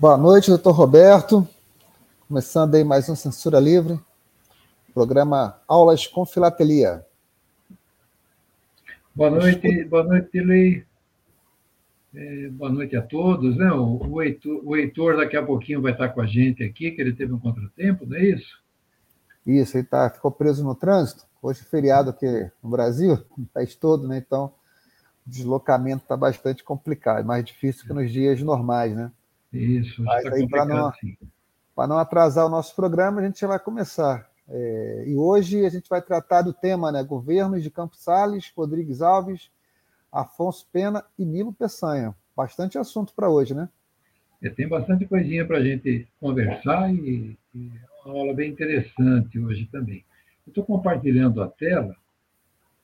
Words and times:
Boa 0.00 0.16
noite, 0.16 0.48
doutor 0.48 0.72
Roberto. 0.72 1.46
Começando 2.26 2.74
aí 2.74 2.82
mais 2.82 3.06
um 3.10 3.14
Censura 3.14 3.60
Livre, 3.60 4.00
programa 4.94 5.60
Aulas 5.68 6.06
com 6.06 6.24
Filatelia. 6.24 7.04
Boa 9.14 9.28
noite, 9.28 9.84
boa 9.84 10.02
noite, 10.02 10.40
Lei. 10.40 10.86
É, 12.14 12.48
boa 12.48 12.72
noite 12.72 12.96
a 12.96 13.02
todos. 13.02 13.58
Né? 13.58 13.70
O, 13.72 13.98
o, 14.08 14.22
Heitor, 14.22 14.62
o 14.64 14.74
Heitor 14.74 15.18
daqui 15.18 15.36
a 15.36 15.44
pouquinho 15.44 15.82
vai 15.82 15.92
estar 15.92 16.08
com 16.08 16.22
a 16.22 16.26
gente 16.26 16.64
aqui, 16.64 16.92
que 16.92 17.02
ele 17.02 17.12
teve 17.12 17.34
um 17.34 17.38
contratempo, 17.38 18.06
não 18.06 18.16
é 18.16 18.24
isso? 18.24 18.58
Isso, 19.46 19.76
ele 19.76 19.86
tá, 19.86 20.08
ficou 20.08 20.30
preso 20.30 20.64
no 20.64 20.74
trânsito. 20.74 21.26
Hoje 21.42 21.60
é 21.60 21.64
feriado 21.64 22.08
aqui 22.08 22.50
no 22.62 22.70
Brasil, 22.70 23.22
no 23.36 23.44
país 23.44 23.74
todo, 23.74 24.08
né? 24.08 24.16
Então, 24.16 24.46
o 25.26 25.30
deslocamento 25.30 26.04
está 26.04 26.16
bastante 26.16 26.64
complicado, 26.64 27.22
mais 27.26 27.44
difícil 27.44 27.86
que 27.86 27.92
nos 27.92 28.10
dias 28.10 28.40
normais, 28.40 28.96
né? 28.96 29.12
Isso, 29.52 30.02
Mas 30.02 30.26
aí, 30.26 30.48
para 30.48 30.64
não, 30.64 30.92
para 31.74 31.86
não 31.88 31.98
atrasar 31.98 32.46
o 32.46 32.50
nosso 32.50 32.74
programa, 32.74 33.20
a 33.20 33.24
gente 33.24 33.40
já 33.40 33.48
vai 33.48 33.58
começar. 33.58 34.28
É, 34.48 35.04
e 35.06 35.16
hoje 35.16 35.64
a 35.64 35.68
gente 35.68 35.88
vai 35.88 36.02
tratar 36.02 36.42
do 36.42 36.52
tema, 36.52 36.90
né? 36.90 37.02
Governos 37.02 37.62
de 37.62 37.70
Campos 37.70 38.00
Salles, 38.02 38.52
Rodrigues 38.56 39.00
Alves, 39.00 39.50
Afonso 40.12 40.66
Pena 40.72 41.04
e 41.18 41.24
Nilo 41.24 41.52
Peçanha. 41.52 42.14
Bastante 42.36 42.78
assunto 42.78 43.12
para 43.14 43.28
hoje, 43.28 43.54
né? 43.54 43.68
É, 44.42 44.48
tem 44.48 44.66
bastante 44.68 45.06
coisinha 45.06 45.46
para 45.46 45.58
a 45.58 45.62
gente 45.62 46.08
conversar 46.18 46.92
e, 46.92 47.36
e 47.54 47.70
é 48.04 48.08
uma 48.08 48.18
aula 48.18 48.34
bem 48.34 48.50
interessante 48.50 49.38
hoje 49.38 49.68
também. 49.70 50.04
Eu 50.46 50.50
estou 50.50 50.64
compartilhando 50.64 51.42
a 51.42 51.48
tela. 51.48 51.94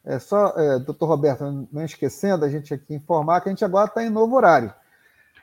É 0.04 0.18
só, 0.20 0.54
é, 0.56 0.78
doutor 0.78 1.06
Roberto, 1.06 1.68
não 1.72 1.84
esquecendo 1.84 2.44
a 2.44 2.48
gente 2.48 2.72
aqui 2.72 2.94
informar 2.94 3.40
que 3.40 3.48
a 3.48 3.52
gente 3.52 3.64
agora 3.64 3.88
está 3.88 4.04
em 4.04 4.10
novo 4.10 4.36
horário. 4.36 4.72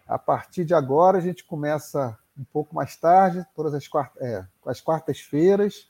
A 0.08 0.20
partir 0.20 0.66
de 0.66 0.73
agora, 0.73 1.18
a 1.18 1.22
gente 1.22 1.44
começa 1.44 2.18
um 2.38 2.44
pouco 2.44 2.76
mais 2.76 2.96
tarde, 2.96 3.46
todas 3.56 3.73
as, 3.73 3.88
quart 3.88 4.12
é, 4.20 4.46
as 4.66 4.82
quartas-feiras, 4.82 5.90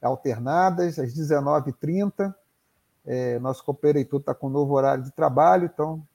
alternadas, 0.00 0.98
às 0.98 1.14
19h30. 1.14 2.34
É, 3.04 3.38
nosso 3.38 3.64
companheiro 3.64 4.16
está 4.18 4.34
com 4.34 4.48
um 4.48 4.50
novo 4.50 4.74
horário 4.74 5.02
de 5.04 5.10
trabalho, 5.10 5.64
então, 5.72 6.06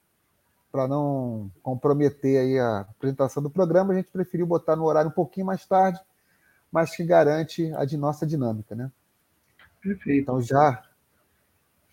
para 0.70 0.86
não 0.86 1.50
comprometer 1.62 2.40
aí 2.40 2.58
a 2.58 2.80
apresentação 2.80 3.42
do 3.42 3.50
programa, 3.50 3.92
a 3.92 3.96
gente 3.96 4.10
preferiu 4.10 4.46
botar 4.46 4.76
no 4.76 4.84
horário 4.84 5.10
um 5.10 5.14
pouquinho 5.14 5.46
mais 5.46 5.66
tarde, 5.66 6.00
mas 6.70 6.94
que 6.94 7.04
garante 7.04 7.72
a 7.74 7.84
de 7.84 7.96
nossa 7.96 8.26
dinâmica, 8.26 8.74
né? 8.74 8.90
Perfeito. 9.80 10.22
Então 10.22 10.40
já 10.40 10.82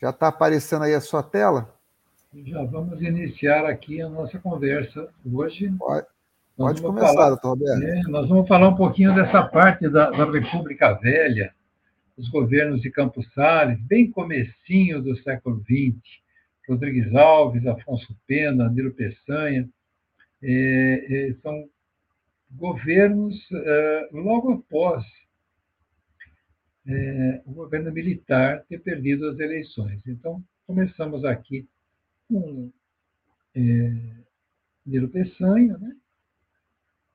já 0.02 0.09
está 0.09 0.28
aparecendo 0.28 0.84
aí 0.84 0.94
a 0.94 1.02
sua 1.02 1.24
tela. 1.24 1.74
Já 2.44 2.63
vamos 2.66 3.01
iniciar 3.01 3.66
aqui 3.66 4.01
a 4.01 4.09
nossa 4.09 4.38
conversa 4.40 5.09
hoje. 5.25 5.72
Pode, 5.78 6.06
pode 6.57 6.81
começar, 6.81 7.07
falar, 7.07 7.29
doutor 7.29 7.50
Roberto. 7.51 7.84
É, 7.84 8.01
nós 8.09 8.28
vamos 8.28 8.47
falar 8.47 8.68
um 8.68 8.75
pouquinho 8.75 9.16
dessa 9.16 9.44
parte 9.44 9.88
da, 9.88 10.12
da 10.12 10.29
República 10.29 10.94
Velha, 10.95 11.53
os 12.18 12.28
governos 12.28 12.81
de 12.81 12.91
Campos 12.91 13.25
Salles, 13.34 13.79
bem 13.84 14.12
comecinho 14.12 15.01
do 15.01 15.16
século 15.24 15.63
XX, 15.63 15.95
Rodrigues 16.68 17.16
Alves, 17.16 17.66
Afonso 17.66 18.13
Pena, 18.28 18.69
Nilo 18.69 18.91
Peçanha, 18.91 19.69
é, 20.44 21.29
é, 21.29 21.34
são 21.41 21.69
governos 22.51 23.35
é, 23.53 24.09
logo 24.12 24.51
após 24.51 25.06
é, 26.85 27.41
o 27.45 27.53
governo 27.53 27.94
militar 27.94 28.66
ter 28.68 28.79
perdido 28.79 29.29
as 29.29 29.40
eleições. 29.40 30.01
Então, 30.06 30.44
começamos 30.68 31.24
aqui 31.24 31.66
com 32.28 32.72
é, 33.56 33.62
Nilo 34.86 35.09
Peçanha, 35.09 35.78
né? 35.78 35.96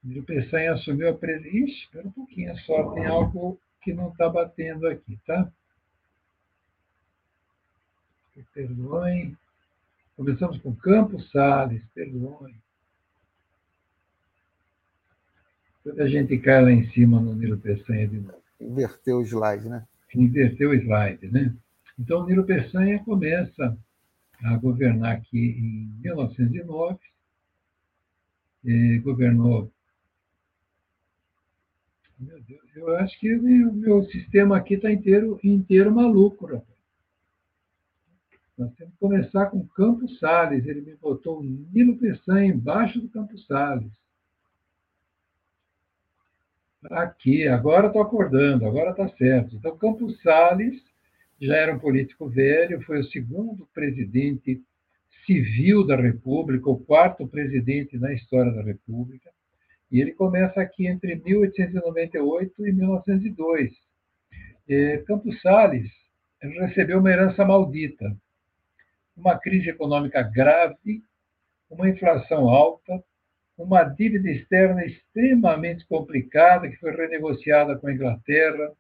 Nilo 0.03 0.25
Peçanha 0.25 0.73
assumiu 0.73 1.11
a 1.11 1.15
presidência. 1.15 1.85
Espera 1.85 2.09
um 2.09 2.13
pouquinho 2.13 2.57
só, 2.61 2.93
tem 2.93 3.07
algo 3.07 3.61
que 3.83 3.93
não 3.93 4.11
está 4.11 4.29
batendo 4.29 4.87
aqui, 4.87 5.19
tá? 5.27 5.51
Perdoem. 8.55 9.37
Começamos 10.17 10.59
com 10.59 10.75
Campos 10.75 11.31
Salles, 11.31 11.83
perdoem. 11.95 12.55
Quando 15.83 16.01
a 16.01 16.09
gente 16.09 16.39
cai 16.39 16.63
lá 16.63 16.71
em 16.71 16.91
cima 16.91 17.21
no 17.21 17.35
Nilo 17.35 17.59
Peçanha 17.59 18.09
de 18.09 18.19
novo. 18.19 18.43
Inverteu 18.61 19.19
o 19.19 19.23
slide, 19.23 19.69
né? 19.69 19.87
Inverteu 20.15 20.71
o 20.71 20.75
slide, 20.75 21.29
né? 21.29 21.55
Então, 21.99 22.27
Nilo 22.27 22.45
Peçanha 22.45 23.03
começa 23.05 23.77
a 24.45 24.57
governar 24.57 25.17
aqui 25.17 25.39
em 25.39 25.93
1909. 26.03 26.99
governou 29.03 29.71
meu 32.21 32.39
Deus, 32.43 32.77
eu 32.77 32.97
acho 32.97 33.19
que 33.19 33.35
o 33.35 33.43
meu, 33.43 33.73
meu 33.73 34.05
sistema 34.05 34.59
aqui 34.59 34.75
está 34.75 34.93
inteiro, 34.93 35.41
inteiro 35.43 35.91
maluco, 35.91 36.45
rapaz. 36.45 36.69
Nós 38.59 38.75
temos 38.75 38.93
que 38.93 39.01
começar 39.01 39.47
com 39.47 39.67
Campos 39.69 40.19
Salles. 40.19 40.67
Ele 40.67 40.83
me 40.83 40.95
botou 40.97 41.41
o 41.41 41.43
Nilo 41.43 41.97
Peçanha 41.97 42.53
embaixo 42.53 43.01
do 43.01 43.09
Campos 43.09 43.47
Salles. 43.47 43.91
Aqui, 46.91 47.49
agora 47.49 47.87
estou 47.87 48.03
acordando, 48.03 48.67
agora 48.67 48.91
está 48.91 49.09
certo. 49.17 49.57
Então, 49.57 49.79
Campos 49.79 50.21
Salles 50.21 50.83
já 51.41 51.57
era 51.57 51.75
um 51.75 51.79
político 51.79 52.29
velho, 52.29 52.83
foi 52.83 53.01
o 53.01 53.05
segundo 53.05 53.67
presidente 53.73 54.61
civil 55.25 55.87
da 55.87 55.97
República, 55.97 56.69
o 56.69 56.79
quarto 56.79 57.27
presidente 57.27 57.99
na 57.99 58.13
história 58.13 58.53
da 58.53 58.63
República. 58.63 59.31
E 59.91 60.01
ele 60.01 60.13
começa 60.13 60.61
aqui 60.61 60.87
entre 60.87 61.17
1898 61.17 62.67
e 62.67 62.73
1902. 62.73 63.73
E 64.69 64.99
Campos 65.07 65.41
Salles 65.41 65.91
recebeu 66.41 67.01
uma 67.01 67.11
herança 67.11 67.45
maldita, 67.45 68.17
uma 69.17 69.39
crise 69.39 69.71
econômica 69.71 70.23
grave, 70.23 71.03
uma 71.69 71.89
inflação 71.89 72.49
alta, 72.49 73.03
uma 73.57 73.85
dívida 73.85 74.31
externa 74.31 74.85
extremamente 74.85 75.87
complicada 75.87 76.69
que 76.69 76.77
foi 76.77 76.93
renegociada 76.93 77.77
com 77.77 77.89
a 77.89 77.93
Inglaterra. 77.93 78.73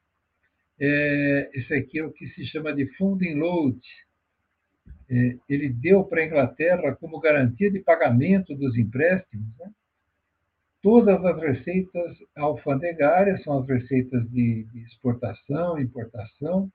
É, 0.80 1.50
esse 1.54 1.74
aqui 1.74 1.98
é 1.98 2.04
o 2.04 2.12
que 2.12 2.26
se 2.30 2.46
chama 2.46 2.72
de 2.72 2.86
funding 2.96 3.34
load. 3.34 3.78
É, 5.10 5.36
ele 5.48 5.68
deu 5.68 6.04
para 6.04 6.22
a 6.22 6.26
Inglaterra 6.26 6.96
como 6.96 7.20
garantia 7.20 7.70
de 7.70 7.80
pagamento 7.80 8.54
dos 8.54 8.76
empréstimos 8.78 9.46
né? 9.58 9.70
Todas 10.82 11.22
as 11.22 11.38
receitas 11.38 12.16
alfandegárias 12.34 13.42
são 13.42 13.58
as 13.58 13.68
receitas 13.68 14.26
de, 14.30 14.64
de 14.64 14.80
exportação, 14.84 15.78
importação, 15.78 16.72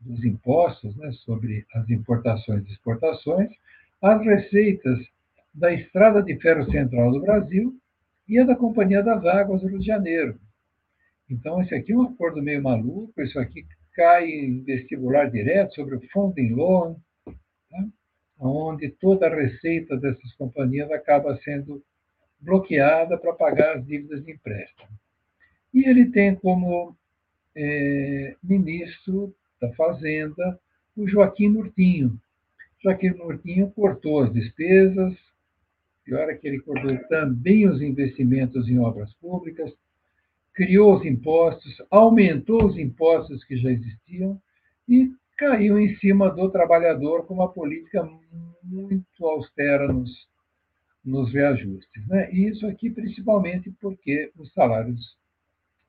dos 0.00 0.24
impostos 0.24 0.96
né, 0.96 1.10
sobre 1.12 1.66
as 1.74 1.88
importações 1.90 2.66
e 2.66 2.72
exportações, 2.72 3.50
as 4.02 4.24
receitas 4.24 4.98
da 5.52 5.72
Estrada 5.72 6.22
de 6.22 6.38
Ferro 6.38 6.70
Central 6.70 7.12
do 7.12 7.20
Brasil 7.20 7.74
e 8.28 8.38
a 8.38 8.44
da 8.44 8.56
Companhia 8.56 9.02
das 9.02 9.24
Águas 9.24 9.60
do 9.60 9.68
Rio 9.68 9.78
de 9.78 9.86
Janeiro. 9.86 10.38
Então, 11.28 11.60
esse 11.60 11.74
aqui 11.74 11.92
é 11.92 11.96
um 11.96 12.02
acordo 12.02 12.42
meio 12.42 12.62
maluco, 12.62 13.20
isso 13.20 13.38
aqui 13.38 13.66
cai 13.94 14.28
em 14.28 14.62
vestibular 14.62 15.30
direto 15.30 15.74
sobre 15.74 15.96
o 15.96 16.08
funding 16.10 16.50
loan, 16.50 16.96
tá? 17.70 17.88
onde 18.38 18.90
toda 18.90 19.26
a 19.26 19.34
receita 19.34 19.96
dessas 19.96 20.32
companhias 20.34 20.90
acaba 20.90 21.36
sendo 21.38 21.82
bloqueada 22.38 23.16
para 23.16 23.32
pagar 23.32 23.76
as 23.76 23.86
dívidas 23.86 24.24
de 24.24 24.32
empréstimo. 24.32 24.88
E 25.72 25.88
ele 25.88 26.10
tem 26.10 26.34
como 26.34 26.96
é, 27.54 28.36
ministro 28.42 29.34
da 29.60 29.72
Fazenda 29.72 30.60
o 30.96 31.08
Joaquim 31.08 31.48
Murtinho. 31.48 32.18
Joaquim 32.82 33.10
Murtinho 33.10 33.70
cortou 33.70 34.22
as 34.22 34.32
despesas, 34.32 35.14
pior 36.04 36.32
que 36.38 36.46
ele 36.46 36.60
cortou 36.60 36.96
também 37.08 37.66
os 37.68 37.82
investimentos 37.82 38.68
em 38.68 38.78
obras 38.78 39.12
públicas, 39.14 39.72
criou 40.56 40.96
os 40.96 41.04
impostos, 41.04 41.80
aumentou 41.90 42.66
os 42.66 42.76
impostos 42.76 43.44
que 43.44 43.56
já 43.56 43.70
existiam 43.70 44.40
e 44.88 45.12
caiu 45.36 45.78
em 45.78 45.94
cima 45.96 46.30
do 46.30 46.50
trabalhador 46.50 47.26
com 47.26 47.34
uma 47.34 47.52
política 47.52 48.02
muito 48.64 49.26
austera 49.26 49.92
nos 49.92 50.10
nos 51.06 51.32
reajustes. 51.32 52.06
Né? 52.08 52.28
E 52.32 52.48
isso 52.48 52.66
aqui 52.66 52.90
principalmente 52.90 53.70
porque 53.80 54.32
os 54.36 54.52
salários 54.52 55.16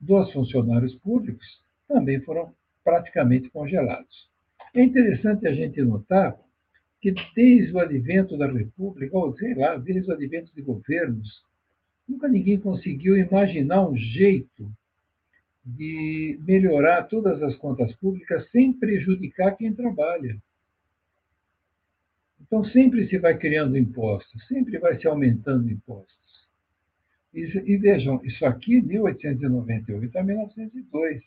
dos 0.00 0.32
funcionários 0.32 0.94
públicos 0.94 1.60
também 1.88 2.20
foram 2.20 2.54
praticamente 2.84 3.50
congelados. 3.50 4.28
É 4.72 4.80
interessante 4.80 5.46
a 5.48 5.52
gente 5.52 5.82
notar 5.82 6.38
que 7.00 7.12
desde 7.34 7.72
o 7.72 7.80
advento 7.80 8.36
da 8.36 8.46
República, 8.46 9.16
ou 9.16 9.36
sei 9.36 9.54
lá, 9.54 9.76
desde 9.76 10.08
o 10.08 10.14
advento 10.14 10.54
de 10.54 10.62
governos, 10.62 11.42
nunca 12.08 12.26
ninguém 12.26 12.58
conseguiu 12.58 13.16
imaginar 13.16 13.86
um 13.86 13.96
jeito 13.96 14.70
de 15.64 16.40
melhorar 16.42 17.02
todas 17.04 17.42
as 17.42 17.54
contas 17.56 17.94
públicas 17.96 18.48
sem 18.50 18.72
prejudicar 18.72 19.56
quem 19.56 19.74
trabalha. 19.74 20.36
Então, 22.40 22.64
sempre 22.64 23.06
se 23.08 23.18
vai 23.18 23.36
criando 23.36 23.76
impostos, 23.76 24.46
sempre 24.46 24.78
vai 24.78 24.98
se 24.98 25.06
aumentando 25.06 25.70
impostos. 25.70 26.16
E, 27.34 27.40
e 27.40 27.76
vejam, 27.76 28.24
isso 28.24 28.46
aqui, 28.46 28.80
1898 28.80 30.18
a 30.18 30.22
1902. 30.22 31.22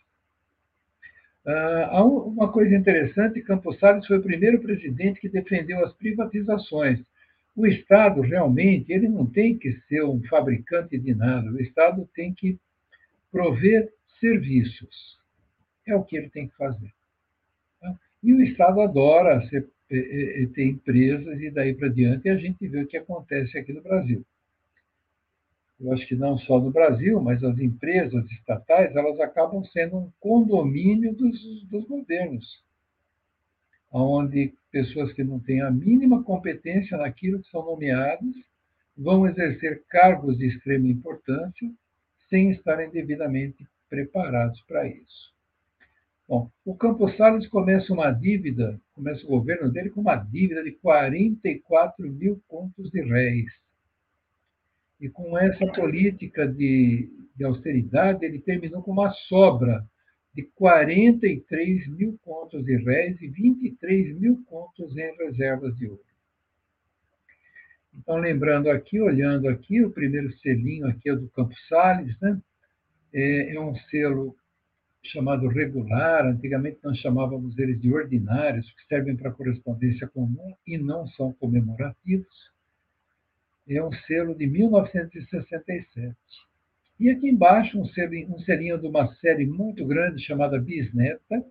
Ah, 1.46 2.04
uma 2.04 2.52
coisa 2.52 2.76
interessante, 2.76 3.42
Campos 3.42 3.78
Salles 3.80 4.06
foi 4.08 4.18
o 4.18 4.24
primeiro 4.24 4.60
presidente 4.60 5.20
que 5.20 5.30
defendeu 5.30 5.86
as 5.86 5.94
privatizações. 5.94 7.00
O 7.56 7.66
Estado, 7.68 8.22
realmente, 8.22 8.92
ele 8.92 9.10
não 9.10 9.26
tem 9.26 9.58
que 9.58 9.74
ser 9.88 10.04
um 10.04 10.24
fabricante 10.24 10.98
de 10.98 11.14
nada. 11.14 11.50
O 11.52 11.60
Estado 11.60 12.08
tem 12.16 12.34
que 12.34 12.58
prover 13.32 13.92
serviços. 14.20 15.20
É 15.86 15.96
o 15.96 16.04
que 16.04 16.16
ele 16.16 16.30
tem 16.30 16.48
que 16.48 16.56
fazer. 16.56 16.92
Tá? 17.80 17.94
E 18.24 18.34
o 18.34 18.42
Estado 18.42 18.82
adora 18.82 19.46
ser, 19.50 19.70
ter 19.90 20.66
empresas 20.66 21.42
e 21.42 21.50
daí 21.50 21.74
para 21.74 21.90
diante 21.90 22.30
a 22.30 22.38
gente 22.38 22.68
vê 22.68 22.84
o 22.84 22.88
que 22.88 22.98
acontece 22.98 23.58
aqui 23.58 23.74
no 23.74 23.82
Brasil. 23.82 24.26
Eu 25.80 25.92
acho 25.94 26.08
que 26.08 26.16
não 26.16 26.38
só 26.38 26.60
no 26.60 26.72
Brasil, 26.72 27.20
mas 27.20 27.44
as 27.44 27.58
empresas 27.58 28.30
estatais 28.32 28.96
elas 28.96 29.20
acabam 29.20 29.64
sendo 29.66 29.98
um 29.98 30.12
condomínio 30.20 31.14
dos, 31.14 31.64
dos 31.66 31.86
governos, 31.86 32.64
onde 33.92 34.54
pessoas 34.72 35.12
que 35.14 35.24
não 35.24 35.40
têm 35.40 35.62
a 35.62 35.70
mínima 35.70 36.24
competência 36.24 36.98
naquilo 36.98 37.42
que 37.42 37.50
são 37.50 37.66
nomeadas 37.66 38.34
vão 38.98 39.28
exercer 39.28 39.84
cargos 39.90 40.38
de 40.38 40.48
extrema 40.48 40.88
importância 40.88 41.70
sem 42.30 42.52
estarem 42.52 42.90
devidamente 42.90 43.68
preparados 43.90 44.62
para 44.62 44.88
isso. 44.88 45.32
Bom, 46.28 46.50
o 46.64 46.74
Campos 46.74 47.18
Salles 47.18 47.46
começa 47.48 47.92
uma 47.92 48.10
dívida, 48.10 48.80
começa 48.94 49.26
o 49.26 49.30
governo 49.30 49.70
dele 49.70 49.90
com 49.90 50.00
uma 50.00 50.16
dívida 50.16 50.64
de 50.64 50.72
44 50.72 52.10
mil 52.10 52.42
contos 52.48 52.90
de 52.90 53.02
réis. 53.02 53.52
E 55.02 55.10
com 55.10 55.38
essa 55.38 55.68
política 55.74 56.48
de, 56.48 57.10
de 57.36 57.44
austeridade, 57.44 58.24
ele 58.24 58.40
terminou 58.40 58.82
com 58.82 58.92
uma 58.92 59.12
sobra 59.12 59.86
de 60.34 60.44
43 60.44 61.88
mil 61.88 62.18
contos 62.24 62.64
de 62.64 62.76
réis 62.78 63.22
e 63.22 63.28
23 63.28 64.18
mil 64.18 64.44
contos 64.46 64.96
em 64.98 65.16
reservas 65.18 65.76
de 65.78 65.88
ouro. 65.88 66.02
Então, 67.94 68.18
lembrando 68.18 68.70
aqui, 68.70 69.02
olhando 69.02 69.50
aqui, 69.50 69.84
o 69.84 69.92
primeiro 69.92 70.32
selinho 70.40 70.88
aqui 70.88 71.10
é 71.10 71.16
do 71.16 71.30
Campos 71.30 71.58
Salles, 71.68 72.18
né? 72.22 72.42
é, 73.14 73.56
é 73.56 73.60
um 73.60 73.76
selo 73.76 74.36
chamado 75.04 75.48
regular, 75.48 76.26
antigamente 76.26 76.80
nós 76.84 76.98
chamávamos 77.00 77.58
eles 77.58 77.82
de 77.82 77.94
ordinários, 77.94 78.72
que 78.72 78.86
servem 78.88 79.16
para 79.16 79.32
correspondência 79.32 80.08
comum 80.08 80.56
e 80.66 80.78
não 80.78 81.08
são 81.08 81.34
comemorativos. 81.34 82.52
É 83.68 83.84
um 83.84 83.92
selo 83.92 84.36
de 84.36 84.46
1967. 84.48 86.16
E 87.02 87.10
aqui 87.10 87.28
embaixo, 87.28 87.78
um 87.78 87.86
selinho, 87.88 88.34
um 88.34 88.40
selinho 88.40 88.80
de 88.80 88.88
uma 88.88 89.14
série 89.16 89.46
muito 89.46 89.86
grande 89.86 90.24
chamada 90.24 90.58
Bisneta, 90.58 91.46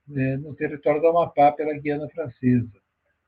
né, 0.06 0.36
no 0.36 0.54
território 0.54 1.00
do 1.00 1.08
Amapá 1.08 1.50
pela 1.50 1.76
Guiana 1.76 2.08
Francesa. 2.10 2.70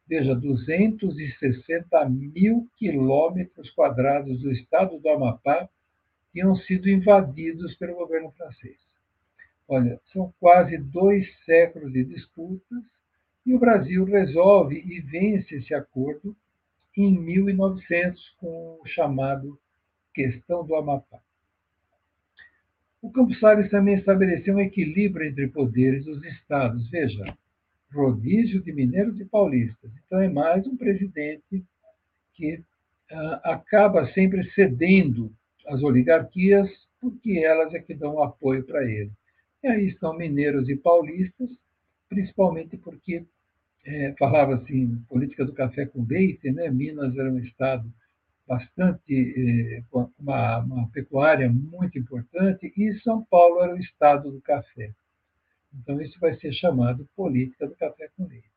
Veja, 0.06 0.34
260 0.34 2.08
mil 2.08 2.68
quilômetros 2.76 3.70
quadrados 3.70 4.40
do 4.40 4.50
estado 4.50 4.98
do 4.98 5.08
Amapá 5.08 5.68
tinham 6.32 6.56
sido 6.56 6.88
invadidos 6.88 7.74
pelo 7.76 7.94
governo 7.94 8.30
francês. 8.32 8.78
Olha, 9.68 10.00
são 10.12 10.32
quase 10.40 10.76
dois 10.76 11.26
séculos 11.44 11.92
de 11.92 12.04
disputas 12.04 12.82
e 13.46 13.54
o 13.54 13.58
Brasil 13.58 14.04
resolve 14.04 14.76
e 14.84 15.00
vence 15.00 15.56
esse 15.56 15.74
acordo 15.74 16.36
em 16.96 17.18
1900 17.18 18.30
com 18.38 18.78
o 18.82 18.86
chamado 18.86 19.58
Questão 20.14 20.64
do 20.64 20.74
Amapá. 20.74 21.20
O 23.00 23.10
Campos 23.10 23.40
Salles 23.40 23.70
também 23.70 23.94
estabeleceu 23.94 24.54
um 24.54 24.60
equilíbrio 24.60 25.26
entre 25.26 25.48
poderes 25.48 26.04
dos 26.04 26.22
estados. 26.24 26.88
Veja, 26.88 27.36
rodízio 27.92 28.62
de 28.62 28.72
mineiros 28.72 29.18
e 29.20 29.24
paulistas. 29.24 29.90
Então, 30.06 30.20
é 30.20 30.28
mais 30.28 30.66
um 30.66 30.76
presidente 30.76 31.64
que 32.34 32.62
ah, 33.10 33.40
acaba 33.44 34.10
sempre 34.12 34.48
cedendo 34.52 35.32
às 35.66 35.82
oligarquias, 35.82 36.68
porque 37.00 37.38
elas 37.38 37.74
é 37.74 37.78
que 37.80 37.94
dão 37.94 38.22
apoio 38.22 38.64
para 38.64 38.84
ele. 38.84 39.10
E 39.62 39.68
aí 39.68 39.88
estão 39.88 40.16
mineiros 40.16 40.68
e 40.68 40.76
paulistas, 40.76 41.48
principalmente 42.08 42.76
porque 42.76 43.24
é, 43.84 44.14
falava 44.18 44.54
assim, 44.56 45.02
política 45.08 45.44
do 45.44 45.52
café 45.52 45.86
com 45.86 46.04
leite, 46.04 46.50
né? 46.50 46.70
Minas 46.70 47.16
era 47.16 47.30
um 47.30 47.38
estado 47.38 47.92
bastante 48.46 49.02
é, 49.08 49.82
com 49.90 50.10
uma, 50.18 50.58
uma, 50.58 50.88
pecuária 50.88 51.50
muito 51.50 51.98
importante 51.98 52.72
e 52.76 52.94
São 53.00 53.24
Paulo 53.24 53.60
era 53.62 53.74
o 53.74 53.78
estado 53.78 54.30
do 54.30 54.40
café. 54.40 54.92
Então 55.74 56.00
isso 56.00 56.18
vai 56.20 56.34
ser 56.38 56.52
chamado 56.52 57.08
política 57.16 57.66
do 57.66 57.74
café 57.76 58.08
com 58.16 58.26
leite. 58.26 58.50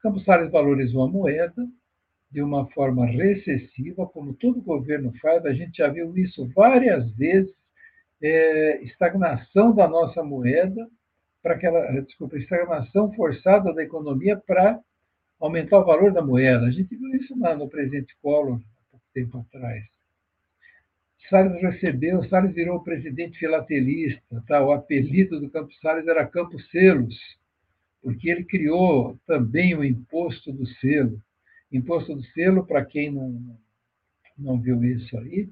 Campos 0.00 0.24
Salles 0.24 0.50
valorizou 0.50 1.02
a 1.02 1.08
moeda 1.08 1.66
de 2.30 2.42
uma 2.42 2.66
forma 2.70 3.06
recessiva, 3.06 4.06
como 4.06 4.34
todo 4.34 4.62
governo 4.62 5.12
faz. 5.20 5.44
A 5.44 5.52
gente 5.52 5.76
já 5.76 5.88
viu 5.88 6.16
isso 6.16 6.48
várias 6.54 7.10
vezes. 7.12 7.52
É, 8.24 8.82
estagnação 8.84 9.74
da 9.74 9.88
nossa 9.88 10.22
moeda 10.22 10.88
para 11.42 11.54
aquela, 11.54 12.00
desculpa, 12.02 12.38
estagnação 12.38 13.12
forçada 13.14 13.74
da 13.74 13.82
economia 13.82 14.40
para 14.46 14.80
aumentar 15.40 15.80
o 15.80 15.84
valor 15.84 16.12
da 16.12 16.22
moeda. 16.22 16.66
A 16.66 16.70
gente 16.70 16.94
viu 16.96 17.14
isso 17.16 17.36
lá 17.38 17.56
no 17.56 17.68
presidente 17.68 18.16
Collor, 18.22 18.60
há 18.60 18.90
pouco 18.92 19.06
tempo 19.12 19.38
atrás. 19.38 19.91
Salles 21.28 21.60
recebeu, 21.62 22.22
Salles 22.28 22.54
virou 22.54 22.82
presidente 22.82 23.38
filatelista, 23.38 24.42
tá? 24.46 24.62
o 24.64 24.72
apelido 24.72 25.40
do 25.40 25.50
Campos 25.50 25.78
Salles 25.80 26.06
era 26.06 26.26
Campos 26.26 26.68
Selos, 26.70 27.16
porque 28.02 28.30
ele 28.30 28.44
criou 28.44 29.18
também 29.26 29.74
o 29.74 29.84
imposto 29.84 30.52
do 30.52 30.66
selo. 30.66 31.22
Imposto 31.70 32.14
do 32.14 32.22
selo, 32.24 32.66
para 32.66 32.84
quem 32.84 33.10
não, 33.10 33.58
não 34.36 34.60
viu 34.60 34.82
isso 34.84 35.16
aí, 35.18 35.48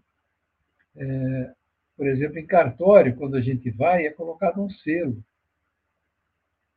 é, 0.97 1.55
por 1.97 2.07
exemplo, 2.07 2.39
em 2.39 2.47
cartório, 2.47 3.15
quando 3.17 3.37
a 3.37 3.41
gente 3.41 3.71
vai, 3.71 4.07
é 4.07 4.11
colocado 4.11 4.63
um 4.63 4.71
selo 4.71 5.23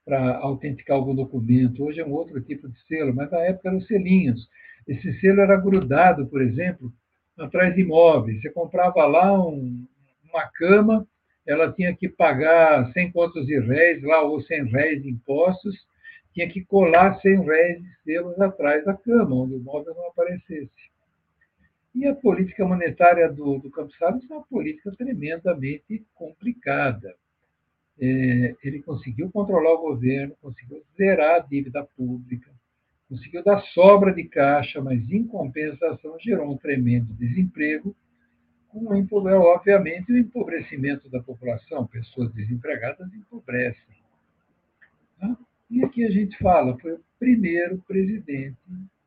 para 0.05 0.37
autenticar 0.37 0.97
algum 0.97 1.15
documento. 1.15 1.83
Hoje 1.83 2.01
é 2.01 2.05
um 2.05 2.11
outro 2.11 2.41
tipo 2.41 2.67
de 2.67 2.79
selo, 2.87 3.13
mas 3.15 3.31
na 3.31 3.39
época 3.39 3.69
eram 3.69 3.81
selinhos. 3.81 4.49
Esse 4.87 5.17
selo 5.19 5.41
era 5.41 5.55
grudado, 5.55 6.27
por 6.27 6.41
exemplo, 6.41 6.93
atrás 7.37 7.73
de 7.75 7.81
imóveis. 7.81 8.41
Você 8.41 8.49
comprava 8.49 9.05
lá 9.05 9.33
um, 9.33 9.85
uma 10.29 10.47
cama, 10.47 11.07
ela 11.45 11.71
tinha 11.71 11.95
que 11.95 12.07
pagar 12.07 12.91
100 12.93 13.11
contos 13.11 13.45
de 13.45 13.59
réis 13.59 14.01
lá, 14.03 14.21
ou 14.21 14.41
100 14.41 14.65
réis 14.65 15.03
de 15.03 15.09
impostos, 15.09 15.85
tinha 16.33 16.49
que 16.49 16.63
colar 16.65 17.19
100 17.19 17.41
réis 17.43 17.81
de 17.81 17.89
selos 18.03 18.39
atrás 18.39 18.85
da 18.85 18.93
cama, 18.93 19.35
onde 19.35 19.55
o 19.55 19.59
móvel 19.59 19.93
não 19.95 20.07
aparecesse. 20.07 20.71
E 21.93 22.07
a 22.07 22.15
política 22.15 22.65
monetária 22.65 23.31
do, 23.31 23.59
do 23.59 23.69
Campos 23.69 23.95
Salles 23.97 24.29
é 24.29 24.33
uma 24.33 24.43
política 24.43 24.91
tremendamente 24.97 26.03
complicada 26.15 27.15
é, 27.99 28.55
ele 28.63 28.81
conseguiu 28.81 29.31
controlar 29.31 29.73
o 29.73 29.81
governo, 29.81 30.35
conseguiu 30.41 30.83
zerar 30.97 31.35
a 31.35 31.39
dívida 31.39 31.83
pública, 31.95 32.51
conseguiu 33.13 33.43
dar 33.43 33.61
sobra 33.73 34.11
de 34.11 34.23
caixa, 34.23 34.81
mas 34.81 35.07
em 35.11 35.27
compensação 35.27 36.17
gerou 36.19 36.51
um 36.51 36.57
tremendo 36.57 37.13
desemprego, 37.13 37.95
com, 38.69 38.87
obviamente, 38.87 40.11
o 40.11 40.17
empobrecimento 40.17 41.07
da 41.09 41.21
população. 41.21 41.85
Pessoas 41.85 42.33
desempregadas 42.33 43.13
empobrecem. 43.13 43.95
Tá? 45.19 45.37
E 45.69 45.83
aqui 45.83 46.03
a 46.03 46.09
gente 46.09 46.35
fala, 46.39 46.75
foi 46.79 46.93
o 46.93 47.01
primeiro 47.19 47.77
presidente 47.87 48.57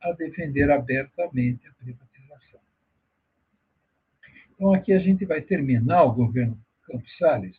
a 0.00 0.12
defender 0.12 0.70
abertamente 0.70 1.66
a 1.66 1.72
privatização. 1.72 2.60
Então 4.54 4.72
aqui 4.72 4.92
a 4.92 5.00
gente 5.00 5.24
vai 5.24 5.40
terminar 5.40 6.04
o 6.04 6.14
governo 6.14 6.56
Campos 6.84 7.16
Salles 7.18 7.56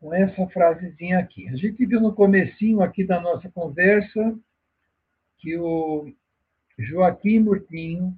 com 0.00 0.12
essa 0.12 0.48
frasezinha 0.48 1.20
aqui. 1.20 1.48
A 1.48 1.54
gente 1.54 1.86
viu 1.86 2.00
no 2.00 2.12
comecinho 2.12 2.82
aqui 2.82 3.04
da 3.04 3.20
nossa 3.20 3.48
conversa 3.50 4.36
que 5.40 5.56
o 5.56 6.12
Joaquim 6.78 7.40
Murtinho, 7.40 8.16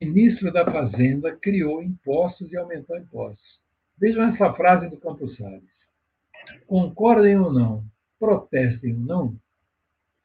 ministro 0.00 0.52
da 0.52 0.64
Fazenda, 0.64 1.36
criou 1.36 1.82
impostos 1.82 2.50
e 2.52 2.56
aumentou 2.56 2.96
impostos. 2.98 3.60
Vejam 3.98 4.24
essa 4.24 4.52
frase 4.54 4.88
do 4.88 4.96
Campos 4.96 5.36
Salles. 5.36 5.62
Concordem 6.66 7.38
ou 7.38 7.52
não, 7.52 7.84
protestem 8.18 8.94
ou 8.94 9.00
não, 9.00 9.40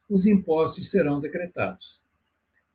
os 0.10 0.26
impostos 0.26 0.90
serão 0.90 1.20
decretados. 1.20 1.98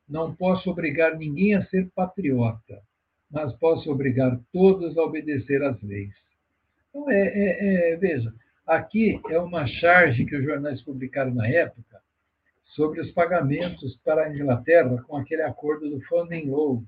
Não 0.07 0.35
posso 0.35 0.69
obrigar 0.69 1.17
ninguém 1.17 1.55
a 1.55 1.65
ser 1.65 1.89
patriota, 1.95 2.81
mas 3.29 3.53
posso 3.53 3.91
obrigar 3.91 4.39
todos 4.51 4.97
a 4.97 5.03
obedecer 5.03 5.63
às 5.63 5.81
leis. 5.81 6.13
Então, 6.89 7.09
é, 7.09 7.27
é, 7.27 7.93
é, 7.93 7.95
veja, 7.97 8.33
aqui 8.65 9.19
é 9.29 9.39
uma 9.39 9.65
charge 9.67 10.25
que 10.25 10.35
os 10.35 10.43
jornais 10.43 10.81
publicaram 10.81 11.33
na 11.33 11.47
época 11.47 12.01
sobre 12.65 13.01
os 13.01 13.11
pagamentos 13.11 13.95
para 13.97 14.23
a 14.23 14.33
Inglaterra 14.33 15.03
com 15.03 15.17
aquele 15.17 15.43
acordo 15.43 15.89
do 15.89 16.01
Funding 16.01 16.49
Law, 16.49 16.83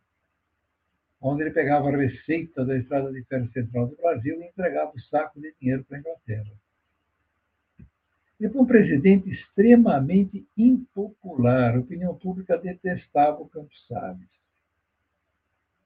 onde 1.21 1.43
ele 1.43 1.51
pegava 1.51 1.89
a 1.89 1.97
receita 1.97 2.65
da 2.65 2.77
Estrada 2.77 3.11
de 3.11 3.23
Ferro 3.23 3.51
Central 3.51 3.87
do 3.87 3.95
Brasil 3.95 4.41
e 4.41 4.45
entregava 4.45 4.91
o 4.95 4.99
saco 5.01 5.39
de 5.39 5.53
dinheiro 5.59 5.83
para 5.85 5.97
a 5.97 5.99
Inglaterra. 5.99 6.51
Ele 8.39 8.49
foi 8.49 8.61
um 8.61 8.65
presidente 8.65 9.29
extremamente 9.29 10.45
impopular. 10.57 11.75
A 11.75 11.79
opinião 11.79 12.15
pública 12.15 12.57
detestava 12.57 13.41
o 13.41 13.47
Campos 13.47 13.85
Salles. 13.87 14.27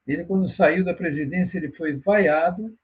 Ele, 0.07 0.25
quando 0.25 0.49
saiu 0.55 0.83
da 0.83 0.93
presidência, 0.93 1.57
ele 1.57 1.71
foi 1.73 1.95
vaiado 1.97 2.75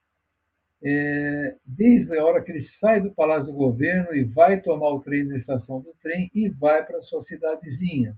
é, 0.88 1.56
desde 1.66 2.16
a 2.16 2.24
hora 2.24 2.44
que 2.44 2.52
ele 2.52 2.70
sai 2.80 3.02
do 3.02 3.12
Palácio 3.12 3.48
do 3.48 3.54
Governo 3.54 4.16
e 4.16 4.24
vai 4.24 4.62
tomar 4.62 4.90
o 4.90 5.00
trem 5.00 5.24
na 5.24 5.38
estação 5.38 5.82
do 5.82 5.92
trem 6.00 6.30
e 6.32 6.48
vai 6.48 6.86
para 6.86 7.02
sua 7.02 7.24
cidadezinha. 7.26 8.16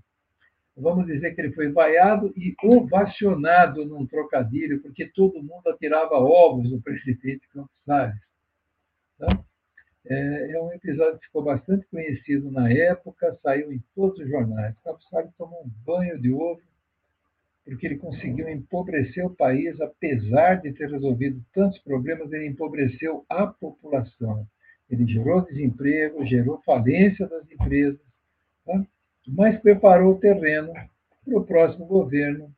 Vamos 0.76 1.06
dizer 1.06 1.34
que 1.34 1.40
ele 1.40 1.54
foi 1.54 1.72
vaiado 1.72 2.30
e 2.36 2.54
ovacionado 2.62 3.86
num 3.86 4.06
trocadilho, 4.06 4.82
porque 4.82 5.06
todo 5.06 5.42
mundo 5.42 5.66
atirava 5.66 6.16
ovos 6.16 6.70
no 6.70 6.80
presidente 6.82 7.48
Campos 7.54 7.72
Salles. 7.86 8.20
Tá? 9.18 9.44
É, 10.06 10.52
é, 10.52 10.62
um 10.62 10.70
episódio 10.70 11.18
que 11.18 11.26
ficou 11.26 11.42
bastante 11.42 11.86
conhecido 11.86 12.50
na 12.50 12.70
época, 12.70 13.36
saiu 13.42 13.72
em 13.72 13.82
todos 13.94 14.18
os 14.18 14.28
jornais. 14.28 14.78
Campos 14.84 15.08
Salles 15.08 15.32
tomou 15.38 15.64
um 15.64 15.70
banho 15.86 16.20
de 16.20 16.30
ovo 16.30 16.60
porque 17.68 17.86
ele 17.86 17.98
conseguiu 17.98 18.48
empobrecer 18.48 19.24
o 19.26 19.34
país, 19.34 19.78
apesar 19.78 20.54
de 20.54 20.72
ter 20.72 20.90
resolvido 20.90 21.44
tantos 21.52 21.78
problemas, 21.80 22.32
ele 22.32 22.46
empobreceu 22.46 23.26
a 23.28 23.46
população. 23.46 24.46
Ele 24.88 25.06
gerou 25.06 25.42
desemprego, 25.42 26.24
gerou 26.24 26.62
falência 26.64 27.26
das 27.26 27.44
empresas, 27.50 28.00
tá? 28.64 28.86
mas 29.28 29.60
preparou 29.60 30.14
o 30.14 30.18
terreno 30.18 30.72
para 31.22 31.38
o 31.38 31.44
próximo 31.44 31.84
governo, 31.84 32.50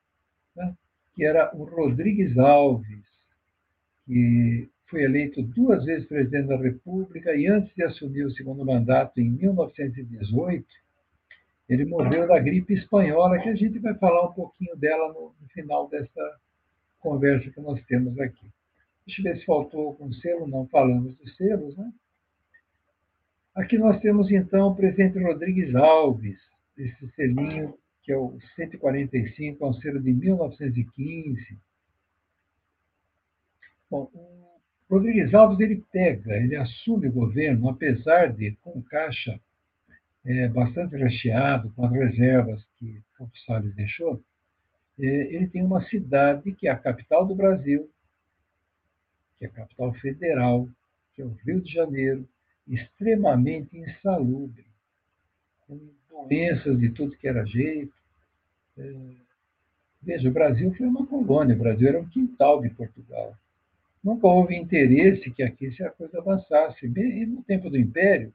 tá? 0.54 0.72
que 1.16 1.24
era 1.24 1.50
o 1.56 1.64
Rodrigues 1.64 2.38
Alves, 2.38 3.04
que 4.06 4.70
foi 4.86 5.02
eleito 5.02 5.42
duas 5.42 5.84
vezes 5.84 6.06
presidente 6.06 6.46
da 6.46 6.56
República 6.56 7.34
e 7.34 7.48
antes 7.48 7.74
de 7.74 7.82
assumir 7.82 8.26
o 8.26 8.30
segundo 8.30 8.64
mandato, 8.64 9.20
em 9.20 9.28
1918, 9.28 10.64
ele 11.70 11.84
morreu 11.84 12.26
da 12.26 12.36
gripe 12.40 12.74
espanhola, 12.74 13.38
que 13.38 13.48
a 13.48 13.54
gente 13.54 13.78
vai 13.78 13.94
falar 13.94 14.28
um 14.28 14.32
pouquinho 14.32 14.74
dela 14.74 15.12
no, 15.12 15.32
final 15.54 15.88
dessa 15.88 16.40
conversa 16.98 17.48
que 17.48 17.60
nós 17.60 17.80
temos 17.86 18.18
aqui. 18.18 18.44
Deixa 19.06 19.20
eu 19.20 19.24
ver 19.24 19.38
se 19.38 19.46
faltou 19.46 19.86
algum 19.86 20.12
selo, 20.14 20.48
não 20.48 20.66
falamos 20.66 21.16
dos 21.16 21.36
selos, 21.36 21.76
né? 21.76 21.92
Aqui 23.54 23.78
nós 23.78 24.00
temos 24.00 24.32
então 24.32 24.68
o 24.68 24.74
presidente 24.74 25.22
Rodrigues 25.22 25.72
Alves, 25.76 26.38
esse 26.76 27.08
selinho 27.12 27.78
que 28.02 28.10
é 28.10 28.16
o 28.16 28.36
145, 28.56 29.64
é 29.64 29.68
um 29.68 29.74
selo 29.74 30.00
de 30.00 30.12
1915. 30.12 31.58
Bom, 33.88 34.10
o 34.12 34.94
Rodrigues 34.96 35.32
Alves 35.34 35.60
ele 35.60 35.84
pega, 35.92 36.36
ele 36.36 36.56
assume 36.56 37.08
o 37.08 37.12
governo, 37.12 37.68
apesar 37.68 38.32
de 38.32 38.56
com 38.62 38.82
caixa 38.82 39.40
é, 40.24 40.48
bastante 40.48 40.96
recheado 40.96 41.70
com 41.70 41.86
as 41.86 41.92
reservas 41.92 42.62
que 42.78 43.02
Campos 43.16 43.44
Salles 43.44 43.74
deixou, 43.74 44.22
é, 44.98 45.04
ele 45.04 45.48
tem 45.48 45.62
uma 45.62 45.82
cidade 45.84 46.52
que 46.52 46.68
é 46.68 46.70
a 46.70 46.76
capital 46.76 47.26
do 47.26 47.34
Brasil, 47.34 47.90
que 49.38 49.46
é 49.46 49.48
a 49.48 49.52
capital 49.52 49.92
federal, 49.94 50.68
que 51.14 51.22
é 51.22 51.24
o 51.24 51.36
Rio 51.44 51.60
de 51.60 51.72
Janeiro, 51.72 52.28
extremamente 52.66 53.76
insalubre, 53.76 54.66
com 55.66 55.80
doenças 56.08 56.78
de 56.78 56.90
tudo 56.90 57.16
que 57.16 57.26
era 57.26 57.44
jeito. 57.44 57.94
É, 58.76 58.94
veja, 60.02 60.28
o 60.28 60.32
Brasil 60.32 60.72
foi 60.74 60.86
uma 60.86 61.06
colônia, 61.06 61.54
o 61.54 61.58
Brasil 61.58 61.88
era 61.88 62.00
um 62.00 62.08
quintal 62.08 62.60
de 62.60 62.70
Portugal. 62.70 63.34
Nunca 64.02 64.26
houve 64.26 64.56
interesse 64.56 65.30
que 65.30 65.42
aqui 65.42 65.70
a 65.82 65.90
coisa 65.90 66.18
avançasse. 66.18 66.86
E 66.86 67.26
no 67.26 67.42
tempo 67.42 67.68
do 67.68 67.76
Império, 67.76 68.32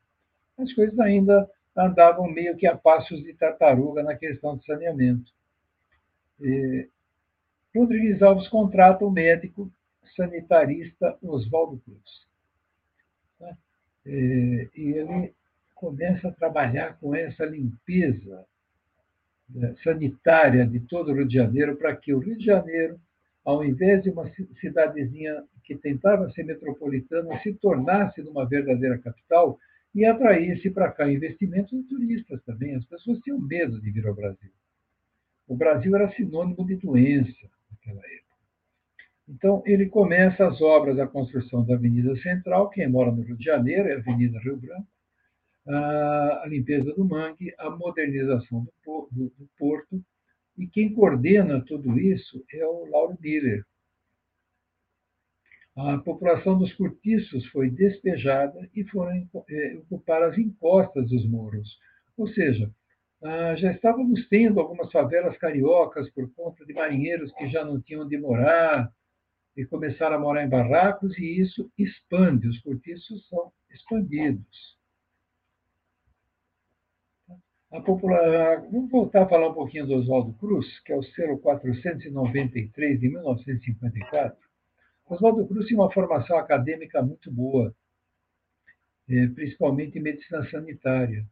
as 0.58 0.72
coisas 0.74 1.00
ainda 1.00 1.50
andavam 1.76 2.28
meio 2.28 2.56
que 2.56 2.66
a 2.66 2.78
passos 2.78 3.22
de 3.22 3.34
tartaruga 3.34 4.02
na 4.02 4.16
questão 4.16 4.56
de 4.58 4.66
saneamento. 4.66 5.32
E 6.40 6.88
Rodrigues 7.76 8.22
Alves 8.22 8.48
contrata 8.48 9.06
o 9.06 9.12
médico 9.12 9.70
sanitarista 10.16 11.18
Oswaldo 11.22 11.82
Cruz. 11.84 12.28
Né? 13.40 13.58
E 14.06 14.70
ele 14.76 15.34
começa 15.74 16.30
a 16.30 16.32
trabalhar 16.32 16.98
com 17.00 17.14
essa 17.14 17.46
limpeza 17.46 18.46
né, 19.50 19.76
sanitária 19.84 20.66
de 20.66 20.80
todo 20.80 21.12
o 21.12 21.14
Rio 21.14 21.28
de 21.28 21.36
Janeiro, 21.36 21.76
para 21.76 21.96
que 21.96 22.14
o 22.14 22.20
Rio 22.20 22.38
de 22.38 22.46
Janeiro, 22.46 23.00
ao 23.44 23.64
invés 23.64 24.02
de 24.02 24.10
uma 24.10 24.30
cidadezinha 24.60 25.44
que 25.64 25.76
tentava 25.76 26.32
ser 26.32 26.44
metropolitana, 26.44 27.38
se 27.40 27.54
tornasse 27.54 28.22
uma 28.22 28.46
verdadeira 28.46 28.98
capital, 28.98 29.60
e 29.96 30.04
atraísse 30.04 30.70
para 30.70 30.92
cá 30.92 31.10
investimentos 31.10 31.72
de 31.72 31.88
turistas 31.88 32.44
também. 32.44 32.76
As 32.76 32.86
pessoas 32.86 33.18
tinham 33.20 33.40
medo 33.40 33.82
de 33.82 33.90
vir 33.90 34.06
ao 34.06 34.14
Brasil. 34.14 34.52
O 35.48 35.56
Brasil 35.56 35.96
era 35.96 36.12
sinônimo 36.12 36.68
de 36.68 36.76
doença 36.76 37.50
naquela 37.72 38.02
época. 38.06 38.26
Então, 39.28 39.64
ele 39.66 39.88
começa 39.88 40.46
as 40.46 40.62
obras 40.62 40.98
da 40.98 41.08
construção 41.08 41.66
da 41.66 41.76
Avenida 41.76 42.16
Central, 42.18 42.70
quem 42.70 42.88
mora 42.90 43.12
no 43.12 43.24
Rio 43.24 43.38
de 43.38 43.46
Janeiro 43.46 43.88
é 43.88 43.94
a 43.94 43.98
Avenida 43.98 44.38
Rio 44.40 44.58
Branco, 44.58 44.88
a 45.68 46.44
limpeza 46.48 46.94
do 46.94 47.06
mangue, 47.06 47.54
a 47.58 47.70
modernização 47.72 48.68
do 49.12 49.50
porto, 49.58 50.04
e 50.58 50.68
quem 50.68 50.94
coordena 50.94 51.64
tudo 51.66 51.98
isso 51.98 52.44
é 52.54 52.66
o 52.66 52.86
Lauro 52.86 53.18
Miller, 53.20 53.66
a 55.76 55.98
população 55.98 56.58
dos 56.58 56.74
cortiços 56.74 57.46
foi 57.48 57.70
despejada 57.70 58.70
e 58.74 58.84
foram 58.86 59.28
é, 59.50 59.78
ocupar 59.78 60.24
as 60.24 60.38
encostas 60.38 61.10
dos 61.10 61.26
morros. 61.28 61.78
Ou 62.18 62.28
seja, 62.28 62.72
ah, 63.22 63.56
já 63.56 63.72
estávamos 63.72 64.28
tendo 64.30 64.60
algumas 64.60 64.92
favelas 64.92 65.38
cariocas 65.38 66.10
por 66.12 66.32
conta 66.34 66.66
de 66.66 66.74
marinheiros 66.74 67.32
que 67.34 67.48
já 67.50 67.66
não 67.66 67.82
tinham 67.82 68.04
onde 68.04 68.18
morar 68.18 68.90
e 69.58 69.66
começaram 69.66 70.16
a 70.16 70.20
morar 70.20 70.46
em 70.46 70.50
barracos, 70.50 71.18
e 71.18 71.40
isso 71.40 71.72
expande, 71.78 72.48
os 72.48 72.60
cortiços 72.60 73.28
são 73.28 73.52
expandidos. 73.70 74.78
A. 77.72 77.80
Vamos 77.80 78.90
voltar 78.90 79.24
a 79.24 79.28
falar 79.28 79.50
um 79.50 79.54
pouquinho 79.54 79.88
do 79.88 79.96
Oswaldo 79.96 80.34
Cruz, 80.34 80.80
que 80.82 80.94
é 80.94 80.96
o 80.96 81.04
selo 81.04 81.38
493 81.40 83.00
de 83.00 83.10
1954. 83.10 84.45
Oswaldo 85.08 85.48
Cruz 85.48 85.68
tinha 85.68 85.80
uma 85.80 85.92
formação 85.92 86.38
acadêmica 86.38 87.02
muito 87.02 87.32
boa, 87.32 87.74
é, 89.08 89.28
principalmente 89.28 89.98
em 89.98 90.02
medicina 90.02 90.50
sanitária. 90.50 91.26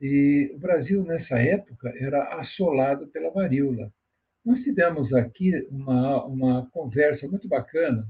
E 0.00 0.50
o 0.54 0.58
Brasil, 0.58 1.04
nessa 1.04 1.38
época, 1.38 1.92
era 1.96 2.40
assolado 2.40 3.06
pela 3.08 3.30
varíola. 3.30 3.92
Nós 4.44 4.62
tivemos 4.62 5.12
aqui 5.12 5.54
uma, 5.70 6.24
uma 6.24 6.70
conversa 6.70 7.28
muito 7.28 7.46
bacana, 7.46 8.08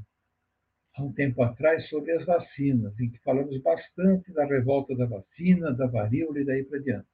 há 0.96 1.02
um 1.02 1.12
tempo 1.12 1.42
atrás, 1.42 1.88
sobre 1.88 2.12
as 2.12 2.24
vacinas, 2.24 2.98
em 3.00 3.10
que 3.10 3.18
falamos 3.18 3.60
bastante 3.60 4.32
da 4.32 4.44
revolta 4.44 4.96
da 4.96 5.04
vacina, 5.04 5.72
da 5.72 5.86
varíola 5.86 6.40
e 6.40 6.44
daí 6.44 6.64
para 6.64 6.78
diante. 6.78 7.08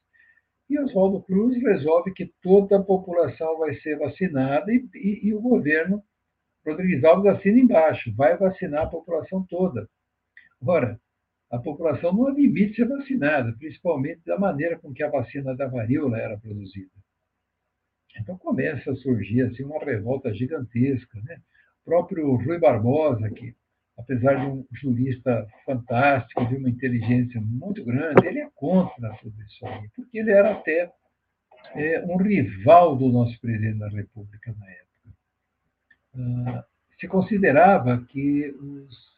E 0.69 0.79
Oswaldo 0.79 1.23
Cruz 1.23 1.61
resolve 1.63 2.13
que 2.13 2.33
toda 2.43 2.77
a 2.77 2.83
população 2.83 3.59
vai 3.59 3.75
ser 3.77 3.99
vacinada 3.99 4.71
e, 4.71 4.87
e, 4.95 5.29
e 5.29 5.35
o 5.35 5.41
governo 5.41 6.05
Rodrigues 6.69 7.05
Alves 7.05 7.33
assina 7.33 7.59
embaixo, 7.59 8.15
vai 8.15 8.37
vacinar 8.37 8.85
a 8.85 8.91
população 8.91 9.45
toda. 9.49 9.89
Ora, 10.61 11.01
a 11.51 11.59
população 11.59 12.13
não 12.13 12.27
admite 12.27 12.75
ser 12.75 12.87
vacinada, 12.87 13.55
principalmente 13.59 14.21
da 14.27 14.39
maneira 14.39 14.79
com 14.79 14.93
que 14.93 15.03
a 15.03 15.11
vacina 15.11 15.57
da 15.57 15.67
varíola 15.67 16.19
era 16.19 16.39
produzida. 16.39 16.91
Então 18.21 18.37
começa 18.37 18.91
a 18.91 18.97
surgir 18.97 19.43
assim 19.43 19.65
uma 19.65 19.79
revolta 19.79 20.33
gigantesca, 20.35 21.21
né? 21.23 21.41
O 21.83 21.85
próprio 21.85 22.35
Rui 22.37 22.59
Barbosa, 22.59 23.31
que 23.31 23.55
apesar 23.97 24.35
de 24.35 24.47
um 24.47 24.67
jurista 24.73 25.47
fantástico, 25.65 26.47
de 26.47 26.57
uma 26.57 26.69
inteligência 26.69 27.41
muito 27.41 27.85
grande, 27.85 28.27
ele 28.27 28.41
é 28.41 28.49
contra 28.55 29.17
tudo 29.21 29.41
isso 29.43 29.67
aí, 29.67 29.89
porque 29.95 30.19
ele 30.19 30.31
era 30.31 30.53
até 30.53 30.93
é, 31.75 32.05
um 32.05 32.17
rival 32.17 32.97
do 32.97 33.09
nosso 33.09 33.39
presidente 33.41 33.79
da 33.79 33.89
República 33.89 34.55
na 34.59 34.71
época. 34.71 34.88
Ah, 36.15 36.65
se 36.99 37.07
considerava 37.07 38.05
que 38.09 38.51
os, 38.61 39.13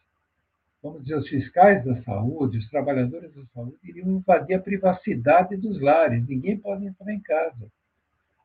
vamos 0.82 1.02
dizer, 1.02 1.16
os 1.16 1.28
fiscais 1.28 1.85
da 1.85 2.00
saúde, 2.02 2.59
os 2.59 2.68
trabalhadores 2.68 3.35
da 3.35 3.44
saúde, 3.54 3.76
iriam 3.82 4.11
invadir 4.11 4.54
a 4.54 4.61
privacidade 4.61 5.56
dos 5.56 5.80
lares, 5.80 6.26
ninguém 6.26 6.59
pode 6.59 6.87
entrar 6.87 7.12
em 7.12 7.20
casa. 7.20 7.70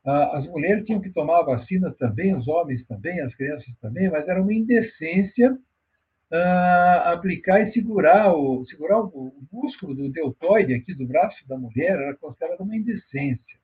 Ah, 0.06 0.38
as 0.38 0.48
mulheres 0.48 0.86
tinham 0.86 1.02
que 1.02 1.10
tomar 1.10 1.40
a 1.40 1.46
vacina 1.46 1.92
também, 1.92 2.36
os 2.36 2.48
homens 2.48 2.86
também, 2.86 3.20
as 3.22 3.34
crianças 3.36 3.74
também, 3.82 4.10
mas 4.10 4.28
era 4.28 4.42
uma 4.42 4.54
indecência 4.54 5.58
uh, 6.32 7.10
aplicar 7.14 7.62
e 7.62 7.72
segurar 7.72 8.34
o, 8.34 8.66
segurar 8.66 9.02
o, 9.02 9.08
o, 9.08 9.48
músculo 9.52 9.96
do 9.96 10.10
deltoide 10.10 10.74
aqui 10.74 10.94
do 10.94 11.06
braço 11.06 11.48
da 11.48 11.58
mulher 11.58 11.92
era 12.00 12.16
considerada 12.16 12.64
uma 12.64 12.76
indecência. 12.76 13.60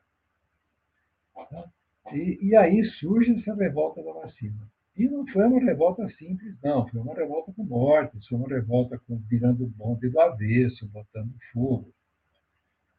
Tá? 1.34 1.66
E, 2.14 2.40
e, 2.42 2.56
aí 2.56 2.84
surge 2.86 3.40
essa 3.40 3.54
revolta 3.56 4.04
da 4.04 4.12
vacina. 4.12 4.71
E 5.02 5.08
não 5.10 5.26
foi 5.26 5.44
uma 5.48 5.60
revolta 5.60 6.08
simples, 6.10 6.56
não. 6.64 6.88
Foi 6.88 7.02
uma 7.02 7.16
revolta 7.16 7.52
com 7.52 7.64
mortes, 7.64 8.28
foi 8.28 8.38
uma 8.38 8.48
revolta 8.48 9.02
com 9.08 9.18
virando 9.28 9.66
bonde 9.66 10.08
do 10.08 10.20
avesso, 10.20 10.88
botando 10.90 11.34
fogo. 11.52 11.92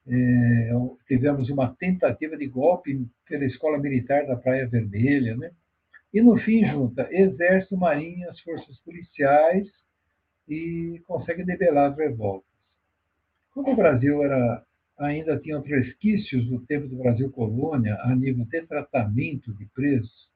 É, 0.09 0.73
tivemos 1.07 1.49
uma 1.49 1.73
tentativa 1.77 2.37
de 2.37 2.49
golpe 2.49 3.07
pela 3.25 3.45
Escola 3.45 3.79
Militar 3.79 4.27
da 4.27 4.35
Praia 4.35 4.67
Vermelha, 4.67 5.37
né? 5.37 5.53
E, 6.13 6.21
no 6.21 6.37
fim, 6.39 6.67
junta 6.67 7.07
Exército, 7.09 7.77
Marinha, 7.77 8.31
as 8.31 8.41
forças 8.41 8.77
policiais 8.81 9.69
e 10.49 11.01
consegue 11.07 11.45
debelar 11.45 11.93
as 11.93 11.97
revoltas. 11.97 12.51
Como 13.53 13.75
o 13.75 13.77
Brasil 13.77 14.25
era, 14.25 14.65
ainda 14.99 15.39
tinha 15.39 15.61
resquícios 15.61 16.47
do 16.47 16.59
tempo 16.63 16.89
do 16.89 16.97
Brasil 16.97 17.31
colônia, 17.31 17.97
a 18.03 18.13
nível 18.17 18.45
de 18.45 18.63
tratamento 18.63 19.55
de 19.55 19.67
presos, 19.67 20.32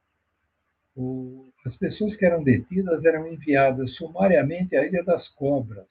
o, 0.96 1.52
as 1.66 1.76
pessoas 1.76 2.16
que 2.16 2.24
eram 2.24 2.42
detidas 2.42 3.04
eram 3.04 3.28
enviadas 3.28 3.94
sumariamente 3.96 4.74
à 4.74 4.84
Ilha 4.84 5.04
das 5.04 5.28
Cobras. 5.28 5.86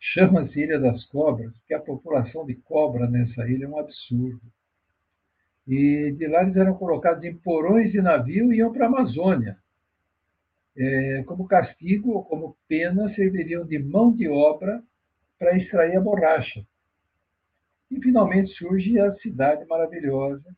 Chama-se 0.00 0.58
Ilha 0.58 0.80
das 0.80 1.04
Cobras, 1.04 1.52
porque 1.52 1.74
a 1.74 1.80
população 1.80 2.46
de 2.46 2.54
cobra 2.54 3.08
nessa 3.08 3.48
ilha 3.48 3.66
é 3.66 3.68
um 3.68 3.78
absurdo. 3.78 4.40
E 5.68 6.12
de 6.12 6.26
lá 6.26 6.42
eles 6.42 6.56
eram 6.56 6.74
colocados 6.74 7.22
em 7.22 7.36
porões 7.36 7.92
de 7.92 8.00
navio 8.00 8.52
e 8.52 8.56
iam 8.56 8.72
para 8.72 8.86
a 8.86 8.88
Amazônia. 8.88 9.58
É, 10.76 11.22
como 11.24 11.46
castigo 11.46 12.12
ou 12.12 12.24
como 12.24 12.56
pena, 12.66 13.14
serviriam 13.14 13.64
de 13.64 13.78
mão 13.78 14.10
de 14.10 14.26
obra 14.26 14.82
para 15.38 15.56
extrair 15.56 15.96
a 15.96 16.00
borracha. 16.00 16.66
E 17.90 18.00
finalmente 18.00 18.52
surge 18.54 18.98
a 18.98 19.14
cidade 19.16 19.66
maravilhosa, 19.66 20.56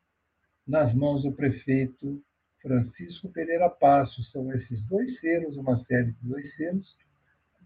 nas 0.66 0.94
mãos 0.94 1.22
do 1.24 1.32
prefeito 1.32 2.22
Francisco 2.64 3.28
Pereira 3.28 3.68
Passos. 3.68 4.30
São 4.32 4.50
esses 4.54 4.80
dois 4.84 5.20
selos, 5.20 5.56
uma 5.58 5.84
série 5.84 6.12
de 6.12 6.18
dois 6.22 6.56
selos, 6.56 6.96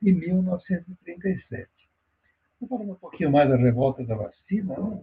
de 0.03 0.13
1937. 0.13 1.69
Vou 2.61 2.69
falar 2.69 2.83
um 2.83 2.95
pouquinho 2.97 3.31
mais 3.31 3.49
da 3.49 3.57
revolta 3.57 4.05
da 4.05 4.17
vacina. 4.17 5.01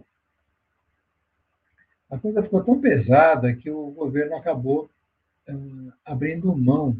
A 2.10 2.18
coisa 2.18 2.42
ficou 2.42 2.62
tão 2.62 2.78
pesada 2.78 3.54
que 3.54 3.70
o 3.70 3.90
governo 3.90 4.36
acabou 4.36 4.90
uh, 5.48 5.92
abrindo 6.04 6.54
mão 6.54 6.96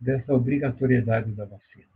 dessa 0.00 0.32
obrigatoriedade 0.32 1.32
da 1.32 1.44
vacina. 1.44 1.92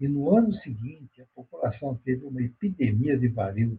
E 0.00 0.08
no 0.08 0.34
ano 0.34 0.54
seguinte, 0.54 1.20
a 1.20 1.26
população 1.34 1.94
teve 2.04 2.24
uma 2.24 2.40
epidemia 2.42 3.18
de 3.18 3.28
varíola 3.28 3.78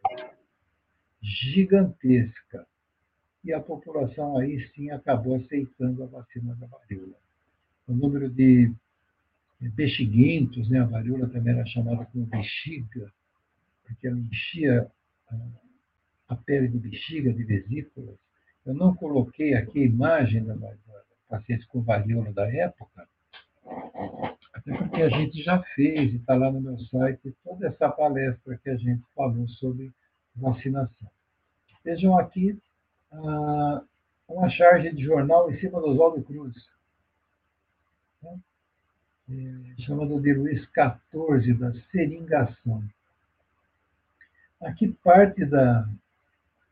gigantesca. 1.22 2.67
E 3.43 3.54
a 3.54 3.60
população 3.60 4.38
aí 4.38 4.67
sim 4.75 4.89
acabou 4.91 5.38
aceitando 5.38 6.04
a 6.04 6.08
vacina 6.08 6.56
da 6.56 6.67
varíola. 6.67 7.15
O 7.88 7.93
número 7.93 8.30
de 8.30 8.71
bexiguentos, 9.60 10.69
né? 10.69 10.80
a 10.80 10.86
varíola 10.86 11.28
também 11.30 11.54
era 11.54 11.65
chamada 11.65 12.06
como 12.06 12.25
bexiga, 12.25 13.12
porque 13.86 14.08
ela 14.08 14.17
enchia 14.17 14.89
a 16.28 16.36
pele 16.36 16.67
de 16.67 16.78
bexiga, 16.78 17.34
de 17.34 17.43
vesículas. 17.43 18.15
Eu 18.65 18.73
não 18.73 18.93
coloquei 18.93 19.54
aqui 19.54 19.80
a 19.80 19.86
imagem 19.86 20.45
da 20.45 20.56
paciente 21.28 21.65
com 21.67 21.82
varíola 21.82 22.32
da 22.34 22.52
época, 22.54 23.08
até 24.54 24.78
porque 24.78 25.02
a 25.02 25.10
gente 25.10 25.41
já 25.41 25.62
fez, 25.75 26.13
e 26.13 26.17
está 26.17 26.36
lá 26.36 26.52
no 26.52 26.62
meu 26.62 26.78
site, 26.80 27.36
toda 27.43 27.67
essa 27.67 27.89
palestra 27.89 28.58
que 28.58 28.69
a 28.69 28.78
gente 28.78 29.04
falou 29.15 29.47
sobre 29.47 29.91
vacinação. 30.36 31.10
Vejam 31.84 32.17
aqui 32.17 32.58
ah, 33.12 33.84
uma 34.28 34.50
charge 34.50 34.91
de 34.93 35.04
jornal 35.04 35.52
em 35.52 35.60
cima 35.60 35.80
do 35.80 35.88
Oswaldo 35.88 36.24
Cruz, 36.24 36.56
né? 38.22 38.39
é, 39.30 39.82
chamado 39.82 40.19
de 40.22 40.34
Luiz 40.34 40.62
XIV, 40.62 41.54
da 41.56 41.74
seringação. 41.91 42.84
Aqui 44.62 44.89
parte 45.04 45.45
da, 45.45 45.89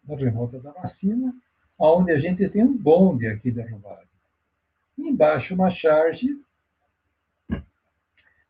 na 0.07 0.15
revolta 0.15 0.59
da 0.59 0.71
vacina, 0.71 1.33
onde 1.79 2.11
a 2.11 2.19
gente 2.19 2.47
tem 2.49 2.63
um 2.63 2.77
bonde 2.77 3.27
aqui 3.27 3.51
derrubado. 3.51 4.07
Embaixo 4.97 5.53
uma 5.53 5.69
charge 5.69 6.27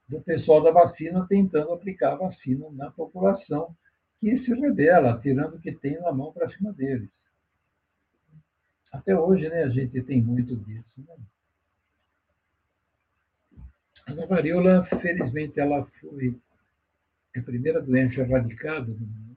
do 0.07 0.21
pessoal 0.21 0.63
da 0.63 0.71
vacina 0.71 1.25
tentando 1.27 1.73
aplicar 1.73 2.13
a 2.13 2.15
vacina 2.15 2.67
na 2.71 2.89
população 2.89 3.75
que 4.19 4.39
se 4.39 4.53
rebela, 4.53 5.19
tirando 5.21 5.55
o 5.55 5.59
que 5.59 5.71
tem 5.71 5.99
na 5.99 6.11
mão 6.11 6.31
para 6.31 6.49
cima 6.49 6.71
deles. 6.73 7.09
Até 8.91 9.17
hoje, 9.17 9.47
né, 9.49 9.63
a 9.63 9.69
gente 9.69 10.01
tem 10.03 10.21
muito 10.21 10.55
disso. 10.55 10.85
Né? 10.97 11.15
A 14.05 14.25
varíola, 14.25 14.85
felizmente, 14.85 15.59
ela 15.59 15.85
foi 15.99 16.35
a 17.35 17.41
primeira 17.41 17.81
doença 17.81 18.21
erradicada 18.21 18.87
no 18.87 18.99
mundo 18.99 19.27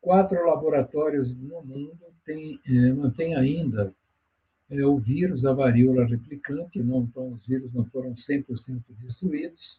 quatro 0.00 0.46
laboratórios 0.46 1.28
no 1.36 1.62
mundo 1.62 1.98
têm, 2.24 2.58
é, 2.66 2.92
mantêm 2.92 3.36
ainda 3.36 3.94
é, 4.70 4.84
o 4.84 4.98
vírus 4.98 5.42
da 5.42 5.52
varíola 5.52 6.06
replicante, 6.06 6.82
não, 6.82 7.02
então 7.02 7.32
os 7.32 7.46
vírus 7.46 7.72
não 7.74 7.84
foram 7.86 8.14
100% 8.14 8.82
destruídos. 9.00 9.78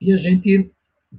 E 0.00 0.12
a 0.12 0.16
gente 0.16 0.70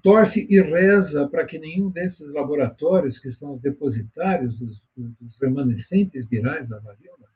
torce 0.02 0.46
e 0.50 0.62
reza 0.62 1.28
para 1.28 1.46
que 1.46 1.58
nenhum 1.58 1.90
desses 1.90 2.32
laboratórios, 2.34 3.18
que 3.20 3.34
são 3.34 3.56
os 3.56 3.62
depositários 3.62 4.56
dos, 4.58 4.82
dos 4.96 5.38
remanescentes 5.42 6.28
virais 6.28 6.68
da 6.70 6.80
varíola, 6.80 7.28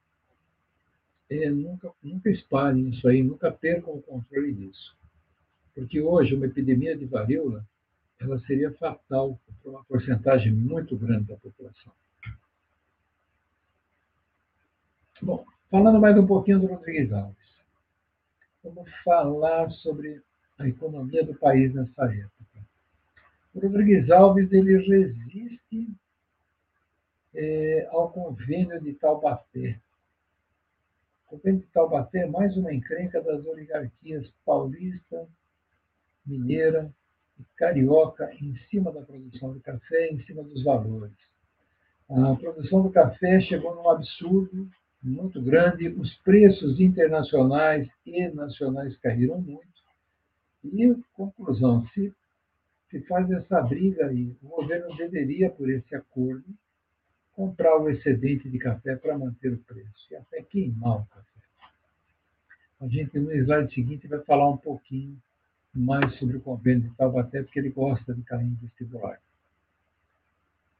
é, 1.29 1.49
nunca, 1.49 1.91
nunca 2.01 2.29
espalhem 2.29 2.89
isso 2.89 3.07
aí, 3.07 3.23
nunca 3.23 3.51
percam 3.51 3.95
o 3.95 4.01
controle 4.01 4.53
disso. 4.53 4.95
Porque 5.73 5.99
hoje 5.99 6.35
uma 6.35 6.45
epidemia 6.45 6.95
de 6.95 7.05
varíola 7.05 7.65
ela 8.19 8.39
seria 8.41 8.71
fatal 8.73 9.39
para 9.61 9.71
uma 9.71 9.83
porcentagem 9.85 10.53
muito 10.53 10.95
grande 10.95 11.25
da 11.25 11.35
população. 11.35 11.91
Bom, 15.21 15.45
falando 15.69 15.99
mais 15.99 16.17
um 16.17 16.27
pouquinho 16.27 16.59
do 16.59 16.67
Rodrigues 16.67 17.11
Alves, 17.11 17.35
vamos 18.63 18.89
falar 19.03 19.71
sobre 19.71 20.21
a 20.63 20.67
economia 20.67 21.23
do 21.25 21.35
país 21.35 21.73
nessa 21.73 22.05
época. 22.05 22.33
O 23.53 23.59
Rodrigues 23.59 24.09
Alves 24.09 24.51
ele 24.51 24.77
resiste 24.77 25.87
é, 27.35 27.87
ao 27.91 28.11
convênio 28.11 28.81
de 28.81 28.93
Taubaté. 28.93 29.79
O 31.25 31.37
convênio 31.37 31.61
de 31.61 31.67
Taubaté 31.67 32.19
é 32.19 32.27
mais 32.27 32.55
uma 32.55 32.73
encrenca 32.73 33.21
das 33.21 33.45
oligarquias 33.45 34.27
paulista, 34.45 35.27
mineira 36.25 36.91
carioca 37.57 38.33
em 38.35 38.55
cima 38.69 38.91
da 38.91 39.01
produção 39.01 39.53
de 39.53 39.59
café, 39.59 40.09
em 40.09 40.23
cima 40.23 40.43
dos 40.43 40.63
valores. 40.63 41.17
A 42.09 42.35
produção 42.35 42.83
do 42.83 42.91
café 42.91 43.41
chegou 43.41 43.75
num 43.75 43.89
absurdo 43.89 44.69
muito 45.01 45.41
grande, 45.41 45.89
os 45.89 46.13
preços 46.19 46.79
internacionais 46.79 47.89
e 48.05 48.27
nacionais 48.29 48.95
caíram 48.97 49.39
muito. 49.41 49.72
E, 50.63 50.95
conclusão, 51.13 51.85
se, 51.87 52.13
se 52.89 53.01
faz 53.01 53.29
essa 53.31 53.61
briga 53.61 54.07
aí, 54.07 54.35
o 54.41 54.47
governo 54.47 54.95
deveria, 54.95 55.49
por 55.49 55.69
esse 55.69 55.93
acordo, 55.95 56.45
comprar 57.33 57.77
o 57.77 57.89
excedente 57.89 58.49
de 58.49 58.57
café 58.59 58.95
para 58.95 59.17
manter 59.17 59.53
o 59.53 59.57
preço 59.57 60.07
e 60.11 60.15
até 60.15 60.41
queimar 60.43 61.01
o 61.01 61.05
café. 61.05 61.23
A 62.79 62.87
gente, 62.87 63.17
no 63.19 63.31
slide 63.31 63.73
seguinte, 63.73 64.07
vai 64.07 64.19
falar 64.23 64.49
um 64.49 64.57
pouquinho 64.57 65.17
mais 65.73 66.13
sobre 66.15 66.37
o 66.37 66.41
convênio 66.41 66.89
de 66.89 66.95
Taubaté, 66.95 67.41
porque 67.41 67.59
ele 67.59 67.69
gosta 67.69 68.13
de 68.13 68.21
cair 68.23 68.45
em 68.45 68.55
vestibular. 68.55 69.19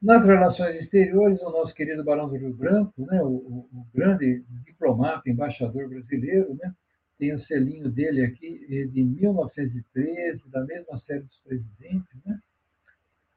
Nas 0.00 0.24
relações 0.24 0.82
exteriores, 0.82 1.40
o 1.40 1.50
nosso 1.50 1.74
querido 1.74 2.04
Barão 2.04 2.28
do 2.28 2.36
Rio 2.36 2.52
Branco, 2.52 2.92
né, 3.06 3.22
o, 3.22 3.26
o, 3.26 3.68
o 3.72 3.86
grande 3.94 4.44
diplomata, 4.64 5.28
embaixador 5.28 5.88
brasileiro, 5.88 6.54
né, 6.62 6.74
tem 7.18 7.34
o 7.34 7.44
selinho 7.44 7.88
dele 7.90 8.24
aqui, 8.24 8.66
é 8.70 8.84
de 8.84 9.02
1913, 9.02 10.42
da 10.48 10.64
mesma 10.64 11.00
série 11.06 11.20
dos 11.20 11.36
presidentes, 11.38 12.24
né, 12.24 12.38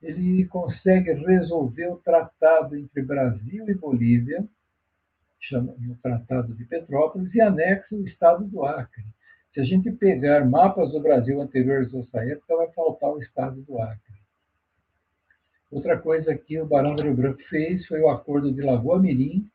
ele 0.02 0.46
consegue 0.46 1.12
resolver 1.14 1.88
o 1.88 1.98
tratado 1.98 2.76
entre 2.76 3.02
Brasil 3.02 3.68
e 3.70 3.74
Bolívia, 3.74 4.46
chama 5.40 5.74
o 5.74 5.96
Tratado 6.02 6.54
de 6.54 6.66
Petrópolis, 6.66 7.34
e 7.34 7.42
anexa 7.42 7.96
o 7.96 8.06
Estado 8.06 8.44
do 8.46 8.64
Acre. 8.66 9.04
Se 9.54 9.60
a 9.60 9.64
gente 9.64 9.92
pegar 9.92 10.46
mapas 10.46 10.92
do 10.92 11.00
Brasil 11.00 11.42
anteriores 11.42 11.94
a 11.94 12.00
essa 12.00 12.24
época, 12.26 12.58
vai 12.58 12.72
faltar 12.74 13.12
o 13.12 13.22
Estado 13.22 13.62
do 13.62 13.82
Acre. 13.82 14.18
Outra 15.72 15.98
coisa 15.98 16.36
que 16.36 16.60
o 16.60 16.66
Barão 16.66 16.96
do 16.96 17.04
Rio 17.04 17.16
Branco 17.16 17.42
fez 17.50 17.86
foi 17.88 18.00
o 18.00 18.10
acordo 18.10 18.52
de 18.52 18.62
Lagoa 18.62 19.00
Mirim, 19.00 19.50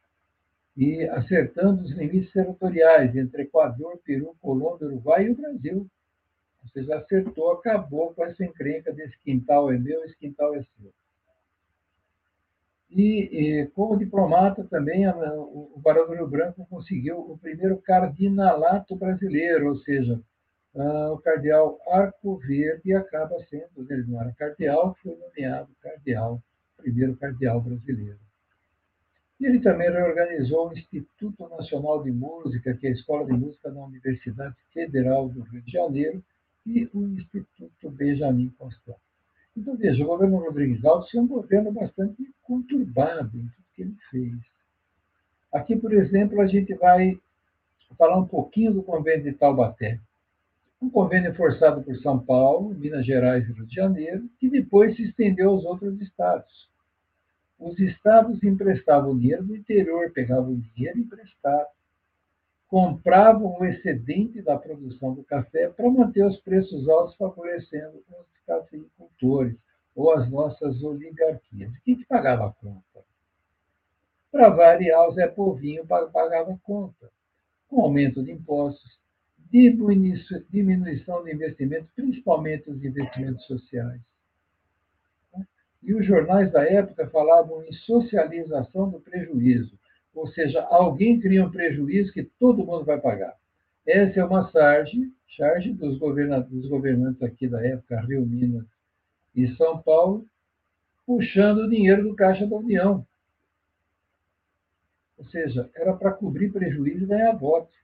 e 0.76 1.04
acertando 1.04 1.82
os 1.82 1.90
limites 1.90 2.32
territoriais 2.32 3.14
entre 3.14 3.42
Equador, 3.42 3.98
Peru, 4.04 4.36
Colômbia, 4.40 4.88
Uruguai 4.88 5.26
e 5.26 5.30
o 5.30 5.36
Brasil. 5.36 5.86
Ou 6.62 6.68
seja, 6.70 6.96
acertou, 6.96 7.52
acabou 7.52 8.14
com 8.14 8.24
essa 8.24 8.44
encrenca 8.44 8.92
desse 8.92 9.18
quintal 9.20 9.70
é 9.70 9.78
meu, 9.78 10.04
esse 10.04 10.16
quintal 10.16 10.54
é 10.54 10.62
seu. 10.62 10.92
E, 12.90 13.62
e 13.62 13.66
como 13.68 13.98
diplomata 13.98 14.64
também, 14.64 15.06
a, 15.06 15.14
o, 15.34 15.72
Barão 15.78 16.06
do 16.06 16.14
Rio 16.14 16.26
Branco 16.26 16.66
conseguiu 16.68 17.18
o 17.18 17.38
primeiro 17.38 17.78
cardinalato 17.78 18.94
brasileiro, 18.94 19.68
ou 19.68 19.76
seja, 19.76 20.20
ah, 20.76 21.12
o 21.12 21.18
cardeal 21.18 21.78
Arco 21.90 22.36
Verde 22.36 22.94
acaba 22.94 23.42
sendo, 23.48 23.86
ele 23.90 24.04
não 24.04 24.20
era 24.20 24.32
cardeal, 24.32 24.94
foi 25.02 25.16
nomeado 25.16 25.70
cardeal, 25.80 26.42
primeiro 26.76 27.16
cardeal 27.16 27.60
brasileiro. 27.60 28.18
Ele 29.42 29.60
também 29.60 29.90
reorganizou 29.90 30.68
o 30.68 30.72
Instituto 30.72 31.48
Nacional 31.48 32.02
de 32.02 32.10
Música, 32.10 32.74
que 32.74 32.86
é 32.86 32.90
a 32.90 32.92
Escola 32.92 33.26
de 33.26 33.32
Música 33.32 33.70
da 33.70 33.84
Universidade 33.84 34.54
Federal 34.72 35.28
do 35.28 35.42
Rio 35.42 35.62
de 35.62 35.72
Janeiro, 35.72 36.22
e 36.64 36.88
o 36.94 37.08
Instituto 37.08 37.90
Benjamin 37.90 38.50
Constant. 38.56 38.96
Então, 39.56 39.76
veja, 39.76 40.02
o 40.02 40.06
governo 40.06 40.38
Rodrigues 40.38 40.84
Alves 40.84 41.10
foi 41.10 41.20
um 41.20 41.26
governo 41.26 41.72
bastante 41.72 42.32
conturbado 42.42 43.36
em 43.36 43.46
tudo 43.48 43.66
que 43.74 43.82
ele 43.82 43.96
fez. 44.10 44.34
Aqui, 45.52 45.76
por 45.76 45.92
exemplo, 45.92 46.40
a 46.40 46.46
gente 46.46 46.72
vai 46.74 47.18
falar 47.98 48.18
um 48.18 48.26
pouquinho 48.26 48.72
do 48.72 48.82
convênio 48.82 49.24
de 49.24 49.32
Taubaté 49.32 50.00
um 50.82 50.90
convênio 50.90 51.32
forçado 51.34 51.80
por 51.82 51.96
São 51.98 52.18
Paulo, 52.18 52.74
Minas 52.74 53.06
Gerais 53.06 53.48
e 53.48 53.52
Rio 53.52 53.66
de 53.66 53.74
Janeiro, 53.74 54.28
que 54.40 54.50
depois 54.50 54.96
se 54.96 55.04
estendeu 55.04 55.50
aos 55.50 55.64
outros 55.64 56.00
estados. 56.00 56.68
Os 57.62 57.78
estados 57.78 58.42
emprestavam 58.42 59.16
dinheiro 59.16 59.44
do 59.44 59.56
interior, 59.56 60.10
pegavam 60.10 60.58
dinheiro 60.74 60.98
emprestado, 60.98 61.68
compravam 62.66 63.56
o 63.56 63.64
excedente 63.64 64.42
da 64.42 64.58
produção 64.58 65.14
do 65.14 65.22
café 65.22 65.68
para 65.68 65.88
manter 65.88 66.26
os 66.26 66.36
preços 66.38 66.88
altos, 66.88 67.14
favorecendo 67.14 67.98
os 67.98 68.44
cafeicultores 68.44 69.56
ou 69.94 70.12
as 70.12 70.28
nossas 70.28 70.82
oligarquias. 70.82 71.70
Quem 71.84 71.94
que 71.94 72.04
pagava 72.04 72.48
a 72.48 72.52
conta? 72.52 73.04
Para 74.32 74.48
variar, 74.48 75.08
o 75.08 75.12
Zé 75.12 75.28
Povinho 75.28 75.86
pagava 75.86 76.52
a 76.52 76.58
conta, 76.64 77.10
com 77.68 77.80
aumento 77.80 78.24
de 78.24 78.32
impostos, 78.32 78.98
diminuição 79.50 81.22
de 81.22 81.32
investimentos, 81.32 81.90
principalmente 81.94 82.68
os 82.68 82.84
investimentos 82.84 83.44
sociais. 83.44 84.00
E 85.82 85.94
os 85.94 86.06
jornais 86.06 86.50
da 86.52 86.64
época 86.64 87.08
falavam 87.08 87.64
em 87.64 87.72
socialização 87.72 88.88
do 88.88 89.00
prejuízo, 89.00 89.76
ou 90.14 90.26
seja, 90.28 90.62
alguém 90.62 91.18
cria 91.18 91.44
um 91.44 91.50
prejuízo 91.50 92.12
que 92.12 92.22
todo 92.22 92.64
mundo 92.64 92.84
vai 92.84 93.00
pagar. 93.00 93.36
Essa 93.86 94.20
é 94.20 94.24
uma 94.24 94.48
charge, 94.50 95.12
charge 95.26 95.72
dos, 95.72 95.98
governantes, 95.98 96.50
dos 96.50 96.68
governantes 96.68 97.22
aqui 97.22 97.48
da 97.48 97.64
época, 97.66 98.00
Rio, 98.02 98.24
Minas 98.24 98.66
e 99.34 99.48
São 99.56 99.82
Paulo, 99.82 100.26
puxando 101.04 101.58
o 101.58 101.70
dinheiro 101.70 102.04
do 102.04 102.14
Caixa 102.14 102.46
da 102.46 102.56
União. 102.56 103.04
Ou 105.18 105.24
seja, 105.26 105.68
era 105.74 105.94
para 105.94 106.12
cobrir 106.12 106.52
prejuízo 106.52 107.04
e 107.04 107.08
ganhar 107.08 107.32
votos. 107.32 107.74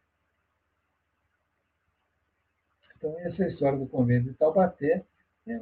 Então, 2.97 3.17
essa 3.21 3.47
história 3.47 3.79
do 3.79 3.87
convênio 3.87 4.25
de 4.25 4.35
Taubaté 4.35 5.05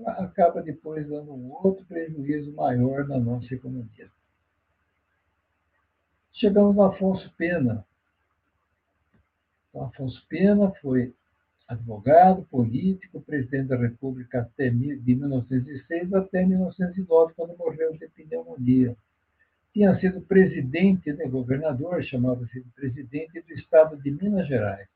acaba 0.07 0.63
depois 0.63 1.09
dando 1.09 1.33
um 1.33 1.53
outro 1.53 1.85
prejuízo 1.85 2.53
maior 2.53 3.07
na 3.07 3.19
nossa 3.19 3.55
economia. 3.55 4.11
Chegamos 6.33 6.75
no 6.75 6.83
Afonso 6.83 7.33
Pena. 7.37 7.85
Então, 9.71 9.85
Afonso 9.85 10.25
Pena 10.29 10.71
foi 10.83 11.15
advogado, 11.67 12.43
político, 12.51 13.21
presidente 13.21 13.69
da 13.69 13.77
República 13.77 14.41
até 14.41 14.71
de 14.71 15.15
1906 15.15 16.15
até 16.15 16.45
1909, 16.45 17.35
quando 17.35 17.57
morreu 17.57 17.97
de 17.97 18.09
pneumonia. 18.09 18.97
Tinha 19.73 19.99
sido 19.99 20.21
presidente, 20.21 21.13
né, 21.13 21.27
governador, 21.27 22.03
chamava-se 22.03 22.61
presidente 22.75 23.41
do 23.43 23.53
estado 23.53 23.97
de 23.97 24.11
Minas 24.11 24.47
Gerais. 24.47 24.89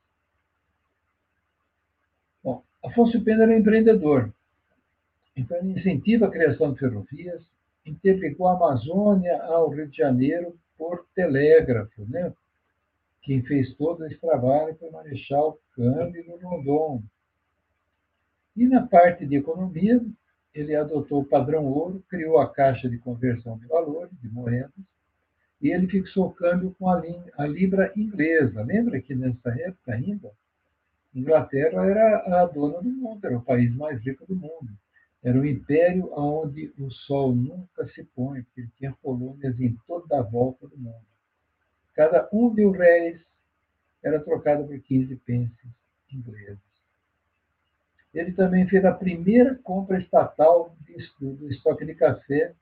Afonso 2.83 3.20
Pena 3.22 3.44
era 3.44 3.59
empreendedor. 3.59 4.33
Então, 5.40 5.57
ele 5.57 5.72
incentiva 5.72 6.26
a 6.26 6.31
criação 6.31 6.74
de 6.74 6.79
ferrovias, 6.79 7.42
interligou 7.87 8.46
a 8.46 8.55
Amazônia 8.55 9.42
ao 9.44 9.70
Rio 9.70 9.88
de 9.88 9.96
Janeiro 9.96 10.55
por 10.76 11.07
telégrafo. 11.14 12.05
Né? 12.07 12.31
Quem 13.22 13.42
fez 13.42 13.72
todo 13.74 14.05
esse 14.05 14.20
trabalho 14.20 14.76
foi 14.79 14.90
o 14.90 14.92
Marechal 14.92 15.59
Cândido 15.74 16.37
Rondon. 16.37 17.03
E 18.55 18.66
na 18.66 18.87
parte 18.87 19.24
de 19.24 19.37
economia, 19.37 20.05
ele 20.55 20.76
adotou 20.76 21.22
o 21.22 21.24
padrão 21.24 21.64
ouro, 21.64 22.05
criou 22.07 22.38
a 22.38 22.53
Caixa 22.53 22.87
de 22.87 22.98
Conversão 22.98 23.57
de 23.57 23.66
Valores, 23.66 24.12
de 24.20 24.29
moedas, 24.29 24.70
e 25.62 25.70
ele 25.70 25.88
fixou 25.88 26.26
o 26.26 26.35
câmbio 26.35 26.76
com 26.79 26.87
a, 26.90 27.46
libra 27.46 27.92
inglesa. 27.96 28.62
Lembra 28.62 29.00
que 29.00 29.14
nessa 29.14 29.50
época 29.59 29.94
ainda, 29.94 30.31
Inglaterra 31.14 31.87
era 31.87 32.42
a 32.42 32.44
dona 32.44 32.83
do 32.83 32.90
mundo, 32.90 33.24
era 33.24 33.38
o 33.38 33.42
país 33.42 33.74
mais 33.74 34.03
rico 34.03 34.26
do 34.26 34.37
mundo. 34.37 34.70
Era 35.22 35.38
um 35.38 35.44
império 35.44 36.11
onde 36.14 36.72
o 36.78 36.90
sol 36.90 37.35
nunca 37.35 37.87
se 37.88 38.04
põe, 38.04 38.42
porque 38.42 38.62
ele 38.62 38.70
tinha 38.78 38.96
colônias 39.02 39.61
em 39.61 39.76
toda 39.87 40.18
a 40.18 40.22
volta 40.22 40.66
do 40.66 40.78
mundo. 40.78 41.04
Cada 41.94 42.28
um 42.33 42.50
mil 42.50 42.70
réis 42.70 43.20
era 44.02 44.18
trocado 44.20 44.66
por 44.66 44.80
15 44.80 45.14
pences 45.16 45.70
ingleses. 46.11 46.59
Ele 48.12 48.33
também 48.33 48.66
fez 48.66 48.85
a 48.85 48.92
primeira 48.92 49.54
compra 49.56 50.00
estatal 50.00 50.74
do 51.20 51.48
estoque 51.50 51.85
de 51.85 51.94
café 51.94 52.54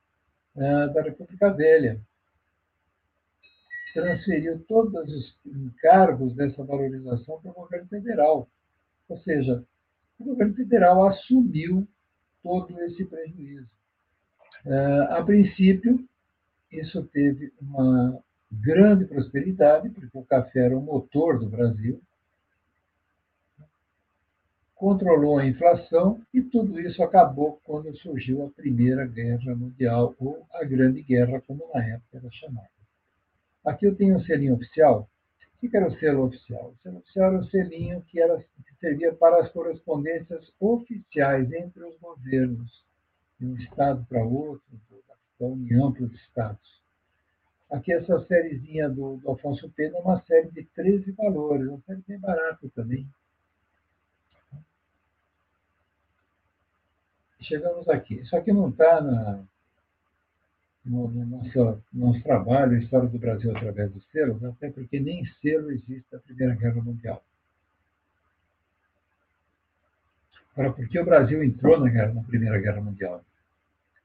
uh, 0.56 0.92
da 0.92 1.02
República 1.02 1.50
Velha, 1.50 2.00
transferiu 3.94 4.62
todos 4.68 5.10
os 5.12 5.36
encargos 5.46 6.34
dessa 6.34 6.62
valorização 6.62 7.40
para 7.40 7.50
o 7.50 7.54
governo 7.54 7.88
federal. 7.88 8.48
Ou 9.08 9.18
seja, 9.18 9.64
o 10.18 10.24
governo 10.24 10.54
federal 10.54 11.06
assumiu 11.06 11.88
todo 12.42 12.80
esse 12.82 13.04
prejuízo. 13.04 13.68
Uh, 14.64 15.12
a 15.12 15.22
princípio, 15.24 16.04
isso 16.70 17.02
teve 17.04 17.52
uma 17.60 18.18
grande 18.50 19.04
prosperidade, 19.04 19.90
porque 19.90 20.16
o 20.16 20.24
café 20.24 20.66
era 20.66 20.76
o 20.76 20.82
motor 20.82 21.38
do 21.38 21.48
Brasil, 21.48 22.00
controlou 24.74 25.38
a 25.38 25.46
inflação 25.46 26.22
e 26.32 26.40
tudo 26.40 26.80
isso 26.80 27.02
acabou 27.02 27.60
quando 27.64 27.94
surgiu 27.96 28.46
a 28.46 28.50
Primeira 28.50 29.04
Guerra 29.06 29.54
Mundial, 29.54 30.14
ou 30.18 30.46
a 30.52 30.64
Grande 30.64 31.02
Guerra, 31.02 31.40
como 31.40 31.68
na 31.74 31.84
época 31.84 32.18
era 32.18 32.30
chamada. 32.30 32.68
Aqui 33.64 33.86
eu 33.86 33.96
tenho 33.96 34.16
um 34.16 34.20
selinho 34.20 34.54
oficial. 34.54 35.08
O 35.60 35.68
que 35.68 35.76
era 35.76 35.88
o 35.88 35.98
selo 35.98 36.26
oficial? 36.26 36.72
O 36.72 36.82
selo 36.82 36.98
oficial 36.98 37.32
era 37.32 37.40
o 37.40 37.50
selinho 37.50 38.02
que, 38.02 38.20
era, 38.20 38.38
que 38.38 38.74
servia 38.78 39.12
para 39.12 39.40
as 39.42 39.50
correspondências 39.50 40.52
oficiais 40.60 41.52
entre 41.52 41.84
os 41.84 41.98
governos, 41.98 42.84
de 43.40 43.46
um 43.46 43.56
estado 43.56 44.04
para 44.08 44.24
outro, 44.24 44.62
da 45.38 45.46
União 45.46 45.92
para 45.92 46.04
os 46.04 46.14
estados. 46.14 46.78
Aqui 47.70 47.92
essa 47.92 48.24
sériezinha 48.26 48.88
do, 48.88 49.16
do 49.16 49.28
Alfonso 49.28 49.68
Pena 49.70 49.98
é 49.98 50.00
uma 50.00 50.20
série 50.22 50.50
de 50.50 50.64
13 50.64 51.10
valores, 51.12 51.68
uma 51.68 51.80
série 51.80 52.02
bem 52.06 52.18
barata 52.18 52.68
também. 52.74 53.06
Chegamos 57.40 57.88
aqui. 57.88 58.14
Isso 58.14 58.34
aqui 58.36 58.52
não 58.52 58.70
está 58.70 59.00
na, 59.00 59.44
no, 60.88 61.08
no 61.08 61.26
nosso, 61.26 61.82
nosso 61.92 62.22
trabalho, 62.22 62.76
a 62.76 62.78
história 62.78 63.08
do 63.08 63.18
Brasil 63.18 63.54
através 63.54 63.92
dos 63.92 64.04
selos, 64.10 64.42
até 64.42 64.70
porque 64.70 64.98
nem 64.98 65.24
selo 65.40 65.70
existe 65.70 66.04
da 66.10 66.18
Primeira 66.18 66.54
Guerra 66.54 66.82
Mundial. 66.82 67.22
Agora, 70.52 70.72
por 70.72 70.88
que 70.88 70.98
o 70.98 71.04
Brasil 71.04 71.44
entrou 71.44 71.78
na, 71.78 71.88
guerra, 71.88 72.14
na 72.14 72.22
Primeira 72.22 72.58
Guerra 72.58 72.80
Mundial? 72.80 73.24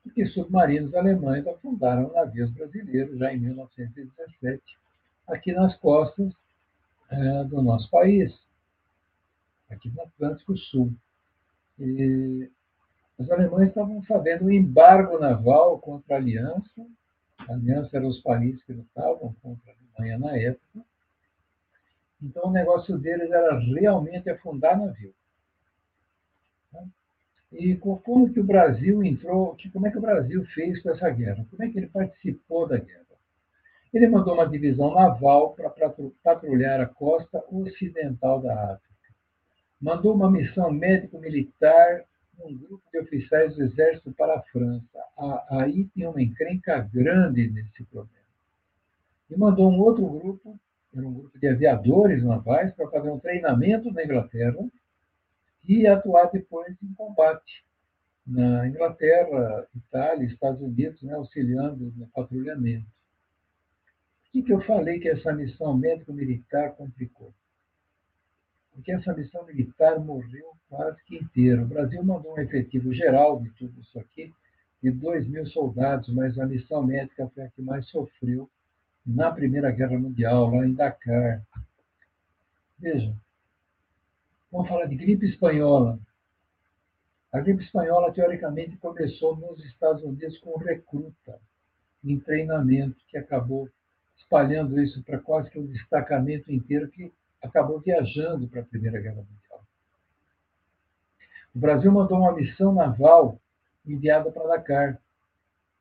Porque 0.03 0.25
submarinos 0.27 0.93
alemães 0.93 1.47
afundaram 1.47 2.11
navios 2.13 2.51
brasileiros 2.51 3.17
já 3.17 3.33
em 3.33 3.39
1917, 3.39 4.61
aqui 5.27 5.53
nas 5.53 5.75
costas 5.77 6.31
é, 7.09 7.43
do 7.45 7.61
nosso 7.61 7.89
país, 7.89 8.37
aqui 9.69 9.89
no 9.89 10.01
Atlântico 10.01 10.57
Sul. 10.57 10.93
E 11.79 12.51
os 13.17 13.29
alemães 13.29 13.69
estavam 13.69 14.01
fazendo 14.03 14.45
um 14.45 14.51
embargo 14.51 15.19
naval 15.19 15.79
contra 15.79 16.15
a 16.15 16.17
Aliança. 16.17 16.87
A 17.37 17.53
Aliança 17.53 17.97
eram 17.97 18.07
os 18.07 18.21
países 18.21 18.63
que 18.63 18.73
lutavam 18.73 19.35
contra 19.41 19.71
a 19.71 20.01
Alemanha 20.01 20.19
na 20.19 20.37
época. 20.37 20.85
Então, 22.21 22.45
o 22.45 22.51
negócio 22.51 22.97
deles 22.97 23.29
era 23.29 23.59
realmente 23.59 24.29
afundar 24.29 24.79
navio. 24.79 25.13
E 27.51 27.75
como 27.75 28.33
que 28.33 28.39
o 28.39 28.43
Brasil 28.43 29.03
entrou, 29.03 29.55
como 29.71 29.85
é 29.85 29.91
que 29.91 29.97
o 29.97 30.01
Brasil 30.01 30.43
fez 30.47 30.81
com 30.81 30.89
essa 30.89 31.09
guerra? 31.09 31.45
Como 31.51 31.63
é 31.63 31.69
que 31.69 31.77
ele 31.77 31.87
participou 31.87 32.67
da 32.67 32.77
guerra? 32.77 33.03
Ele 33.93 34.07
mandou 34.07 34.33
uma 34.33 34.49
divisão 34.49 34.91
naval 34.91 35.53
para 35.53 35.71
patrulhar 36.23 36.81
a 36.81 36.87
costa 36.87 37.43
ocidental 37.51 38.41
da 38.41 38.73
África. 38.73 39.13
Mandou 39.79 40.15
uma 40.15 40.31
missão 40.31 40.71
médico-militar 40.71 42.03
um 42.39 42.57
grupo 42.57 42.83
de 42.91 42.99
oficiais 42.99 43.55
do 43.55 43.63
exército 43.63 44.11
para 44.13 44.35
a 44.35 44.41
França. 44.43 44.99
Aí 45.49 45.85
tinha 45.93 46.09
uma 46.09 46.21
encrenca 46.21 46.79
grande 46.79 47.49
nesse 47.49 47.83
problema. 47.85 48.23
E 49.29 49.37
mandou 49.37 49.71
um 49.71 49.79
outro 49.79 50.05
grupo, 50.07 50.59
era 50.95 51.07
um 51.07 51.13
grupo 51.13 51.39
de 51.39 51.47
aviadores 51.47 52.23
navais, 52.23 52.73
para 52.73 52.89
fazer 52.89 53.09
um 53.09 53.19
treinamento 53.19 53.91
na 53.91 54.03
Inglaterra 54.03 54.57
e 55.67 55.87
atuar 55.87 56.29
depois 56.31 56.75
em 56.83 56.93
combate 56.93 57.63
na 58.25 58.67
Inglaterra, 58.67 59.67
Itália, 59.75 60.25
Estados 60.25 60.61
Unidos, 60.61 61.01
né, 61.03 61.13
auxiliando 61.13 61.93
no 61.95 62.07
patrulhamento. 62.07 62.85
O 62.85 64.31
que, 64.31 64.43
que 64.43 64.53
eu 64.53 64.61
falei 64.61 64.99
que 64.99 65.09
essa 65.09 65.33
missão 65.33 65.77
médico-militar 65.77 66.73
complicou? 66.75 67.33
Porque 68.73 68.91
essa 68.91 69.13
missão 69.13 69.45
militar 69.45 69.99
morreu 69.99 70.53
quase 70.69 71.01
que 71.05 71.17
inteira. 71.17 71.61
O 71.61 71.67
Brasil 71.67 72.03
mandou 72.03 72.33
um 72.33 72.39
efetivo 72.39 72.93
geral 72.93 73.39
de 73.39 73.49
tudo 73.51 73.79
isso 73.79 73.99
aqui, 73.99 74.33
de 74.81 74.91
2 74.91 75.27
mil 75.27 75.45
soldados, 75.47 76.09
mas 76.09 76.37
a 76.37 76.45
missão 76.45 76.83
médica 76.83 77.29
foi 77.33 77.43
a 77.43 77.49
que 77.49 77.61
mais 77.61 77.87
sofreu 77.87 78.49
na 79.05 79.31
Primeira 79.31 79.71
Guerra 79.71 79.97
Mundial, 79.97 80.53
lá 80.53 80.65
em 80.65 80.73
Dakar. 80.73 81.41
Vejam, 82.79 83.15
vamos 84.51 84.67
falar 84.67 84.85
de 84.85 84.95
gripe 84.95 85.25
espanhola. 85.25 85.99
A 87.31 87.39
gripe 87.39 87.63
espanhola, 87.63 88.13
teoricamente, 88.13 88.77
começou 88.77 89.35
nos 89.35 89.63
Estados 89.65 90.03
Unidos 90.03 90.37
com 90.39 90.57
recruta, 90.57 91.39
em 92.03 92.19
treinamento, 92.19 92.97
que 93.07 93.17
acabou 93.17 93.69
espalhando 94.17 94.81
isso 94.81 95.01
para 95.03 95.19
quase 95.19 95.49
que 95.49 95.59
o 95.59 95.67
destacamento 95.67 96.51
inteiro, 96.51 96.89
que 96.89 97.11
acabou 97.43 97.79
viajando 97.79 98.47
para 98.47 98.61
a 98.61 98.65
Primeira 98.65 98.99
Guerra 98.99 99.17
Mundial. 99.17 99.67
O 101.53 101.59
Brasil 101.59 101.91
mandou 101.91 102.19
uma 102.19 102.33
missão 102.33 102.73
naval 102.73 103.39
enviada 103.85 104.31
para 104.31 104.47
Dakar 104.47 104.99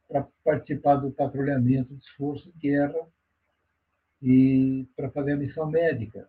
para 0.08 0.26
participar 0.44 0.96
do 0.96 1.10
patrulhamento 1.10 1.94
de 1.94 2.04
esforço 2.04 2.52
de 2.52 2.58
guerra 2.58 3.06
e 4.20 4.86
para 4.94 5.10
fazer 5.10 5.32
a 5.32 5.36
missão 5.36 5.70
médica. 5.70 6.28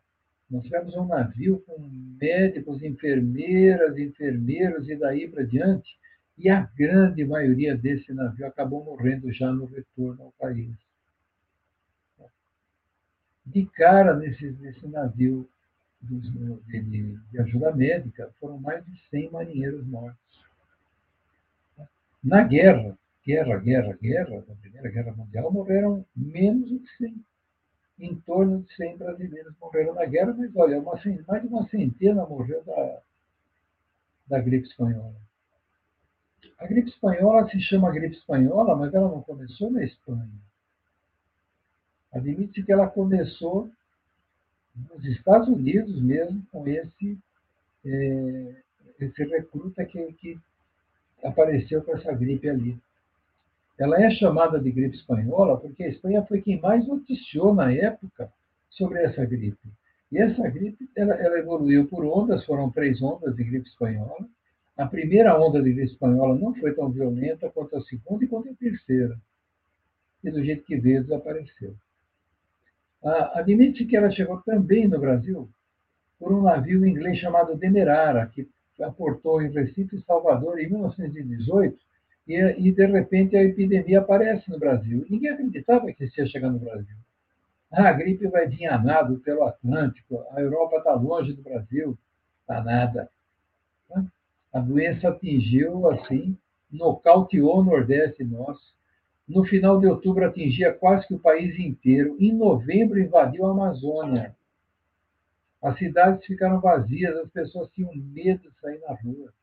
Nós 0.50 0.64
tivemos 0.64 0.96
um 0.96 1.06
navio 1.06 1.62
com 1.66 1.78
médicos, 2.22 2.84
enfermeiras, 2.84 3.98
enfermeiros 3.98 4.88
e 4.88 4.96
daí 4.96 5.28
para 5.28 5.44
diante, 5.44 5.98
e 6.38 6.50
a 6.50 6.62
grande 6.62 7.26
maioria 7.26 7.76
desse 7.76 8.14
navio 8.14 8.46
acabou 8.46 8.84
morrendo 8.84 9.32
já 9.34 9.52
no 9.52 9.66
retorno 9.66 10.24
ao 10.24 10.32
país 10.40 10.74
de 13.46 13.66
cara 13.66 14.16
nesse, 14.16 14.52
nesse 14.52 14.88
navio 14.88 15.48
de, 16.02 16.20
de, 16.20 17.18
de, 17.32 17.40
ajuda 17.40 17.76
médica, 17.76 18.32
foram 18.40 18.58
mais 18.60 18.86
de 18.86 19.00
100 19.10 19.32
marinheiros 19.32 19.86
mortos. 19.86 20.20
Na 22.24 22.44
guerra, 22.44 22.98
guerra, 23.26 23.58
guerra, 23.58 23.98
guerra, 24.02 24.44
na 24.48 24.56
Primeira 24.56 24.90
Guerra 24.90 25.14
Mundial, 25.14 25.52
morreram 25.52 26.06
menos 26.16 26.70
de 26.70 26.82
100. 26.98 27.26
Em 28.00 28.16
torno 28.22 28.64
de 28.64 28.76
100 28.76 28.98
brasileiros 28.98 29.54
morreram 29.62 29.94
na 29.94 30.06
guerra, 30.06 30.34
mas 30.34 30.54
olha, 30.56 30.80
uma, 30.80 31.00
mais 31.28 31.42
de 31.42 31.48
uma 31.48 31.68
centena 31.70 32.26
morreu 32.26 32.64
da, 32.64 33.02
da 34.28 34.42
gripe 34.42 34.68
espanhola. 34.68 35.16
A 36.58 36.66
gripe 36.66 36.90
espanhola 36.90 37.48
se 37.50 37.60
chama 37.60 37.92
gripe 37.92 38.16
espanhola, 38.16 38.76
mas 38.76 38.94
ela 38.94 39.10
não 39.10 39.22
começou 39.22 39.70
na 39.70 39.84
Espanha. 39.84 40.30
Admite 42.14 42.64
que 42.64 42.72
ela 42.72 42.88
começou 42.88 43.72
nos 44.76 45.06
Estados 45.06 45.48
Unidos 45.48 46.00
mesmo, 46.02 46.42
com 46.52 46.68
esse, 46.68 47.18
é, 47.86 48.56
esse 49.00 49.24
recruta 49.24 49.84
que, 49.86 50.14
que 50.14 50.40
apareceu 51.24 51.82
com 51.84 51.96
essa 51.96 52.12
gripe 52.14 52.50
ali. 52.50 52.78
Ela 53.78 54.02
é 54.04 54.12
chamada 54.12 54.60
de 54.60 54.72
gripe 54.72 54.96
espanhola 54.96 55.60
porque 55.60 55.84
a 55.84 55.90
Espanha 55.90 56.24
foi 56.24 56.42
quem 56.42 56.60
mais 56.62 56.88
noticiou 56.88 57.54
na 57.54 57.72
época 57.72 58.32
sobre 58.70 59.00
essa 59.00 59.26
gripe. 59.26 59.68
E 60.12 60.18
essa 60.20 60.48
gripe 60.48 60.88
ela, 60.96 61.16
ela 61.16 61.40
evoluiu 61.40 61.88
por 61.88 62.06
ondas, 62.06 62.46
foram 62.46 62.70
três 62.70 63.02
ondas 63.02 63.36
de 63.36 63.44
gripe 63.44 63.68
espanhola. 63.68 64.28
A 64.78 64.86
primeira 64.86 65.40
onda 65.40 65.62
de 65.62 65.74
gripe 65.74 65.92
espanhola 65.92 66.36
não 66.36 66.54
foi 66.54 66.74
tão 66.76 66.92
violenta 66.92 67.50
quanto 67.50 67.76
a 67.76 67.82
segunda 67.82 68.24
e 68.24 68.28
quanto 68.28 68.50
a 68.50 68.54
terceira. 68.54 69.20
E 70.24 70.30
do 70.30 70.44
jeito 70.44 70.64
que 70.66 70.78
veio, 70.78 71.02
desapareceu. 71.02 71.76
Admite 73.34 73.86
que 73.86 73.98
ela 73.98 74.10
chegou 74.10 74.42
também 74.42 74.88
no 74.88 75.00
Brasil 75.00 75.50
por 76.18 76.32
um 76.32 76.42
navio 76.42 76.86
inglês 76.88 77.18
chamado 77.18 77.56
Demerara, 77.56 78.28
que 78.28 78.48
aportou 78.82 79.42
em 79.42 79.52
Recife 79.52 79.98
e 79.98 80.02
Salvador 80.04 80.60
em 80.60 80.70
1918, 80.70 81.78
e, 82.28 82.36
e 82.36 82.72
de 82.72 82.86
repente 82.86 83.36
a 83.36 83.44
epidemia 83.44 84.00
aparece 84.00 84.50
no 84.50 84.58
Brasil. 84.58 85.06
Ninguém 85.10 85.32
acreditava 85.32 85.92
que 85.92 86.06
isso 86.06 86.20
ia 86.20 86.28
chegar 86.28 86.50
no 86.50 86.60
Brasil. 86.60 86.96
Ah, 87.70 87.90
a 87.90 87.94
gripe 87.94 88.28
vai 88.28 88.48
vir 88.48 88.68
a 88.68 88.78
nado 88.78 89.18
pelo 89.20 89.44
Atlântico, 89.44 90.24
a 90.32 90.40
Europa 90.40 90.78
está 90.78 90.94
longe 90.94 91.34
do 91.34 91.42
Brasil, 91.42 91.98
está 92.42 92.64
nada. 92.64 93.10
A 94.54 94.60
doença 94.60 95.10
atingiu, 95.10 95.90
assim, 95.90 96.38
nocauteou 96.72 97.60
o 97.60 97.64
Nordeste 97.64 98.24
nosso, 98.24 98.74
no 99.28 99.46
final 99.46 99.80
de 99.80 99.88
outubro, 99.88 100.26
atingia 100.26 100.74
quase 100.74 101.08
que 101.08 101.14
o 101.14 101.20
país 101.20 101.58
inteiro. 101.58 102.16
Em 102.20 102.34
novembro, 102.34 103.00
invadiu 103.00 103.46
a 103.46 103.52
Amazônia. 103.52 104.36
As 105.62 105.78
cidades 105.78 106.26
ficaram 106.26 106.60
vazias, 106.60 107.16
as 107.18 107.30
pessoas 107.30 107.70
tinham 107.72 107.94
medo 107.96 108.50
de 108.50 108.60
sair 108.60 108.80
na 108.82 108.94
rua. 108.96 109.34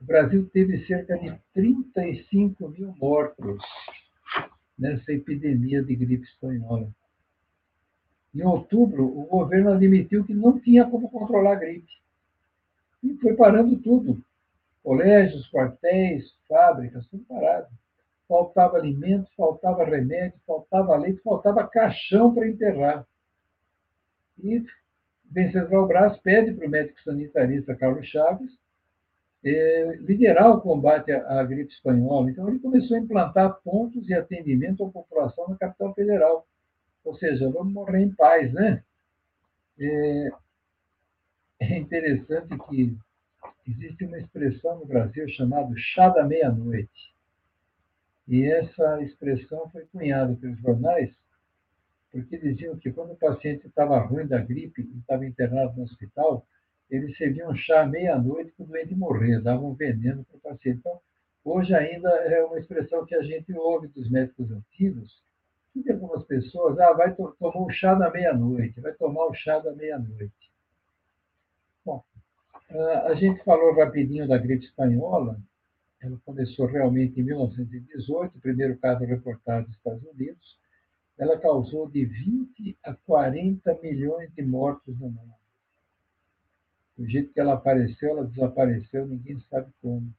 O 0.00 0.04
Brasil 0.04 0.48
teve 0.52 0.86
cerca 0.86 1.18
de 1.18 1.34
35 1.54 2.68
mil 2.68 2.94
mortos 3.00 3.62
nessa 4.78 5.12
epidemia 5.12 5.82
de 5.82 5.96
gripe 5.96 6.24
espanhola. 6.24 6.88
Em 8.32 8.42
outubro, 8.42 9.06
o 9.06 9.24
governo 9.24 9.72
admitiu 9.72 10.24
que 10.24 10.34
não 10.34 10.60
tinha 10.60 10.88
como 10.88 11.10
controlar 11.10 11.52
a 11.52 11.56
gripe. 11.56 11.90
E 13.02 13.16
foi 13.16 13.34
parando 13.34 13.76
tudo. 13.78 14.22
Colégios, 14.84 15.50
quartéis, 15.50 16.32
fábricas, 16.46 17.06
tudo 17.06 17.24
parado 17.24 17.66
faltava 18.28 18.76
alimento, 18.76 19.30
faltava 19.36 19.84
remédio, 19.84 20.38
faltava 20.46 20.96
leite, 20.96 21.22
faltava 21.22 21.66
caixão 21.66 22.34
para 22.34 22.48
enterrar. 22.48 23.06
E 24.42 24.64
Venceslau 25.30 25.86
Brás 25.86 26.16
pede 26.18 26.52
para 26.54 26.66
o 26.66 26.70
médico 26.70 27.00
sanitarista 27.02 27.74
Carlos 27.74 28.06
Chaves 28.06 28.50
eh, 29.44 29.96
liderar 30.00 30.50
o 30.50 30.60
combate 30.60 31.12
à, 31.12 31.40
à, 31.40 31.44
gripe 31.44 31.72
espanhola. 31.72 32.30
Então, 32.30 32.48
ele 32.48 32.58
começou 32.58 32.96
a 32.96 33.00
implantar 33.00 33.60
pontos 33.62 34.04
de 34.04 34.14
atendimento 34.14 34.84
à 34.84 34.90
população 34.90 35.48
na 35.48 35.56
capital 35.56 35.94
federal. 35.94 36.46
Ou 37.04 37.14
seja, 37.16 37.48
vamos 37.48 37.72
morrer 37.72 38.02
em 38.02 38.10
paz, 38.10 38.52
né? 38.52 38.82
É, 39.78 40.30
é 41.60 41.78
interessante 41.78 42.58
que 42.68 42.96
existe 43.68 44.04
uma 44.04 44.18
expressão 44.18 44.80
no 44.80 44.86
Brasil 44.86 45.28
chamada 45.28 45.72
chá 45.76 46.08
da 46.08 46.24
meia-noite. 46.24 47.15
E 48.28 48.44
essa 48.44 49.02
expressão 49.02 49.68
foi 49.70 49.86
cunhada 49.86 50.34
pelos 50.34 50.58
jornais, 50.60 51.10
porque 52.10 52.38
diziam 52.38 52.76
que 52.76 52.92
quando 52.92 53.12
o 53.12 53.16
paciente 53.16 53.66
estava 53.66 53.98
ruim 53.98 54.26
da 54.26 54.38
gripe 54.38 54.82
e 54.82 54.98
estava 54.98 55.26
internado 55.26 55.76
no 55.76 55.84
hospital, 55.84 56.46
eles 56.90 57.16
serviam 57.16 57.54
chá 57.54 57.84
meia-noite 57.86 58.52
para 58.52 58.64
o 58.64 58.66
doente 58.66 58.94
morrer, 58.94 59.40
davam 59.40 59.74
veneno 59.74 60.24
para 60.24 60.36
o 60.36 60.40
paciente. 60.40 60.78
Então, 60.78 61.00
hoje 61.44 61.74
ainda 61.74 62.08
é 62.08 62.44
uma 62.44 62.58
expressão 62.58 63.04
que 63.04 63.14
a 63.14 63.22
gente 63.22 63.52
ouve 63.52 63.88
dos 63.88 64.08
médicos 64.10 64.50
antigos, 64.50 65.20
que 65.72 65.82
tem 65.82 65.94
algumas 65.94 66.24
pessoas, 66.24 66.78
ah, 66.78 66.92
vai 66.92 67.14
to 67.14 67.34
tomar 67.38 67.60
o 67.60 67.70
chá 67.70 67.94
da 67.94 68.10
meia-noite, 68.10 68.80
vai 68.80 68.92
tomar 68.92 69.26
o 69.26 69.34
chá 69.34 69.58
da 69.58 69.72
meia-noite. 69.72 70.32
Bom, 71.84 72.02
a 73.04 73.14
gente 73.14 73.42
falou 73.44 73.76
rapidinho 73.76 74.26
da 74.26 74.38
gripe 74.38 74.64
espanhola. 74.64 75.38
Ela 76.06 76.20
começou 76.24 76.66
realmente 76.66 77.18
em 77.20 77.24
1918, 77.24 78.38
o 78.38 78.40
primeiro 78.40 78.78
caso 78.78 79.04
reportado 79.04 79.66
nos 79.66 79.76
Estados 79.76 80.04
Unidos. 80.04 80.56
Ela 81.18 81.36
causou 81.36 81.90
de 81.90 82.04
20 82.04 82.78
a 82.84 82.94
40 82.94 83.76
milhões 83.82 84.32
de 84.32 84.42
mortos 84.42 84.96
no 85.00 85.08
mundo. 85.08 85.34
Do 86.96 87.08
jeito 87.08 87.32
que 87.32 87.40
ela 87.40 87.54
apareceu, 87.54 88.10
ela 88.10 88.24
desapareceu, 88.24 89.04
ninguém 89.04 89.40
sabe 89.50 89.68
como. 89.82 90.14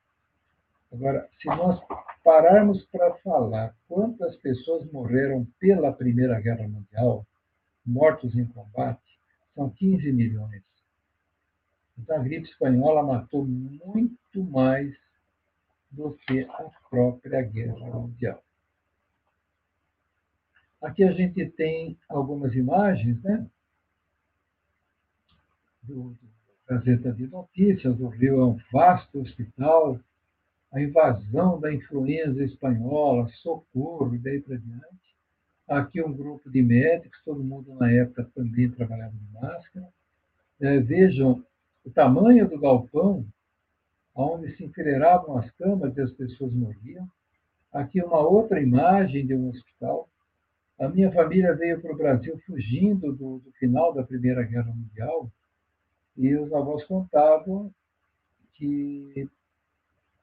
Agora, 0.92 1.30
se 1.42 1.48
nós 1.48 1.80
pararmos 2.22 2.84
para 2.88 3.16
falar 3.20 3.74
quantas 3.88 4.36
pessoas 4.38 4.92
morreram 4.92 5.48
pela 5.58 5.94
Primeira 5.94 6.38
Guerra 6.42 6.68
Mundial, 6.68 7.26
mortos 7.86 8.36
em 8.36 8.46
combate, 8.46 9.18
são 9.56 9.70
15 9.70 10.12
milhões. 10.12 10.64
Então, 11.98 12.18
a 12.18 12.20
gripe 12.20 12.50
espanhola 12.50 13.02
matou 13.04 13.46
muito 13.46 14.44
mais 14.44 14.94
do 15.92 16.14
que 16.14 16.42
a 16.42 16.70
própria 16.90 17.42
Guerra 17.42 17.86
Mundial. 17.86 18.44
Aqui 20.82 21.04
a 21.04 21.12
gente 21.12 21.46
tem 21.52 21.98
algumas 22.08 22.54
imagens, 22.54 23.22
né? 23.24 23.48
Do, 25.82 26.12
do 26.12 26.28
Gazeta 26.68 27.12
de 27.12 27.28
Notícias, 27.28 27.98
do 27.98 28.08
Rio 28.08 28.42
é 28.42 28.46
um 28.46 28.60
vasto 28.72 29.22
hospital, 29.22 30.00
a 30.72 30.82
invasão 30.82 31.60
da 31.60 31.74
influenza 31.74 32.44
espanhola, 32.44 33.30
socorro 33.30 34.14
e 34.14 34.18
daí 34.18 34.42
para 34.42 34.58
diante. 34.58 35.16
Aqui 35.68 36.02
um 36.02 36.14
grupo 36.14 36.50
de 36.50 36.62
médicos, 36.62 37.20
todo 37.26 37.44
mundo 37.44 37.74
na 37.76 37.92
época 37.92 38.30
também 38.36 38.70
trabalhava 38.70 39.14
de 39.14 39.34
máscara. 39.34 39.88
É, 40.60 40.80
vejam 40.80 41.44
o 41.84 41.90
tamanho 41.90 42.48
do 42.48 42.60
galpão, 42.60 43.26
onde 44.18 44.56
se 44.58 44.66
enfileiravam 44.66 45.38
as 45.38 45.50
camas 45.52 45.96
e 45.96 46.02
as 46.02 46.12
pessoas 46.12 46.52
morriam. 46.52 47.08
Aqui 47.72 48.02
uma 48.02 48.20
outra 48.20 48.60
imagem 48.60 49.28
de 49.28 49.36
um 49.36 49.50
hospital. 49.50 50.10
A 50.80 50.90
minha 50.90 51.12
família 51.12 51.56
veio 51.56 51.80
para 51.80 51.94
o 51.94 51.98
Brasil 51.98 52.38
fugindo 52.46 53.14
do, 53.14 53.40
do 53.40 53.52
final 53.54 53.94
da 53.94 54.04
Primeira 54.04 54.42
Guerra 54.44 54.74
Mundial 54.74 55.32
e 56.18 56.36
os 56.36 56.52
avós 56.52 56.84
contavam 56.86 57.72
que 58.54 59.30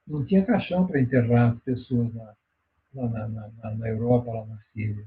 não 0.05 0.25
tinha 0.25 0.45
caixão 0.45 0.85
para 0.85 0.99
enterrar 0.99 1.53
as 1.53 1.59
pessoas 1.61 2.13
lá, 2.13 2.35
na, 2.93 3.27
na, 3.27 3.75
na, 3.75 3.87
Europa, 3.87 4.31
lá 4.31 4.45
na 4.45 4.57
Síria. 4.73 5.05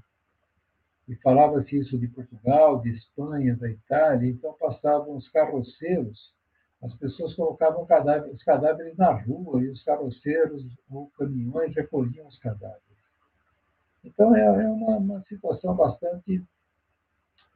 E 1.07 1.15
falava-se 1.17 1.79
isso 1.79 1.99
de 1.99 2.09
Portugal, 2.09 2.81
de 2.81 2.91
Espanha, 2.91 3.55
da 3.57 3.71
Itália, 3.71 4.31
então 4.31 4.55
passavam 4.55 5.17
os 5.17 5.29
carroceiros, 5.29 6.33
as 6.83 6.95
pessoas 6.95 7.35
colocavam 7.35 7.85
cadáver, 7.87 8.31
os 8.31 8.43
cadáveres 8.43 8.97
na 8.97 9.11
rua 9.11 9.63
e 9.63 9.69
os 9.69 9.83
carroceiros 9.83 10.65
ou 10.91 11.11
caminhões 11.19 11.75
recolhiam 11.75 12.27
os 12.29 12.39
cadáveres. 12.39 12.83
Então 14.05 14.35
é, 14.35 14.45
é 14.45 14.69
uma, 14.69 14.97
uma 14.97 15.23
situação 15.23 15.75
bastante, 15.75 16.45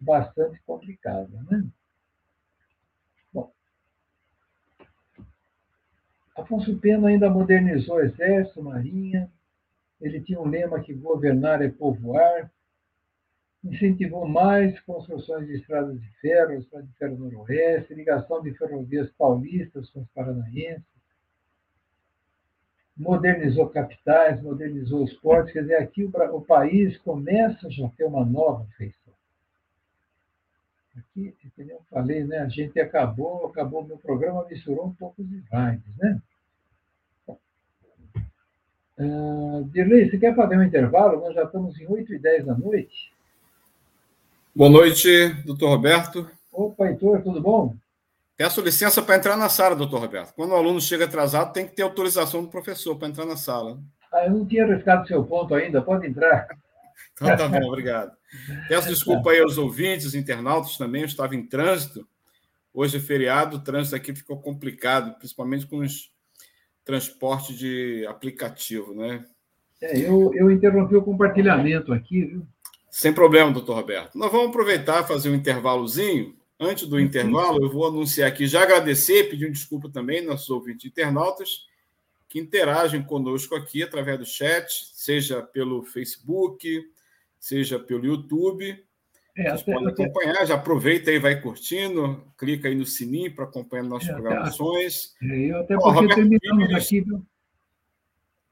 bastante 0.00 0.60
complicada. 0.66 1.30
Né? 1.50 1.64
Afonso 6.36 6.78
Pena 6.78 7.08
ainda 7.08 7.28
modernizou 7.28 7.96
o 7.96 8.00
exército, 8.00 8.62
marinha, 8.62 9.30
ele 10.00 10.20
tinha 10.20 10.40
um 10.40 10.48
lema 10.48 10.80
que 10.80 10.94
governar 10.94 11.62
é 11.62 11.68
povoar, 11.68 12.50
incentivou 13.64 14.26
mais 14.26 14.78
construções 14.80 15.46
de 15.46 15.54
estradas 15.54 16.00
de 16.00 16.08
ferro, 16.20 16.54
estrada 16.54 16.84
de 16.86 16.92
ferro 16.94 17.16
noroeste, 17.16 17.94
ligação 17.94 18.42
de 18.42 18.52
ferrovias 18.54 19.10
paulistas 19.12 19.88
com 19.90 20.00
os 20.00 20.08
paranaenses, 20.08 20.84
modernizou 22.96 23.68
capitais, 23.68 24.42
modernizou 24.42 25.04
os 25.04 25.12
portos, 25.14 25.52
quer 25.52 25.62
dizer, 25.62 25.76
aqui 25.76 26.04
o, 26.04 26.10
o 26.34 26.40
país 26.42 26.98
começa 26.98 27.70
já 27.70 27.86
a 27.86 27.90
ter 27.90 28.04
uma 28.04 28.24
nova 28.24 28.66
feição. 28.76 29.12
Aqui, 30.96 31.34
como 31.56 31.70
eu 31.70 31.80
falei, 31.88 32.24
né, 32.24 32.38
a 32.38 32.48
gente 32.48 32.78
acabou, 32.78 33.46
acabou 33.46 33.84
meu 33.84 33.96
programa, 33.96 34.46
misturou 34.46 34.86
um 34.86 34.94
pouco 34.94 35.24
de 35.24 35.36
vibes, 35.36 35.96
né? 35.98 36.20
Uh, 38.98 39.64
Dirley, 39.72 40.10
você 40.10 40.18
quer 40.18 40.36
fazer 40.36 40.58
um 40.58 40.62
intervalo? 40.62 41.20
Nós 41.20 41.34
já 41.34 41.44
estamos 41.44 41.80
em 41.80 41.86
8 41.86 42.12
e 42.12 42.18
10 42.18 42.44
da 42.44 42.54
noite. 42.54 43.11
Boa 44.54 44.68
noite, 44.68 45.08
doutor 45.46 45.70
Roberto. 45.70 46.30
Opa, 46.52 46.86
Heitor, 46.86 47.22
tudo 47.22 47.40
bom? 47.40 47.74
Peço 48.36 48.60
licença 48.60 49.00
para 49.00 49.16
entrar 49.16 49.34
na 49.34 49.48
sala, 49.48 49.74
doutor 49.74 49.98
Roberto. 49.98 50.34
Quando 50.34 50.50
o 50.50 50.54
aluno 50.54 50.78
chega 50.78 51.06
atrasado, 51.06 51.54
tem 51.54 51.66
que 51.66 51.74
ter 51.74 51.80
autorização 51.80 52.42
do 52.42 52.50
professor 52.50 52.94
para 52.96 53.08
entrar 53.08 53.24
na 53.24 53.34
sala. 53.34 53.80
Ah, 54.12 54.26
eu 54.26 54.32
não 54.32 54.44
tinha 54.44 54.64
arriscado 54.64 55.08
seu 55.08 55.24
ponto 55.24 55.54
ainda, 55.54 55.80
pode 55.80 56.06
entrar. 56.06 56.48
Então 57.14 57.36
tá 57.36 57.48
bom, 57.48 57.68
obrigado. 57.68 58.12
Peço 58.68 58.88
desculpa 58.88 59.30
aí 59.30 59.40
aos 59.40 59.56
ouvintes, 59.56 60.14
internautas 60.14 60.76
também, 60.76 61.02
eu 61.02 61.06
estava 61.06 61.36
em 61.36 61.46
trânsito. 61.46 62.06
Hoje 62.74 62.96
é 62.96 63.00
feriado, 63.00 63.56
o 63.56 63.60
trânsito 63.60 63.94
aqui 63.94 64.14
ficou 64.14 64.40
complicado, 64.40 65.16
principalmente 65.18 65.66
com 65.66 65.78
os 65.78 66.10
transportes 66.84 67.56
de 67.56 68.04
aplicativo, 68.08 68.94
né? 68.94 69.24
É, 69.80 69.98
eu, 70.00 70.32
eu 70.34 70.50
interrompi 70.50 70.96
o 70.96 71.02
compartilhamento 71.02 71.92
aqui, 71.92 72.24
viu? 72.24 72.46
Sem 72.92 73.10
problema, 73.10 73.50
doutor 73.50 73.74
Roberto. 73.74 74.18
Nós 74.18 74.30
vamos 74.30 74.48
aproveitar 74.48 75.02
fazer 75.04 75.30
um 75.30 75.34
intervalozinho. 75.34 76.36
Antes 76.60 76.86
do 76.86 77.00
intervalo, 77.00 77.64
eu 77.64 77.72
vou 77.72 77.88
anunciar 77.88 78.28
aqui, 78.28 78.46
já 78.46 78.62
agradecer, 78.62 79.30
pedir 79.30 79.48
um 79.48 79.50
desculpa 79.50 79.88
também 79.88 80.24
nossos 80.24 80.50
ouvintes 80.50 80.84
internautas 80.84 81.66
que 82.28 82.38
interagem 82.38 83.02
conosco 83.02 83.54
aqui 83.54 83.82
através 83.82 84.18
do 84.18 84.26
chat, 84.26 84.70
seja 84.92 85.42
pelo 85.42 85.82
Facebook, 85.82 86.82
seja 87.40 87.78
pelo 87.78 88.04
YouTube. 88.04 88.70
É, 89.36 89.50
Vocês 89.50 89.62
até, 89.62 89.72
podem 89.72 89.88
acompanhar, 89.88 90.36
até... 90.36 90.46
já 90.46 90.54
aproveita 90.54 91.10
aí, 91.10 91.18
vai 91.18 91.40
curtindo, 91.40 92.22
clica 92.36 92.68
aí 92.68 92.74
no 92.74 92.84
sininho 92.84 93.34
para 93.34 93.46
acompanhar 93.46 93.84
nossas 93.84 94.10
é, 94.10 94.12
programações. 94.12 95.14
É, 95.22 95.50
eu 95.50 95.60
até 95.60 95.74
porque 95.74 95.90
Roberto 95.90 96.14
terminamos 96.14 96.66
Pires... 96.66 96.86
aqui, 96.86 97.00
viu? 97.00 97.26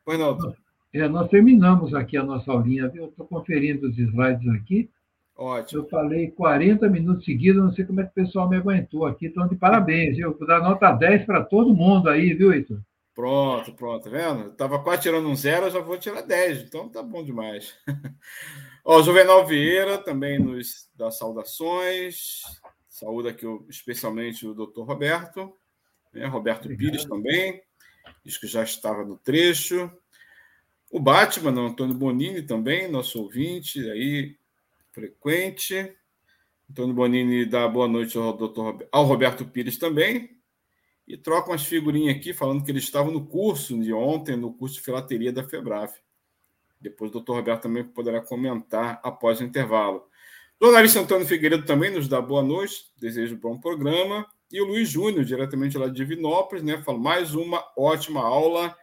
Pois 0.02 0.18
não. 0.18 0.56
É, 0.92 1.08
nós 1.08 1.28
terminamos 1.28 1.94
aqui 1.94 2.16
a 2.16 2.22
nossa 2.22 2.50
aulinha, 2.50 2.88
viu? 2.88 3.06
Estou 3.06 3.26
conferindo 3.26 3.88
os 3.88 3.96
slides 3.96 4.48
aqui. 4.54 4.90
Ótimo. 5.36 5.82
Eu 5.82 5.88
falei 5.88 6.30
40 6.32 6.88
minutos 6.88 7.24
seguidos, 7.24 7.62
não 7.62 7.72
sei 7.72 7.84
como 7.84 8.00
é 8.00 8.04
que 8.04 8.10
o 8.10 8.14
pessoal 8.14 8.48
me 8.48 8.56
aguentou 8.56 9.06
aqui, 9.06 9.26
então 9.26 9.48
de 9.48 9.56
parabéns, 9.56 10.16
viu? 10.16 10.36
Vou 10.36 10.46
dar 10.46 10.60
nota 10.60 10.92
10 10.92 11.24
para 11.24 11.42
todo 11.42 11.74
mundo 11.74 12.10
aí, 12.10 12.34
viu, 12.34 12.52
Heitor? 12.52 12.80
Pronto, 13.14 13.72
pronto, 13.74 14.04
tá 14.04 14.10
vendo? 14.10 14.50
Estava 14.50 14.82
quase 14.82 15.02
tirando 15.02 15.28
um 15.28 15.34
zero, 15.34 15.66
eu 15.66 15.70
já 15.70 15.80
vou 15.80 15.98
tirar 15.98 16.22
10, 16.22 16.64
então 16.64 16.88
tá 16.88 17.02
bom 17.02 17.24
demais. 17.24 17.74
Ó, 18.84 19.02
Juvenal 19.02 19.46
Vieira 19.46 19.98
também 19.98 20.38
nos 20.38 20.88
dá 20.94 21.10
saudações. 21.10 22.42
Saúde 22.88 23.28
aqui 23.28 23.46
especialmente 23.68 24.46
o 24.46 24.54
doutor 24.54 24.84
Roberto, 24.84 25.54
né? 26.12 26.26
Roberto 26.26 26.64
Obrigado. 26.64 26.92
Pires 26.92 27.04
também, 27.04 27.62
diz 28.24 28.36
que 28.36 28.46
já 28.46 28.62
estava 28.62 29.04
no 29.04 29.16
trecho. 29.16 29.90
O 30.90 30.98
Batman, 30.98 31.52
o 31.52 31.66
Antônio 31.66 31.94
Bonini 31.94 32.42
também, 32.42 32.90
nosso 32.90 33.22
ouvinte 33.22 33.78
aí, 33.90 34.36
frequente. 34.90 35.96
Antônio 36.68 36.92
Bonini 36.92 37.46
dá 37.46 37.68
boa 37.68 37.86
noite 37.86 38.18
ao, 38.18 38.36
doutor, 38.36 38.84
ao 38.90 39.04
Roberto 39.04 39.44
Pires 39.44 39.78
também. 39.78 40.36
E 41.06 41.16
troca 41.16 41.52
umas 41.52 41.64
figurinhas 41.64 42.16
aqui 42.16 42.34
falando 42.34 42.64
que 42.64 42.72
ele 42.72 42.80
estava 42.80 43.08
no 43.08 43.24
curso 43.24 43.80
de 43.80 43.92
ontem, 43.92 44.34
no 44.34 44.52
curso 44.52 44.74
de 44.74 44.80
filateria 44.80 45.32
da 45.32 45.44
Febraf. 45.44 45.96
Depois 46.80 47.10
o 47.10 47.12
doutor 47.12 47.36
Roberto 47.36 47.62
também 47.62 47.84
poderá 47.84 48.20
comentar 48.20 49.00
após 49.04 49.40
o 49.40 49.44
intervalo. 49.44 50.04
O 50.58 50.66
jornalista 50.66 50.98
Antônio 50.98 51.26
Figueiredo 51.26 51.64
também 51.64 51.92
nos 51.92 52.08
dá 52.08 52.20
boa 52.20 52.42
noite, 52.42 52.90
desejo 52.98 53.36
um 53.36 53.38
bom 53.38 53.60
programa. 53.60 54.26
E 54.50 54.60
o 54.60 54.66
Luiz 54.66 54.88
Júnior, 54.88 55.24
diretamente 55.24 55.78
lá 55.78 55.86
de 55.86 55.94
Divinópolis, 55.94 56.64
né, 56.64 56.82
fala 56.82 56.98
mais 56.98 57.32
uma 57.32 57.64
ótima 57.76 58.22
aula 58.22 58.76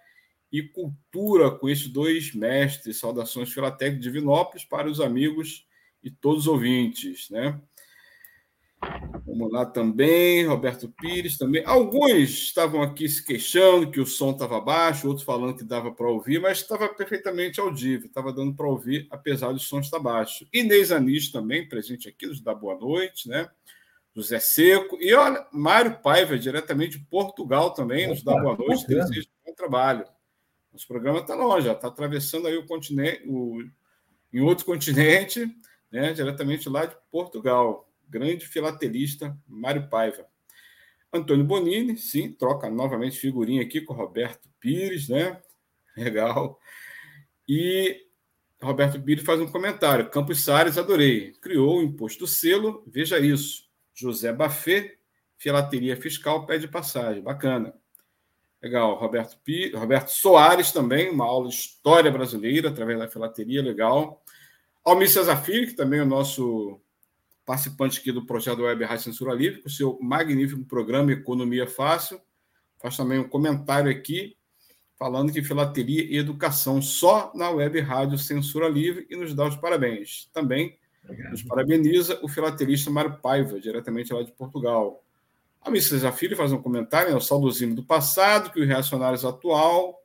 e 0.52 0.64
cultura 0.64 1.52
com 1.52 1.70
estes 1.70 1.90
dois 1.90 2.34
mestres. 2.34 3.00
Saudações 3.00 3.52
Filatec 3.52 3.96
de 3.96 4.02
Divinópolis 4.02 4.64
para 4.66 4.90
os 4.90 5.00
amigos 5.00 5.66
e 6.04 6.10
todos 6.10 6.44
os 6.44 6.48
ouvintes. 6.48 7.30
Né? 7.30 7.60
Vamos 9.26 9.52
lá 9.52 9.66
também, 9.66 10.46
Roberto 10.46 10.88
Pires 10.90 11.38
também. 11.38 11.64
Alguns 11.66 12.30
estavam 12.30 12.82
aqui 12.82 13.10
se 13.10 13.24
queixando 13.26 13.90
que 13.90 14.00
o 14.00 14.06
som 14.06 14.32
estava 14.32 14.62
baixo, 14.62 15.08
outros 15.08 15.26
falando 15.26 15.58
que 15.58 15.64
dava 15.64 15.92
para 15.92 16.10
ouvir, 16.10 16.40
mas 16.40 16.60
estava 16.60 16.88
perfeitamente 16.90 17.60
audível, 17.60 18.08
estava 18.08 18.32
dando 18.32 18.56
para 18.56 18.68
ouvir, 18.68 19.08
apesar 19.10 19.52
do 19.52 19.60
som 19.60 19.80
estar 19.80 20.00
baixo. 20.00 20.48
Inês 20.54 20.92
Anis 20.92 21.32
também, 21.32 21.68
presente 21.68 22.08
aqui, 22.08 22.28
nos 22.28 22.40
dá 22.40 22.54
boa 22.54 22.78
noite, 22.78 23.28
né? 23.28 23.50
José 24.16 24.40
Seco. 24.40 24.98
E 25.00 25.14
olha, 25.14 25.46
Mário 25.52 26.00
Paiva, 26.02 26.38
diretamente 26.38 26.98
de 26.98 27.06
Portugal 27.06 27.74
também, 27.74 28.08
nos 28.08 28.24
dá 28.24 28.34
boa 28.34 28.56
noite, 28.56 28.88
desejo 28.88 29.28
bom 29.46 29.54
trabalho. 29.54 30.06
Nosso 30.72 30.88
programa 30.88 31.20
está 31.20 31.36
longe, 31.36 31.70
está 31.70 31.88
atravessando 31.88 32.48
aí 32.48 32.58
o 32.58 32.66
continente, 32.66 33.24
o, 33.26 33.64
em 34.32 34.42
outro 34.42 34.66
continente, 34.66 35.46
né? 35.92 36.14
Diretamente 36.14 36.70
lá 36.70 36.86
de 36.86 36.96
Portugal 37.12 37.88
grande 38.10 38.48
filatelista 38.48 39.38
Mário 39.48 39.90
Paiva. 39.90 40.26
Antônio 41.12 41.46
Bonini, 41.46 41.98
sim, 41.98 42.32
troca 42.32 42.70
novamente 42.70 43.18
figurinha 43.18 43.62
aqui 43.62 43.82
com 43.82 43.94
Roberto 43.94 44.50
Pires, 44.60 45.10
né? 45.10 45.42
Legal. 45.96 46.60
E 47.48 48.06
Roberto 48.62 49.02
Pires 49.02 49.24
faz 49.24 49.40
um 49.40 49.52
comentário. 49.52 50.10
Campos 50.10 50.44
Salles, 50.44 50.78
adorei. 50.78 51.34
Criou 51.42 51.80
o 51.80 51.84
imposto 51.84 52.28
selo, 52.28 52.84
veja 52.88 53.20
isso. 53.20 53.68
José 53.94 54.34
Bafê, 54.34 54.98
filateria 55.38 55.96
fiscal, 55.96 56.46
pede 56.46 56.68
passagem. 56.68 57.24
Bacana. 57.24 57.74
Legal. 58.68 58.96
Roberto, 58.96 59.38
P... 59.44 59.72
Roberto 59.74 60.10
Soares 60.10 60.74
também, 60.74 61.10
uma 61.10 61.26
aula 61.26 61.48
de 61.48 61.56
história 61.56 62.12
brasileira 62.12 62.68
através 62.68 63.00
da 63.00 63.08
filateria, 63.08 63.62
legal. 63.62 64.22
Almir 64.84 65.10
Cesar 65.10 65.42
Filho, 65.42 65.68
que 65.68 65.74
também 65.74 66.02
é 66.02 66.04
o 66.04 66.06
nosso 66.06 66.80
participante 67.46 68.02
aqui 68.02 68.12
do 68.12 68.26
projeto 68.26 68.64
Web 68.64 68.84
Rádio 68.84 69.06
Censura 69.06 69.34
Livre, 69.34 69.62
com 69.62 69.70
o 69.70 69.72
seu 69.72 69.98
magnífico 70.02 70.66
programa 70.66 71.14
Economia 71.14 71.66
Fácil. 71.66 72.20
Faz 72.78 72.98
também 72.98 73.20
um 73.20 73.28
comentário 73.28 73.90
aqui 73.90 74.36
falando 74.98 75.32
que 75.32 75.42
filateria 75.42 76.04
e 76.04 76.18
educação 76.18 76.82
só 76.82 77.32
na 77.34 77.50
Web 77.50 77.80
Rádio 77.80 78.18
Censura 78.18 78.68
Livre 78.68 79.08
e 79.10 79.16
nos 79.16 79.34
dá 79.34 79.48
os 79.48 79.56
parabéns. 79.56 80.30
Também 80.34 80.78
Obrigado. 81.06 81.32
nos 81.32 81.42
parabeniza 81.42 82.20
o 82.22 82.28
filatelista 82.28 82.92
Mário 82.92 83.18
Paiva, 83.20 83.62
diretamente 83.62 84.12
lá 84.12 84.24
de 84.24 84.34
Portugal. 84.34 85.02
A 85.68 85.72
Miss 85.72 85.88
Cesar 85.88 86.14
Filho 86.14 86.36
faz 86.36 86.52
um 86.52 86.62
comentário, 86.62 87.12
né, 87.12 87.16
o 87.16 87.22
saudosismo 87.22 87.76
do 87.76 87.84
passado, 87.84 88.52
que 88.52 88.60
os 88.60 88.68
reacionários 88.68 89.26
atual 89.26 90.02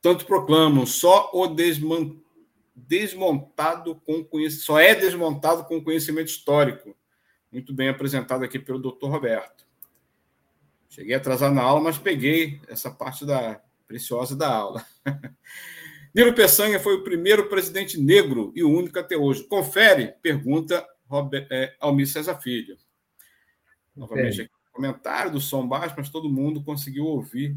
tanto 0.00 0.24
proclamam, 0.24 0.86
só 0.86 1.30
o 1.34 1.46
desmantelo 1.46 2.20
desmontado 2.74 3.94
com 3.94 4.24
conhecimento, 4.24 4.64
só 4.64 4.78
é 4.78 4.94
desmontado 4.94 5.64
com 5.64 5.82
conhecimento 5.82 6.28
histórico. 6.28 6.96
Muito 7.52 7.72
bem 7.74 7.88
apresentado 7.88 8.44
aqui 8.44 8.58
pelo 8.58 8.78
Dr. 8.78 9.06
Roberto. 9.06 9.66
Cheguei 10.88 11.14
atrasado 11.14 11.54
na 11.54 11.62
aula, 11.62 11.80
mas 11.80 11.98
peguei 11.98 12.60
essa 12.68 12.90
parte 12.90 13.24
da 13.24 13.60
preciosa 13.86 14.36
da 14.36 14.52
aula. 14.52 14.84
Nilo 16.14 16.34
Peçanha 16.34 16.80
foi 16.80 16.94
o 16.94 17.04
primeiro 17.04 17.48
presidente 17.48 18.00
negro 18.00 18.52
e 18.56 18.64
o 18.64 18.70
único 18.70 18.98
até 18.98 19.16
hoje. 19.16 19.44
Confere? 19.44 20.14
Pergunta 20.22 20.84
Robert, 21.06 21.46
é, 21.50 21.76
Almir 21.80 22.08
César 22.08 22.40
Filho. 22.40 22.76
Novamente 23.94 24.42
aqui, 24.42 24.50
comentário 24.72 25.30
do 25.30 25.40
som 25.40 25.66
baixo, 25.66 25.94
mas 25.96 26.08
todo 26.08 26.28
mundo 26.28 26.62
conseguiu 26.62 27.04
ouvir. 27.04 27.56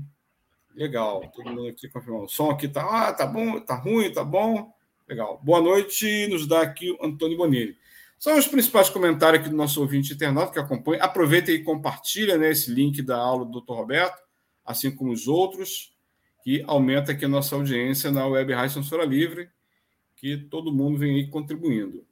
Legal, 0.75 1.21
todo 1.33 1.49
mundo 1.49 1.67
aqui 1.67 1.87
confirmando. 1.87 2.25
O 2.25 2.29
som 2.29 2.49
aqui 2.49 2.67
tá, 2.67 2.83
ah, 2.83 3.13
tá 3.13 3.25
bom, 3.25 3.59
tá 3.59 3.75
ruim, 3.75 4.11
tá 4.11 4.23
bom. 4.23 4.73
Legal. 5.07 5.39
Boa 5.43 5.61
noite, 5.61 6.27
nos 6.27 6.47
dá 6.47 6.61
aqui 6.61 6.91
o 6.91 7.05
Antônio 7.05 7.37
Bonini. 7.37 7.77
São 8.17 8.37
os 8.37 8.47
principais 8.47 8.89
comentários 8.89 9.41
aqui 9.41 9.49
do 9.49 9.55
nosso 9.55 9.81
ouvinte 9.81 10.13
internauta 10.13 10.53
que 10.53 10.59
acompanha. 10.59 11.03
Aproveita 11.03 11.51
e 11.51 11.63
compartilha 11.63 12.37
né, 12.37 12.51
esse 12.51 12.71
link 12.71 13.01
da 13.01 13.17
aula 13.17 13.45
do 13.45 13.61
Dr. 13.61 13.73
Roberto, 13.73 14.21
assim 14.65 14.89
como 14.89 15.11
os 15.11 15.27
outros, 15.27 15.93
que 16.43 16.63
aumenta 16.65 17.11
aqui 17.11 17.25
a 17.25 17.27
nossa 17.29 17.55
audiência 17.55 18.11
na 18.11 18.25
Web 18.25 18.53
Rádio 18.53 18.75
Censura 18.75 19.05
Livre, 19.05 19.49
que 20.15 20.37
todo 20.37 20.73
mundo 20.73 20.97
vem 20.97 21.15
aí 21.15 21.27
contribuindo. 21.27 22.05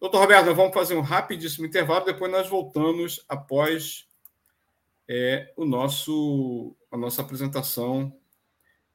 Doutor 0.00 0.20
Roberto, 0.20 0.46
nós 0.46 0.56
vamos 0.56 0.72
fazer 0.72 0.94
um 0.94 1.00
rapidíssimo 1.00 1.66
intervalo, 1.66 2.04
depois 2.04 2.30
nós 2.30 2.48
voltamos 2.48 3.24
após 3.28 4.07
é, 5.08 5.52
o 5.56 5.64
nosso, 5.64 6.76
a 6.90 6.96
nossa 6.96 7.22
apresentação 7.22 8.12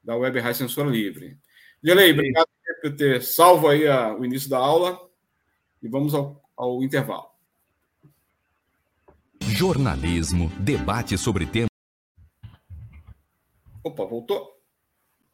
da 0.03 0.15
Web 0.15 0.39
Rádio 0.39 0.59
Censura 0.59 0.89
Livre. 0.89 1.37
Gelei, 1.83 2.11
obrigado 2.11 2.47
por 2.81 2.95
ter 2.95 3.21
salvo 3.23 3.67
aí 3.67 3.87
a, 3.87 4.13
o 4.15 4.23
início 4.23 4.49
da 4.49 4.57
aula 4.57 4.99
e 5.81 5.87
vamos 5.87 6.13
ao, 6.13 6.41
ao 6.55 6.83
intervalo. 6.83 7.27
Jornalismo, 9.41 10.51
debate 10.59 11.17
sobre 11.17 11.45
temas. 11.45 11.69
Opa, 13.83 14.05
voltou? 14.05 14.53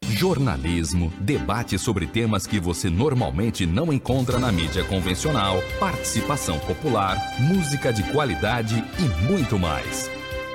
Jornalismo, 0.03 1.13
debate 1.21 1.77
sobre 1.77 2.07
temas 2.07 2.47
que 2.47 2.59
você 2.59 2.89
normalmente 2.89 3.65
não 3.65 3.93
encontra 3.93 4.39
na 4.39 4.51
mídia 4.51 4.83
convencional, 4.83 5.57
participação 5.79 6.59
popular, 6.59 7.15
música 7.39 7.93
de 7.93 8.03
qualidade 8.11 8.75
e 8.97 9.31
muito 9.31 9.57
mais. 9.57 10.18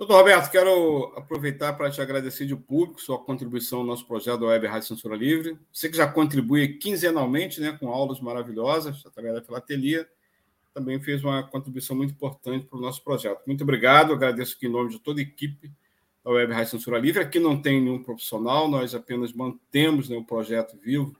Doutor 0.00 0.16
Roberto, 0.16 0.50
quero 0.50 1.12
aproveitar 1.14 1.74
para 1.74 1.90
te 1.90 2.00
agradecer 2.00 2.46
de 2.46 2.56
público 2.56 2.98
sua 2.98 3.22
contribuição 3.22 3.80
no 3.80 3.84
nosso 3.88 4.06
projeto 4.06 4.40
da 4.40 4.46
Web 4.46 4.66
Rádio 4.66 4.88
Censura 4.88 5.14
Livre. 5.14 5.58
Você 5.70 5.90
que 5.90 5.96
já 5.98 6.10
contribui 6.10 6.78
quinzenalmente 6.78 7.60
né, 7.60 7.76
com 7.78 7.86
aulas 7.90 8.18
maravilhosas 8.18 9.04
através 9.04 9.34
da 9.34 9.42
filatelia, 9.42 10.08
também 10.72 10.98
fez 11.02 11.22
uma 11.22 11.42
contribuição 11.42 11.94
muito 11.94 12.12
importante 12.12 12.64
para 12.64 12.78
o 12.78 12.80
nosso 12.80 13.04
projeto. 13.04 13.42
Muito 13.46 13.62
obrigado, 13.62 14.14
agradeço 14.14 14.56
aqui 14.56 14.68
em 14.68 14.70
nome 14.70 14.88
de 14.88 14.98
toda 15.00 15.20
a 15.20 15.22
equipe 15.22 15.70
da 16.24 16.30
Web 16.30 16.50
Rádio 16.50 16.70
Censura 16.70 16.98
Livre. 16.98 17.22
Aqui 17.22 17.38
não 17.38 17.60
tem 17.60 17.78
nenhum 17.78 18.02
profissional, 18.02 18.70
nós 18.70 18.94
apenas 18.94 19.34
mantemos 19.34 20.08
né, 20.08 20.16
o 20.16 20.24
projeto 20.24 20.78
vivo 20.78 21.14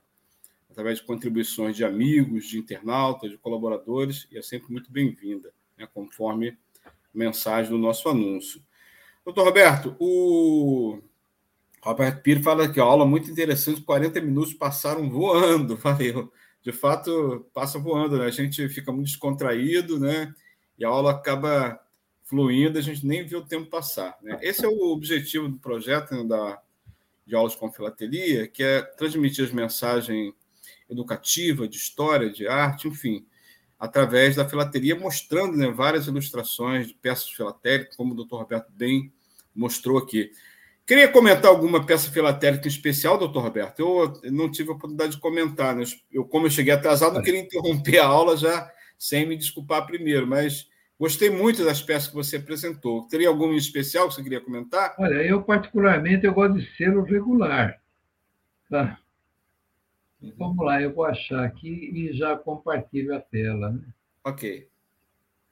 através 0.71 0.97
de 0.97 1.05
contribuições 1.05 1.75
de 1.75 1.85
amigos, 1.85 2.47
de 2.47 2.57
internautas, 2.57 3.29
de 3.29 3.37
colaboradores, 3.37 4.27
e 4.31 4.39
é 4.39 4.41
sempre 4.41 4.71
muito 4.71 4.91
bem-vinda, 4.91 5.53
né, 5.77 5.87
conforme 5.93 6.57
mensagem 7.13 7.69
do 7.69 7.77
nosso 7.77 8.09
anúncio. 8.09 8.59
Doutor 9.23 9.45
Roberto, 9.45 9.95
o 9.99 10.99
Roberto 11.81 12.21
Pires 12.21 12.43
fala 12.43 12.67
que 12.67 12.79
a 12.79 12.83
aula 12.83 13.05
muito 13.05 13.29
interessante, 13.29 13.81
40 13.81 14.19
minutos 14.21 14.53
passaram 14.53 15.09
voando, 15.09 15.75
valeu. 15.77 16.31
de 16.61 16.71
fato, 16.71 17.45
passa 17.53 17.79
voando, 17.79 18.17
né? 18.17 18.25
A 18.25 18.31
gente 18.31 18.67
fica 18.69 18.91
muito 18.91 19.07
descontraído, 19.07 19.99
né? 19.99 20.33
E 20.77 20.85
a 20.85 20.89
aula 20.89 21.11
acaba 21.11 21.79
fluindo, 22.23 22.79
a 22.79 22.81
gente 22.81 23.05
nem 23.05 23.25
vê 23.25 23.35
o 23.35 23.45
tempo 23.45 23.69
passar. 23.69 24.17
Né? 24.21 24.39
Esse 24.41 24.65
é 24.65 24.67
o 24.67 24.91
objetivo 24.91 25.49
do 25.49 25.59
projeto 25.59 26.15
né, 26.15 26.23
da, 26.23 26.61
de 27.25 27.35
aulas 27.35 27.55
com 27.55 27.71
filatelia, 27.71 28.47
que 28.47 28.63
é 28.63 28.81
transmitir 28.81 29.43
as 29.43 29.51
mensagens 29.51 30.33
educativas, 30.89 31.69
de 31.69 31.75
história, 31.77 32.29
de 32.29 32.47
arte, 32.47 32.87
enfim, 32.87 33.25
através 33.81 34.35
da 34.35 34.47
filatelia, 34.47 34.95
mostrando 34.95 35.57
né, 35.57 35.67
várias 35.71 36.05
ilustrações 36.05 36.87
de 36.87 36.93
peças 36.93 37.31
filatélicas, 37.31 37.95
como 37.95 38.13
o 38.13 38.15
doutor 38.15 38.37
Roberto 38.37 38.71
bem 38.71 39.11
mostrou 39.55 39.97
aqui. 39.97 40.31
Queria 40.85 41.07
comentar 41.07 41.49
alguma 41.49 41.83
peça 41.83 42.11
filatélica 42.11 42.67
especial, 42.67 43.17
doutor 43.17 43.41
Roberto? 43.41 43.79
Eu 43.79 44.31
não 44.31 44.51
tive 44.51 44.69
a 44.69 44.73
oportunidade 44.73 45.13
de 45.13 45.19
comentar. 45.19 45.75
Né? 45.75 45.83
Eu, 46.11 46.23
como 46.23 46.45
eu 46.45 46.51
cheguei 46.51 46.71
atrasado, 46.71 47.15
não 47.15 47.23
queria 47.23 47.39
interromper 47.39 47.97
a 47.97 48.05
aula 48.05 48.37
já 48.37 48.71
sem 48.99 49.25
me 49.25 49.35
desculpar 49.35 49.87
primeiro, 49.87 50.27
mas 50.27 50.69
gostei 50.99 51.31
muito 51.31 51.65
das 51.65 51.81
peças 51.81 52.07
que 52.07 52.13
você 52.13 52.37
apresentou. 52.37 53.07
Teria 53.07 53.29
alguma 53.29 53.53
em 53.53 53.57
especial 53.57 54.07
que 54.07 54.13
você 54.13 54.21
queria 54.21 54.41
comentar? 54.41 54.93
Olha, 54.99 55.23
eu 55.23 55.41
particularmente 55.41 56.23
eu 56.23 56.33
gosto 56.35 56.59
de 56.59 56.69
selo 56.77 57.01
regular. 57.01 57.81
Tá? 58.69 59.00
Uhum. 60.21 60.33
Vamos 60.37 60.65
lá, 60.65 60.81
eu 60.81 60.93
vou 60.93 61.05
achar 61.05 61.43
aqui 61.43 61.69
e 61.69 62.13
já 62.13 62.37
compartilho 62.37 63.15
a 63.15 63.19
tela. 63.19 63.71
Né? 63.71 63.81
Ok. 64.23 64.67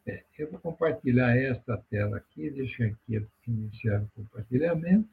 É, 0.06 0.24
eu 0.38 0.50
vou 0.50 0.60
compartilhar 0.60 1.36
esta 1.36 1.78
tela 1.90 2.18
aqui, 2.18 2.50
deixa 2.50 2.86
aqui 2.86 3.26
iniciar 3.48 4.02
o 4.02 4.10
compartilhamento. 4.16 5.10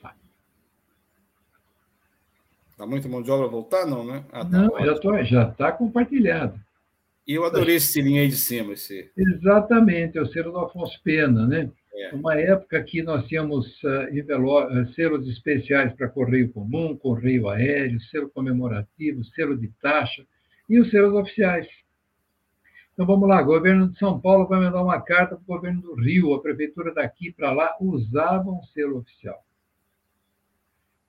Tá. 0.00 0.16
Tá 2.76 2.86
muito 2.86 3.08
mão 3.08 3.22
de 3.22 3.30
obra 3.30 3.48
voltar, 3.48 3.86
não, 3.86 4.04
né? 4.04 4.24
Ah, 4.32 4.44
tá, 4.44 4.48
não, 4.48 4.84
já 4.84 4.92
está 4.92 5.22
já 5.24 5.50
tá 5.50 5.72
compartilhado. 5.72 6.60
E 7.26 7.34
eu 7.34 7.44
adorei 7.44 7.76
esse 7.76 7.92
sininho 7.92 8.22
aí 8.22 8.28
de 8.28 8.36
cima. 8.36 8.72
Esse... 8.72 9.12
Exatamente, 9.16 10.18
é 10.18 10.22
o 10.22 10.26
selo 10.26 10.52
do 10.52 10.58
Afonso 10.58 11.00
Pena, 11.02 11.46
né? 11.46 11.70
É. 11.92 12.14
Uma 12.14 12.36
época 12.40 12.82
que 12.84 13.02
nós 13.02 13.26
tínhamos 13.26 13.66
uh, 13.82 14.94
selos 14.94 15.28
especiais 15.28 15.92
para 15.94 16.08
correio 16.08 16.52
comum, 16.52 16.96
correio 16.96 17.48
aéreo, 17.48 18.00
selo 18.02 18.30
comemorativo, 18.30 19.24
selo 19.24 19.58
de 19.58 19.68
taxa 19.80 20.24
e 20.68 20.78
os 20.78 20.90
selos 20.90 21.14
oficiais. 21.14 21.66
Então 22.92 23.06
vamos 23.06 23.28
lá, 23.28 23.40
o 23.40 23.46
governo 23.46 23.90
de 23.90 23.98
São 23.98 24.20
Paulo 24.20 24.46
vai 24.46 24.60
mandar 24.60 24.82
uma 24.82 25.00
carta 25.00 25.34
para 25.34 25.42
o 25.42 25.56
governo 25.56 25.80
do 25.80 25.94
Rio, 25.94 26.34
a 26.34 26.42
prefeitura 26.42 26.92
daqui 26.92 27.32
para 27.32 27.50
lá 27.50 27.74
usavam 27.80 28.62
selo 28.74 28.98
oficial. 28.98 29.42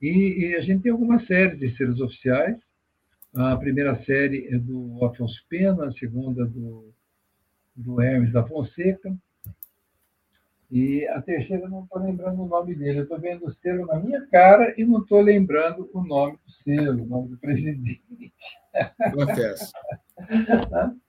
E, 0.00 0.46
e, 0.46 0.56
a 0.56 0.60
gente 0.60 0.82
tem 0.82 0.90
algumas 0.90 1.24
séries 1.26 1.60
de 1.60 1.76
selos 1.76 2.00
oficiais. 2.00 2.56
A 3.34 3.56
primeira 3.56 4.02
série 4.04 4.48
é 4.48 4.58
do 4.58 5.04
Afonso 5.04 5.40
Pena, 5.48 5.86
a 5.86 5.92
segunda 5.92 6.44
do, 6.44 6.92
do 7.76 8.00
Hermes 8.00 8.32
da 8.32 8.44
Fonseca. 8.44 9.14
E 10.72 11.06
a 11.08 11.20
terceira, 11.20 11.68
não 11.68 11.84
estou 11.84 12.00
lembrando 12.00 12.42
o 12.42 12.48
nome 12.48 12.74
dele. 12.74 13.00
Eu 13.00 13.02
estou 13.02 13.20
vendo 13.20 13.46
o 13.46 13.52
selo 13.56 13.84
na 13.84 14.00
minha 14.00 14.26
cara 14.28 14.74
e 14.78 14.86
não 14.86 15.02
estou 15.02 15.20
lembrando 15.20 15.90
o 15.92 16.02
nome 16.02 16.38
do 16.46 16.52
selo, 16.64 17.02
o 17.02 17.06
nome 17.06 17.28
do 17.28 17.36
presidente. 17.36 18.32
Acontece. 18.98 19.70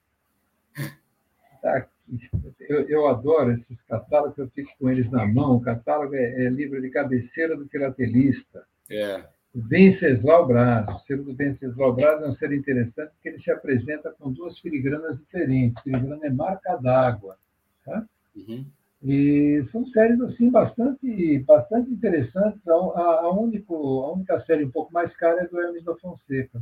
Tá 1.62 1.78
aqui. 1.78 2.28
Eu, 2.60 2.86
eu, 2.90 3.08
adoro 3.08 3.52
esses 3.52 3.80
catálogos, 3.88 4.36
eu 4.36 4.50
fico 4.50 4.70
com 4.78 4.90
eles 4.90 5.10
na 5.10 5.26
mão. 5.26 5.56
O 5.56 5.62
catálogo 5.62 6.14
é, 6.14 6.44
é 6.44 6.50
livro 6.50 6.78
de 6.78 6.90
cabeceira 6.90 7.56
do 7.56 7.66
filatelista. 7.70 8.66
É. 8.90 9.24
Venceslau 9.54 10.46
Braz. 10.46 10.86
O 10.94 10.98
selo 11.06 11.24
do 11.24 11.34
Venceslau 11.34 11.94
Braz 11.94 12.20
é 12.20 12.26
um 12.26 12.36
selo 12.36 12.52
interessante 12.52 13.12
porque 13.12 13.30
ele 13.30 13.40
se 13.40 13.50
apresenta 13.50 14.14
com 14.18 14.30
duas 14.30 14.58
filigranas 14.58 15.16
diferentes. 15.16 15.82
Filigrana 15.82 16.26
é 16.26 16.30
marca 16.30 16.76
d'água. 16.76 17.38
Tá? 17.82 18.04
Uhum. 18.36 18.66
E 19.04 19.64
são 19.70 19.86
séries 19.88 20.20
assim 20.22 20.50
bastante, 20.50 21.38
bastante 21.40 21.90
interessantes. 21.90 22.66
A, 22.66 22.72
a, 22.72 23.20
a, 23.24 23.30
único, 23.30 23.74
a 24.02 24.12
única 24.12 24.40
série 24.46 24.64
um 24.64 24.70
pouco 24.70 24.92
mais 24.92 25.14
cara 25.16 25.42
é 25.42 25.46
do 25.46 25.60
Hermes 25.60 25.84
da 25.84 25.94
Fonseca 25.96 26.60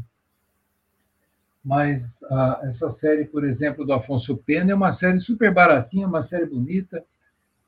mas 1.64 2.02
ah, 2.24 2.60
essa 2.64 2.92
série, 2.94 3.24
por 3.24 3.44
exemplo, 3.44 3.86
do 3.86 3.92
Afonso 3.92 4.36
Pena, 4.36 4.72
é 4.72 4.74
uma 4.74 4.96
série 4.98 5.20
super 5.20 5.52
baratinha, 5.54 6.08
uma 6.08 6.26
série 6.26 6.46
bonita. 6.46 7.04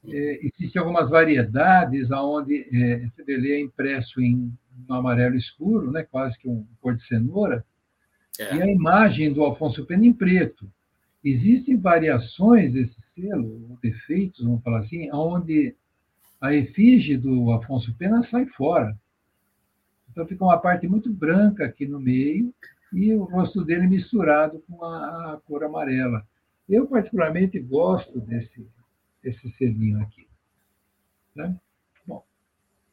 É, 0.07 0.41
Existem 0.43 0.81
algumas 0.81 1.09
variedades 1.09 2.11
onde 2.11 2.66
é, 2.72 3.09
esse 3.22 3.53
é 3.53 3.61
impresso 3.61 4.20
em 4.20 4.53
um 4.89 4.95
amarelo 4.95 5.37
escuro, 5.37 5.91
né, 5.93 6.03
quase 6.03 6.37
que 6.39 6.49
um 6.49 6.66
cor 6.81 6.97
de 6.97 7.07
cenoura, 7.07 7.64
é. 8.39 8.57
e 8.57 8.62
a 8.62 8.66
imagem 8.66 9.33
do 9.33 9.45
Afonso 9.45 9.87
Pena 9.87 10.05
em 10.05 10.12
preto. 10.12 10.68
Existem 11.25 11.77
variações 11.77 12.72
desse 12.72 12.97
selo, 13.14 13.79
defeitos, 13.83 14.45
vamos 14.45 14.62
falar 14.62 14.81
assim, 14.81 15.11
onde 15.11 15.75
a 16.41 16.53
efígie 16.55 17.16
do 17.16 17.51
Afonso 17.53 17.95
Pena 17.97 18.22
sai 18.31 18.45
fora. 18.47 18.95
Então 20.11 20.27
fica 20.27 20.45
uma 20.45 20.59
parte 20.59 20.87
muito 20.87 21.11
branca 21.11 21.64
aqui 21.64 21.87
no 21.87 21.99
meio, 21.99 22.53
e 22.93 23.12
o 23.14 23.25
rosto 23.25 23.64
dele 23.64 23.89
misturado 23.89 24.62
com 24.68 24.85
a, 24.85 25.35
a 25.35 25.41
cor 25.45 25.64
amarela. 25.64 26.25
Eu, 26.68 26.87
particularmente, 26.87 27.59
gosto 27.59 28.20
desse, 28.20 28.66
desse 29.22 29.51
selinho 29.53 30.01
aqui. 30.01 30.29
Né? 31.35 31.57
Bom, 32.07 32.25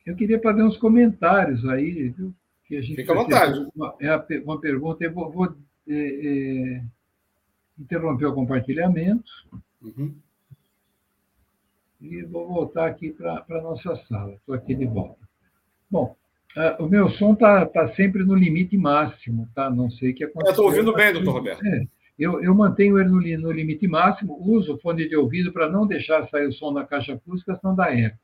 eu 0.06 0.16
queria 0.16 0.42
fazer 0.42 0.64
uns 0.64 0.78
comentários 0.78 1.64
aí, 1.66 2.10
viu? 2.10 2.34
Que 2.66 2.78
a 2.78 2.82
gente 2.82 2.96
Fica 2.96 3.14
à 3.14 3.16
vontade. 3.16 3.68
Uma, 3.76 3.96
é 4.00 4.16
uma 4.44 4.60
pergunta, 4.60 5.04
eu 5.04 5.14
vou, 5.14 5.32
vou 5.32 5.56
é, 5.88 5.94
é, 5.94 6.84
interromper 7.82 8.28
o 8.28 8.34
compartilhamento 8.34 9.32
uhum. 9.82 10.16
e 12.00 12.22
vou 12.24 12.48
voltar 12.48 12.88
aqui 12.88 13.12
para 13.12 13.44
a 13.50 13.62
nossa 13.62 13.96
sala. 14.08 14.34
Estou 14.36 14.56
aqui 14.56 14.76
de 14.76 14.86
volta. 14.86 15.28
Bom, 15.90 16.16
Uh, 16.54 16.84
o 16.84 16.90
meu 16.90 17.10
som 17.12 17.32
está 17.32 17.66
tá 17.66 17.94
sempre 17.94 18.26
no 18.26 18.36
limite 18.36 18.78
máximo, 18.78 19.48
tá? 19.56 19.70
Não 19.70 19.90
sei 19.90 20.12
o 20.12 20.14
que 20.14 20.26
aconteceu. 20.26 20.52
Estou 20.52 20.66
ouvindo 20.66 20.94
bem, 20.94 21.14
doutor 21.14 21.32
Roberto. 21.36 21.66
É, 21.66 21.86
eu, 22.20 22.44
eu, 22.44 22.54
mantenho 22.54 23.00
ele 23.00 23.08
no, 23.08 23.48
no, 23.48 23.52
limite 23.54 23.88
máximo, 23.88 24.38
uso 24.38 24.74
o 24.76 24.78
fone 24.80 25.08
de 25.08 25.16
ouvido 25.16 25.54
para 25.54 25.70
não 25.70 25.88
deixar 25.88 26.28
sair 26.28 26.48
o 26.48 26.52
som 26.52 26.74
da 26.74 26.86
caixa 26.86 27.14
acústica, 27.14 27.56
senão 27.56 27.74
dá 27.74 27.98
eco. 27.98 28.20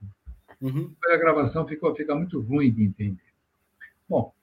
Uhum. 0.61 0.93
A 1.09 1.15
gravação 1.15 1.65
ficou, 1.65 1.95
fica 1.95 2.13
muito 2.13 2.41
ruim 2.41 2.69
de 2.69 2.83
entender. 2.83 3.23
Bom, 4.09 4.33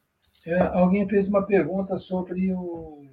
é, 0.46 0.58
alguém 0.60 1.06
fez 1.06 1.28
uma 1.28 1.42
pergunta 1.42 1.98
sobre 1.98 2.54
o, 2.54 3.04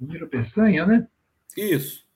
o 0.00 0.06
Miro 0.06 0.26
Peçanha, 0.26 0.84
né? 0.86 1.06
Isso. 1.56 2.06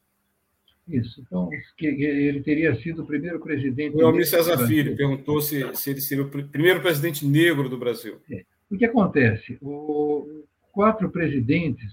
Isso. 0.88 1.20
Então, 1.20 1.48
que 1.76 1.86
ele 1.86 2.42
teria 2.42 2.74
sido 2.76 3.02
o 3.02 3.06
primeiro 3.06 3.38
presidente. 3.38 3.96
O 3.96 4.06
Almir 4.06 4.26
César 4.26 4.66
Filho 4.66 4.96
perguntou 4.96 5.40
se, 5.40 5.64
se 5.74 5.90
ele 5.90 6.00
seria 6.00 6.24
o 6.24 6.28
primeiro 6.28 6.80
presidente 6.80 7.24
negro 7.24 7.68
do 7.68 7.78
Brasil. 7.78 8.20
É. 8.30 8.44
O 8.70 8.76
que 8.76 8.84
acontece? 8.84 9.58
O, 9.60 10.44
quatro 10.72 11.10
presidentes 11.10 11.92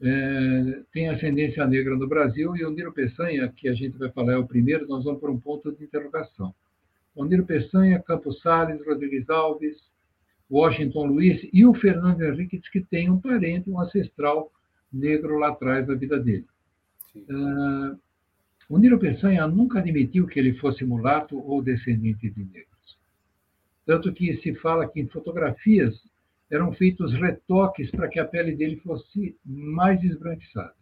é, 0.00 0.82
têm 0.92 1.08
ascendência 1.08 1.66
negra 1.66 1.96
no 1.96 2.08
Brasil 2.08 2.56
e 2.56 2.64
o 2.64 2.70
Niro 2.70 2.92
Peçanha, 2.92 3.52
que 3.54 3.68
a 3.68 3.74
gente 3.74 3.98
vai 3.98 4.10
falar 4.10 4.32
é 4.32 4.36
o 4.38 4.46
primeiro, 4.46 4.88
nós 4.88 5.04
vamos 5.04 5.20
por 5.20 5.30
um 5.30 5.38
ponto 5.38 5.70
de 5.72 5.84
interrogação. 5.84 6.54
O 7.14 7.24
Niro 7.24 7.44
Peçanha, 7.44 8.00
Campos 8.00 8.40
Salles, 8.40 8.84
Rodrigues 8.86 9.28
Alves, 9.28 9.76
Washington 10.50 11.06
Luiz 11.06 11.46
e 11.52 11.64
o 11.64 11.74
Fernando 11.74 12.22
Henrique 12.22 12.60
que 12.72 12.80
tem 12.80 13.10
um 13.10 13.20
parente, 13.20 13.70
um 13.70 13.80
ancestral 13.80 14.50
negro 14.92 15.38
lá 15.38 15.48
atrás 15.48 15.86
da 15.86 15.94
vida 15.94 16.18
dele. 16.18 16.46
Uh, 17.16 17.98
o 18.68 18.78
Nilo 18.78 18.98
Peçanha 18.98 19.46
nunca 19.46 19.80
admitiu 19.80 20.26
que 20.26 20.38
ele 20.38 20.54
fosse 20.54 20.84
mulato 20.84 21.36
ou 21.38 21.62
descendente 21.62 22.30
de 22.30 22.44
negros. 22.44 22.98
Tanto 23.84 24.12
que 24.12 24.36
se 24.38 24.54
fala 24.54 24.88
que 24.88 25.00
em 25.00 25.08
fotografias 25.08 26.00
eram 26.50 26.72
feitos 26.72 27.12
retoques 27.12 27.90
para 27.90 28.08
que 28.08 28.18
a 28.18 28.24
pele 28.24 28.54
dele 28.54 28.76
fosse 28.76 29.36
mais 29.44 30.02
esbranquiçada. 30.02 30.74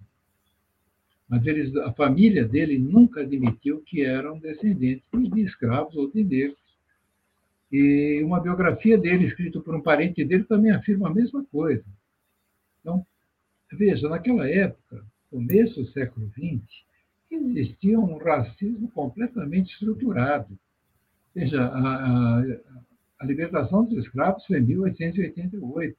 Mas 1.28 1.46
eles, 1.46 1.74
a 1.76 1.92
família 1.92 2.46
dele 2.46 2.78
nunca 2.78 3.20
admitiu 3.20 3.82
que 3.82 4.02
eram 4.02 4.38
descendentes 4.38 5.04
de 5.12 5.40
escravos 5.42 5.94
ou 5.94 6.10
de 6.10 6.24
negros. 6.24 6.58
E 7.70 8.22
uma 8.24 8.40
biografia 8.40 8.96
dele, 8.96 9.26
escrita 9.26 9.60
por 9.60 9.74
um 9.74 9.82
parente 9.82 10.24
dele, 10.24 10.44
também 10.44 10.72
afirma 10.72 11.08
a 11.08 11.14
mesma 11.14 11.44
coisa. 11.44 11.84
Veja, 13.72 14.08
naquela 14.08 14.48
época, 14.48 15.04
começo 15.30 15.82
do 15.82 15.90
século 15.92 16.30
XX, 16.30 16.62
existia 17.30 17.98
um 17.98 18.16
racismo 18.16 18.90
completamente 18.90 19.72
estruturado. 19.72 20.58
Veja, 21.34 21.62
a, 21.62 22.38
a, 22.38 22.44
a 23.20 23.24
libertação 23.26 23.84
dos 23.84 24.04
escravos 24.04 24.44
foi 24.46 24.58
em 24.58 24.62
1888. 24.62 25.96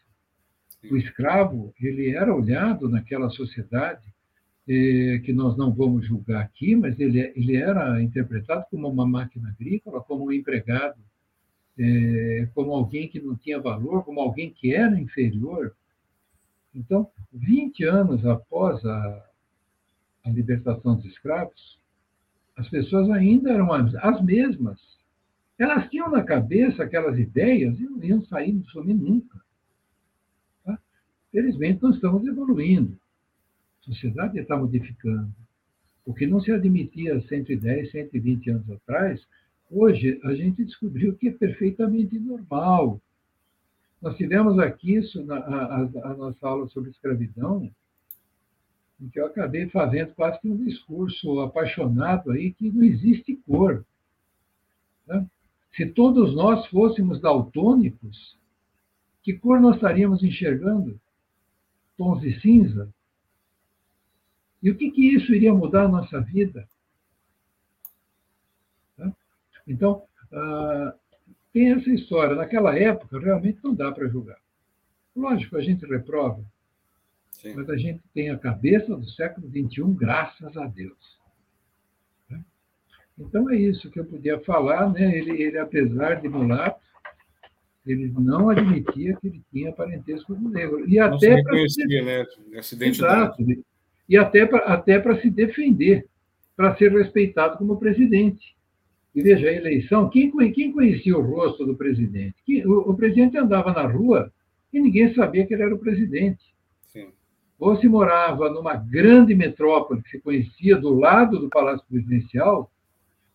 O 0.91 0.97
escravo 0.97 1.73
ele 1.79 2.09
era 2.15 2.33
olhado 2.33 2.89
naquela 2.89 3.29
sociedade 3.29 4.07
eh, 4.67 5.19
que 5.25 5.33
nós 5.33 5.57
não 5.57 5.73
vamos 5.73 6.05
julgar 6.07 6.41
aqui, 6.41 6.75
mas 6.75 6.99
ele, 6.99 7.19
ele 7.35 7.57
era 7.57 8.01
interpretado 8.01 8.65
como 8.71 8.87
uma 8.87 9.05
máquina 9.05 9.49
agrícola, 9.49 10.01
como 10.01 10.25
um 10.25 10.31
empregado 10.31 10.97
é, 11.79 12.47
como 12.53 12.73
alguém 12.73 13.07
que 13.07 13.21
não 13.21 13.35
tinha 13.37 13.59
valor, 13.59 14.03
como 14.03 14.19
alguém 14.19 14.51
que 14.51 14.75
era 14.75 14.99
inferior. 14.99 15.73
Então, 16.73 17.09
20 17.33 17.83
anos 17.85 18.25
após 18.25 18.83
a, 18.85 19.29
a 20.25 20.29
libertação 20.29 20.95
dos 20.95 21.05
escravos, 21.05 21.79
as 22.55 22.67
pessoas 22.69 23.09
ainda 23.09 23.51
eram 23.51 23.71
as 23.71 24.21
mesmas. 24.21 24.79
Elas 25.57 25.89
tinham 25.89 26.09
na 26.09 26.23
cabeça 26.23 26.83
aquelas 26.83 27.17
ideias 27.17 27.79
e 27.79 27.83
não 27.83 28.03
iam 28.03 28.23
sair 28.25 28.53
do 28.53 28.69
some 28.69 28.93
nunca. 28.93 29.41
Tá? 30.63 30.77
Felizmente, 31.31 31.81
nós 31.81 31.95
estamos 31.95 32.25
evoluindo. 32.25 32.97
A 33.81 33.85
sociedade 33.85 34.39
está 34.39 34.57
modificando. 34.57 35.33
O 36.05 36.13
que 36.13 36.27
não 36.27 36.41
se 36.41 36.51
admitia 36.51 37.21
110, 37.21 37.91
120 37.91 38.49
anos 38.49 38.69
atrás, 38.71 39.25
hoje 39.69 40.19
a 40.23 40.33
gente 40.33 40.65
descobriu 40.65 41.15
que 41.15 41.29
é 41.29 41.31
perfeitamente 41.31 42.17
normal. 42.19 43.01
Nós 44.01 44.15
tivemos 44.15 44.57
aqui 44.59 44.95
isso 44.95 45.23
na 45.25 45.37
a, 45.37 45.81
a 45.81 46.13
nossa 46.13 46.47
aula 46.47 46.67
sobre 46.69 46.89
escravidão, 46.91 47.69
em 48.99 49.09
que 49.09 49.19
eu 49.19 49.25
acabei 49.25 49.69
fazendo 49.69 50.13
quase 50.13 50.39
que 50.39 50.49
um 50.49 50.57
discurso 50.57 51.41
apaixonado 51.41 52.31
aí 52.31 52.53
que 52.53 52.69
não 52.69 52.83
existe 52.83 53.35
cor. 53.47 53.85
Né? 55.07 55.25
Se 55.75 55.85
todos 55.85 56.33
nós 56.33 56.65
fôssemos 56.67 57.19
daltônicos, 57.19 58.37
que 59.21 59.33
cor 59.33 59.59
nós 59.59 59.75
estaríamos 59.75 60.23
enxergando? 60.23 60.99
Tons 61.97 62.21
de 62.21 62.39
cinza? 62.39 62.93
E 64.61 64.69
o 64.69 64.77
que, 64.77 64.91
que 64.91 65.15
isso 65.15 65.33
iria 65.33 65.53
mudar 65.53 65.85
a 65.85 65.89
nossa 65.89 66.19
vida? 66.19 66.67
Tá? 68.97 69.13
Então, 69.67 70.03
ah, 70.31 70.95
tem 71.53 71.71
essa 71.71 71.89
história. 71.89 72.35
Naquela 72.35 72.77
época, 72.77 73.19
realmente 73.19 73.59
não 73.63 73.73
dá 73.73 73.91
para 73.91 74.07
julgar. 74.07 74.37
Lógico, 75.15 75.57
a 75.57 75.61
gente 75.61 75.85
reprova, 75.85 76.43
Sim. 77.31 77.53
mas 77.55 77.69
a 77.69 77.77
gente 77.77 78.01
tem 78.13 78.29
a 78.29 78.37
cabeça 78.37 78.95
do 78.95 79.09
século 79.09 79.47
XXI, 79.47 79.83
graças 79.95 80.55
a 80.55 80.65
Deus. 80.67 81.19
Né? 82.29 82.41
Então, 83.17 83.49
é 83.49 83.55
isso 83.55 83.89
que 83.89 83.99
eu 83.99 84.05
podia 84.05 84.39
falar. 84.39 84.91
Né? 84.91 85.17
Ele, 85.17 85.41
ele 85.41 85.57
apesar 85.57 86.21
de 86.21 86.29
mulato, 86.29 86.79
ele 87.85 88.13
não 88.17 88.49
admitia 88.49 89.17
que 89.17 89.27
ele 89.27 89.41
tinha 89.51 89.71
parentesco 89.71 90.35
com 90.35 90.45
o 90.45 90.49
negro. 90.49 90.87
E 90.87 90.97
não 90.97 91.07
até 91.07 91.17
se 91.17 91.35
reconhecia, 91.35 92.03
né? 92.05 92.25
Exato 92.81 93.43
e 94.09 94.17
até 94.17 94.45
para 94.45 94.73
até 94.73 95.21
se 95.21 95.29
defender, 95.29 96.07
para 96.57 96.75
ser 96.75 96.91
respeitado 96.91 97.59
como 97.59 97.77
presidente. 97.77 98.57
E 99.19 99.21
veja, 99.21 99.49
a 99.49 99.53
eleição, 99.53 100.09
quem, 100.09 100.31
quem 100.53 100.71
conhecia 100.71 101.17
o 101.17 101.21
rosto 101.21 101.65
do 101.65 101.75
presidente? 101.75 102.35
o, 102.65 102.91
o, 102.91 102.95
presidente 102.95 103.37
andava 103.37 103.73
na 103.73 103.85
rua 103.85 104.31
e 104.71 104.79
ninguém 104.79 105.13
sabia 105.13 105.45
que 105.45 105.53
ele 105.53 105.63
era 105.63 105.75
o 105.75 105.79
presidente. 105.79 106.41
Sim. 106.87 107.09
Ou 107.59 107.75
se 107.75 107.89
morava 107.89 108.49
numa 108.49 108.75
grande 108.75 109.35
metrópole 109.35 110.01
que 110.01 110.11
se 110.11 110.21
conhecia 110.21 110.77
do 110.77 110.97
lado 110.97 111.37
do 111.37 111.49
Palácio 111.49 111.85
Presidencial, 111.89 112.71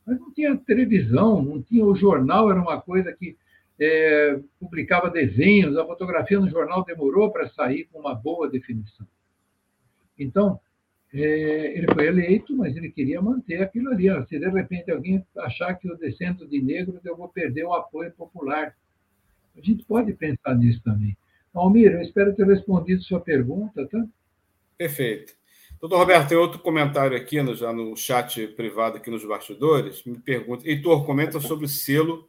mas 0.07 0.19
não 0.19 0.33
tinha 0.33 0.57
televisão, 0.57 1.43
não 1.43 1.61
tinha 1.61 1.85
o 1.85 1.95
jornal, 1.95 2.51
era 2.51 2.63
uma 2.63 2.81
coisa 2.81 3.13
que 3.13 3.37
é, 3.79 4.41
publicava 4.59 5.11
desenhos, 5.11 5.77
a 5.77 5.85
fotografia 5.85 6.41
no 6.41 6.49
jornal 6.49 6.83
demorou 6.83 7.31
para 7.31 7.51
sair 7.51 7.85
com 7.93 7.99
uma 7.99 8.15
boa 8.15 8.49
definição. 8.49 9.07
Então, 10.19 10.59
é, 11.23 11.79
ele 11.79 11.87
foi 11.93 12.07
eleito, 12.07 12.57
mas 12.57 12.77
ele 12.77 12.91
queria 12.91 13.23
manter 13.23 13.63
aquilo 13.63 13.91
ali. 13.91 14.11
Ó. 14.11 14.25
Se 14.27 14.39
de 14.39 14.49
repente 14.49 14.91
alguém 14.91 15.25
achar 15.39 15.75
que 15.75 15.89
eu 15.89 15.97
descendo 15.97 16.47
de 16.47 16.61
negro, 16.61 17.01
eu 17.05 17.17
vou 17.17 17.29
perder 17.29 17.65
o 17.65 17.73
apoio 17.73 18.11
popular. 18.13 18.75
A 19.57 19.61
gente 19.61 19.85
pode 19.85 20.13
pensar 20.15 20.57
nisso 20.57 20.81
também. 20.83 21.17
Almir, 21.55 21.93
eu 21.93 22.03
espero 22.03 22.35
ter 22.35 22.45
respondido 22.47 23.03
sua 23.03 23.21
pergunta, 23.21 23.87
tá? 23.87 24.05
Perfeito. 24.77 25.35
Doutor 25.81 25.99
Roberto, 25.99 26.29
tem 26.29 26.39
outro 26.39 26.59
comentário 26.59 27.17
aqui 27.17 27.41
no, 27.43 27.55
já 27.55 27.73
no 27.73 27.97
chat 27.97 28.49
privado 28.49 28.97
aqui 28.97 29.09
nos 29.09 29.25
bastidores. 29.25 30.03
Me 30.05 30.19
pergunta, 30.19 30.69
Heitor, 30.69 31.05
comenta 31.07 31.39
sobre 31.39 31.67
o 31.67 31.69
selo 31.69 32.29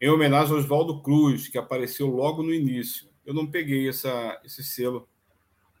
em 0.00 0.08
homenagem 0.08 0.52
ao 0.52 0.58
Oswaldo 0.58 1.02
Cruz, 1.02 1.48
que 1.48 1.58
apareceu 1.58 2.06
logo 2.06 2.42
no 2.42 2.54
início. 2.54 3.08
Eu 3.26 3.34
não 3.34 3.46
peguei 3.46 3.88
essa, 3.88 4.40
esse 4.44 4.62
selo. 4.62 5.08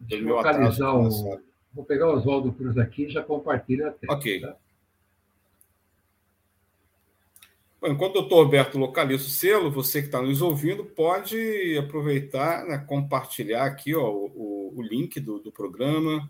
Deixa 0.00 0.24
eu 0.24 0.34
localizar 0.34 0.94
o, 0.94 1.40
Vou 1.72 1.84
pegar 1.84 2.08
o 2.08 2.16
Oswaldo 2.16 2.52
Cruz 2.52 2.76
aqui 2.76 3.04
e 3.04 3.10
já 3.10 3.22
compartilho 3.22 3.88
a 3.88 3.92
tela. 3.92 4.14
Ok. 4.14 4.40
Tá? 4.40 4.56
Bom, 7.80 7.88
enquanto 7.88 8.16
o 8.16 8.20
doutor 8.20 8.44
Roberto 8.44 8.78
localiza 8.78 9.24
o 9.24 9.30
selo, 9.30 9.70
você 9.70 10.00
que 10.00 10.08
está 10.08 10.20
nos 10.20 10.42
ouvindo 10.42 10.84
pode 10.84 11.78
aproveitar, 11.78 12.66
né, 12.66 12.76
compartilhar 12.76 13.64
aqui 13.64 13.94
ó, 13.94 14.10
o, 14.10 14.74
o 14.76 14.82
link 14.82 15.18
do, 15.18 15.38
do, 15.38 15.50
programa, 15.50 16.28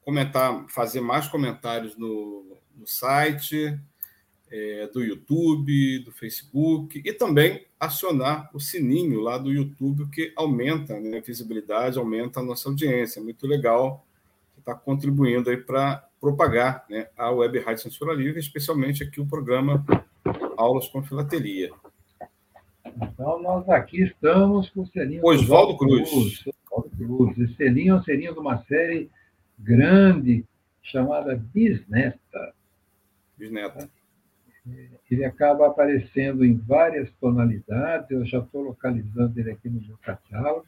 comentar, 0.00 0.66
fazer 0.68 1.00
mais 1.00 1.28
comentários 1.28 1.96
no, 1.96 2.56
no 2.74 2.84
site, 2.84 3.78
é, 4.50 4.88
do 4.88 5.04
YouTube, 5.04 6.00
do 6.00 6.10
Facebook 6.10 7.00
e 7.04 7.12
também 7.12 7.64
acionar 7.78 8.50
o 8.52 8.58
sininho 8.58 9.20
lá 9.20 9.38
do 9.38 9.52
YouTube, 9.52 10.08
que 10.10 10.32
aumenta 10.34 10.98
né, 10.98 11.18
a 11.18 11.22
visibilidade, 11.22 11.98
aumenta 11.98 12.40
a 12.40 12.42
nossa 12.42 12.68
audiência. 12.68 13.22
Muito 13.22 13.46
legal 13.46 14.04
está 14.68 14.74
contribuindo 14.74 15.48
aí 15.48 15.56
para 15.56 16.04
propagar 16.20 16.84
né, 16.90 17.08
a 17.16 17.30
Web 17.30 17.58
Rádio 17.60 17.82
Censura 17.82 18.12
Livre, 18.12 18.38
especialmente 18.38 19.02
aqui 19.02 19.18
o 19.18 19.26
programa 19.26 19.84
Aulas 20.58 20.88
com 20.88 21.02
Filatelia. 21.02 21.70
Então, 23.00 23.40
nós 23.40 23.66
aqui 23.70 24.02
estamos 24.02 24.68
com 24.70 24.82
o 24.82 24.86
selinho 24.86 25.24
Oswaldo 25.24 25.78
Cruz. 25.78 26.10
Cruz. 26.10 26.44
Oswaldo 26.46 26.90
Cruz. 26.96 27.38
Esse 27.38 27.54
selinho 27.54 27.94
é 27.94 27.98
um 27.98 28.02
selinho 28.02 28.34
de 28.34 28.38
uma 28.40 28.62
série 28.64 29.10
grande 29.58 30.44
chamada 30.82 31.34
Bisneta. 31.34 32.54
Bisneta. 33.38 33.88
Ele 35.10 35.24
acaba 35.24 35.68
aparecendo 35.68 36.44
em 36.44 36.54
várias 36.54 37.10
tonalidades, 37.18 38.10
eu 38.10 38.26
já 38.26 38.40
estou 38.40 38.62
localizando 38.62 39.40
ele 39.40 39.50
aqui 39.50 39.70
no 39.70 39.80
meu 39.80 39.96
catálogo 40.02 40.66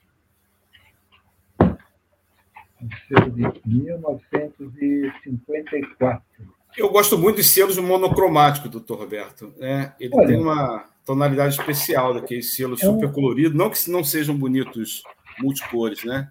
selo 3.09 3.31
de 3.31 3.43
1954. 3.67 6.23
Eu 6.77 6.91
gosto 6.91 7.17
muito 7.19 7.37
de 7.37 7.45
selos 7.45 7.79
monocromáticos, 7.79 8.71
doutor 8.71 8.99
Roberto. 8.99 9.55
É, 9.61 9.93
ele 9.99 10.15
Olha, 10.15 10.29
tem 10.29 10.39
uma 10.39 10.85
tonalidade 11.05 11.59
especial 11.59 12.15
daqueles 12.15 12.55
selos 12.55 12.81
é 12.83 12.87
super 12.87 13.09
um... 13.09 13.13
coloridos, 13.13 13.57
não 13.57 13.71
que 13.71 13.91
não 13.91 14.05
sejam 14.05 14.37
bonitos 14.37 15.03
multicores, 15.41 16.05
né? 16.05 16.31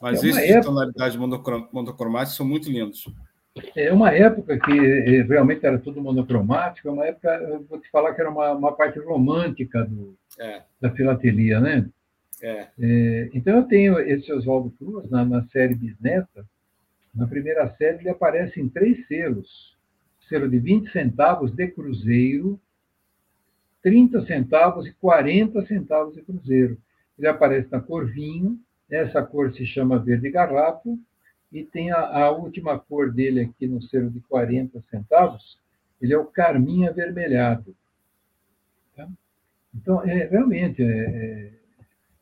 Mas 0.00 0.22
é 0.22 0.28
esses 0.28 0.42
época... 0.42 0.60
de 0.60 0.66
tonalidade 0.66 1.18
monocromática 1.18 2.36
são 2.36 2.46
muito 2.46 2.70
lindos. 2.70 3.04
É 3.76 3.92
uma 3.92 4.10
época 4.10 4.58
que 4.58 4.72
eh, 4.72 5.22
realmente 5.22 5.66
era 5.66 5.78
tudo 5.78 6.00
monocromático, 6.00 6.88
é 6.88 6.92
uma 6.92 7.06
época, 7.06 7.28
eu 7.28 7.66
vou 7.68 7.80
te 7.80 7.90
falar 7.90 8.14
que 8.14 8.20
era 8.20 8.30
uma, 8.30 8.52
uma 8.52 8.72
parte 8.72 8.98
romântica 9.00 9.84
do, 9.84 10.16
é. 10.38 10.62
da 10.80 10.90
filatelia, 10.90 11.60
né? 11.60 11.86
É. 12.42 12.68
É, 12.78 13.30
então, 13.34 13.56
eu 13.56 13.62
tenho 13.64 13.98
esse 13.98 14.32
Oswaldo 14.32 14.70
Cruz 14.70 15.10
na, 15.10 15.24
na, 15.24 15.44
série 15.48 15.74
Bisneta. 15.74 16.46
Na 17.14 17.26
primeira 17.26 17.68
série, 17.76 17.98
ele 17.98 18.08
aparece 18.08 18.60
em 18.60 18.68
três 18.68 19.06
selos: 19.06 19.76
selo 20.28 20.48
de 20.48 20.58
20 20.58 20.92
centavos 20.92 21.52
de 21.52 21.66
cruzeiro, 21.68 22.60
30 23.82 24.24
centavos 24.26 24.86
e 24.86 24.92
40 24.94 25.66
centavos 25.66 26.14
de 26.14 26.22
cruzeiro. 26.22 26.78
Ele 27.18 27.26
aparece 27.26 27.68
na 27.72 27.80
cor 27.80 28.06
vinho, 28.06 28.58
essa 28.88 29.22
cor 29.22 29.52
se 29.52 29.66
chama 29.66 29.98
verde 29.98 30.30
garrafa, 30.30 30.96
e 31.50 31.64
tem 31.64 31.90
a, 31.90 31.98
a 31.98 32.30
última 32.30 32.78
cor 32.78 33.12
dele 33.12 33.40
aqui 33.40 33.66
no 33.66 33.82
selo 33.82 34.10
de 34.10 34.20
40 34.20 34.80
centavos, 34.90 35.58
ele 36.00 36.12
é 36.12 36.18
o 36.18 36.26
carmim 36.26 36.86
avermelhado. 36.86 37.74
Tá? 38.94 39.08
Então, 39.74 40.02
é, 40.04 40.26
realmente, 40.26 40.82
é, 40.82 40.86
é 40.86 41.57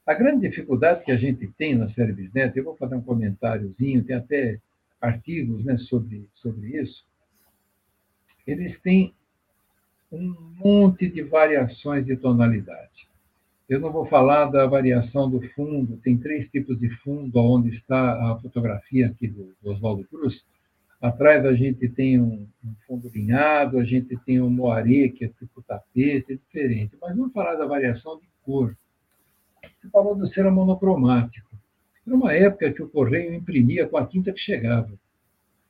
a 0.07 0.15
grande 0.15 0.49
dificuldade 0.49 1.05
que 1.05 1.11
a 1.11 1.17
gente 1.17 1.49
tem 1.59 1.75
na 1.75 1.91
série 1.91 2.13
Bisneto, 2.13 2.57
eu 2.57 2.65
vou 2.65 2.77
fazer 2.77 2.95
um 2.95 3.03
comentáriozinho, 3.03 4.05
tem 4.05 4.17
até 4.17 4.61
artigos 5.01 5.65
né, 5.65 5.77
sobre, 5.79 6.29
sobre 6.37 6.81
isso, 6.81 7.05
eles 8.47 8.79
têm 8.81 9.13
um 10.11 10.35
monte 10.63 11.09
de 11.09 11.23
variações 11.23 12.07
de 12.07 12.17
tonalidade. 12.17 13.09
Eu 13.69 13.81
não 13.81 13.91
vou 13.91 14.07
falar 14.07 14.45
da 14.45 14.65
variação 14.65 15.29
do 15.29 15.41
fundo, 15.51 15.97
tem 15.97 16.17
três 16.17 16.49
tipos 16.51 16.79
de 16.79 16.89
fundo, 16.99 17.37
onde 17.41 17.77
está 17.77 18.31
a 18.31 18.39
fotografia 18.39 19.09
aqui 19.09 19.27
do, 19.27 19.53
do 19.61 19.73
Oswaldo 19.73 20.05
Cruz. 20.05 20.41
Atrás 21.03 21.45
a 21.45 21.53
gente 21.53 21.89
tem 21.89 22.21
um, 22.21 22.47
um, 22.65 22.75
fundo 22.87 23.11
linhado, 23.13 23.79
a 23.79 23.85
gente 23.85 24.17
tem 24.25 24.41
um 24.41 24.49
moaré, 24.49 25.09
que 25.09 25.25
é 25.25 25.29
tipo 25.29 25.61
tapete, 25.63 26.33
é 26.33 26.37
diferente. 26.37 26.97
Mas 27.01 27.17
vamos 27.17 27.33
falar 27.33 27.57
da 27.57 27.67
variação 27.67 28.21
de 28.21 28.27
cor. 28.45 28.77
Falou 29.93 30.15
do 30.15 30.27
selo 30.29 30.51
monocromático. 30.51 31.51
Era 32.07 32.17
uma 32.17 32.33
época 32.33 32.73
que 32.73 32.83
o 32.83 32.89
correio 32.89 33.35
imprimia 33.35 33.89
com 33.89 33.97
a 33.97 34.07
tinta 34.07 34.33
que 34.33 34.39
chegava. 34.39 34.93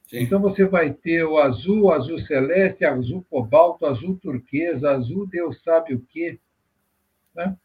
Sim. 0.08 0.20
Então 0.20 0.40
você 0.40 0.64
vai 0.64 0.92
ter 0.92 1.24
o 1.24 1.38
azul, 1.38 1.92
azul 1.92 2.18
celeste, 2.20 2.84
azul 2.84 3.26
cobalto, 3.28 3.86
azul 3.86 4.18
turquesa, 4.22 4.92
azul 4.92 5.26
Deus 5.26 5.60
sabe 5.62 5.94
o 5.94 6.02
quê. 6.10 6.38
Tá? 7.34 7.56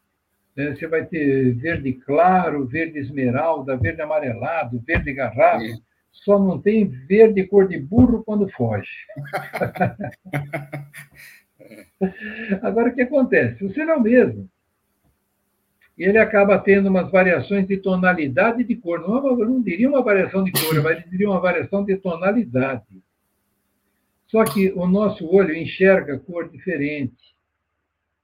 É, 0.56 0.74
você 0.74 0.86
vai 0.86 1.06
ter 1.06 1.54
verde 1.54 1.92
claro, 1.92 2.66
verde 2.66 2.98
esmeralda, 2.98 3.76
verde 3.76 4.02
amarelado, 4.02 4.80
verde 4.80 5.12
garrafa. 5.12 5.64
É. 5.64 5.76
Só 6.10 6.38
não 6.38 6.60
tem 6.60 6.86
verde 6.86 7.46
cor 7.46 7.68
de 7.68 7.78
burro 7.78 8.22
quando 8.22 8.50
foge. 8.50 8.90
Agora, 12.60 12.90
o 12.90 12.94
que 12.94 13.02
acontece? 13.02 13.64
O 13.64 13.72
selo 13.72 13.92
é 13.92 13.96
o 13.96 14.02
mesmo. 14.02 14.50
Ele 16.02 16.18
acaba 16.18 16.58
tendo 16.58 16.88
umas 16.88 17.10
variações 17.10 17.66
de 17.66 17.76
tonalidade 17.76 18.64
de 18.64 18.76
cor. 18.76 19.00
Não, 19.00 19.40
eu 19.40 19.48
não 19.48 19.62
diria 19.62 19.88
uma 19.88 20.02
variação 20.02 20.42
de 20.42 20.52
cor, 20.52 20.82
mas 20.82 21.04
diria 21.10 21.28
uma 21.28 21.40
variação 21.40 21.84
de 21.84 21.96
tonalidade. 21.96 23.02
Só 24.26 24.44
que 24.44 24.72
o 24.72 24.86
nosso 24.86 25.26
olho 25.26 25.54
enxerga 25.54 26.18
cor 26.18 26.48
diferente 26.48 27.32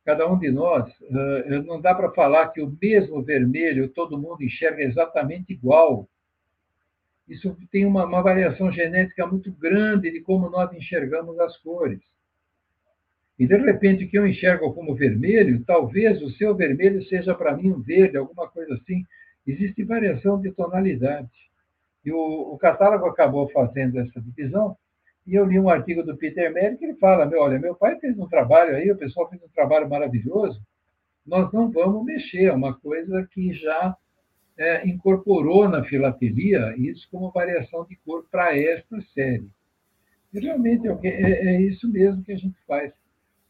cada 0.09 0.27
um 0.27 0.39
de 0.39 0.51
nós, 0.51 0.91
eh, 1.03 1.59
não 1.67 1.79
dá 1.83 1.95
para 1.95 2.11
falar 2.13 2.49
que 2.49 2.63
o 2.63 2.75
mesmo 2.81 3.23
vermelho 3.23 3.91
todo 3.91 4.17
mundo 4.17 4.43
enxerga 4.43 4.83
exatamente 4.83 5.53
igual. 5.53 6.09
Isso 7.29 7.55
tem 7.71 7.85
uma, 7.85 8.07
uma, 8.07 8.23
variação 8.23 8.73
genética 8.73 9.27
muito 9.27 9.53
grande 9.53 10.11
de 10.11 10.23
como 10.23 10.49
nós 10.49 10.73
enxergamos 10.73 11.39
as 11.39 11.59
cores. 11.59 12.01
E, 13.39 13.47
de 13.47 13.57
repente, 13.57 14.07
que 14.07 14.19
eu 14.19 14.27
enxergo 14.27 14.73
como 14.73 14.95
vermelho, 14.95 15.63
talvez 15.65 16.21
o 16.23 16.31
seu 16.31 16.55
vermelho 16.57 17.03
seja 17.05 17.35
para 17.35 17.57
mim 17.57 17.71
um 17.71 17.81
verde, 17.81 18.17
alguma 18.17 18.49
coisa 18.49 18.75
assim. 18.75 19.05
Existe 19.47 19.85
variação 19.85 20.41
de 20.41 20.51
tonalidade. 20.51 21.31
E 22.05 22.13
o, 22.13 22.53
o 22.53 22.59
catálogo 22.59 23.07
acabou 23.07 23.49
fazendo 23.51 23.99
essa 24.01 24.21
divisão 24.21 24.77
e 25.29 25.35
eu 25.35 25.45
li 25.45 25.61
um 25.61 25.69
artigo 25.69 26.03
do 26.03 26.17
Peter 26.17 26.51
Merrick 26.51 26.83
ele 26.83 26.95
fala: 26.95 27.27
meu, 27.27 27.43
olha, 27.43 27.59
meu 27.59 27.75
pai 27.75 28.01
fez 28.01 28.19
um 28.19 28.27
trabalho 28.27 28.75
aí, 28.75 28.91
o 28.91 28.97
pessoal 28.97 29.29
fez 29.29 29.43
um 29.43 29.49
trabalho 29.55 29.87
maravilhoso, 29.87 30.59
nós 31.27 31.53
não 31.53 31.71
vamos 31.71 32.03
mexer, 32.03 32.47
é 32.47 32.53
uma 32.53 32.73
coisa 32.73 33.29
que 33.31 33.53
já 33.53 33.95
é, 34.57 34.89
incorporou 34.89 35.69
na 35.69 35.85
filatelia 35.85 36.75
isso 36.79 37.07
como 37.11 37.31
variação 37.31 37.85
de 37.85 37.95
cor 37.97 38.27
para 38.31 38.59
esta 38.59 39.03
série. 39.13 39.51
E 40.33 40.41
realmente 40.41 40.89
é, 40.89 40.97
é, 41.07 41.47
é, 41.47 41.61
isso 41.61 41.87
mesmo 41.93 42.25
que 42.25 42.33
a 42.33 42.37
gente 42.37 42.57
faz. 42.67 42.91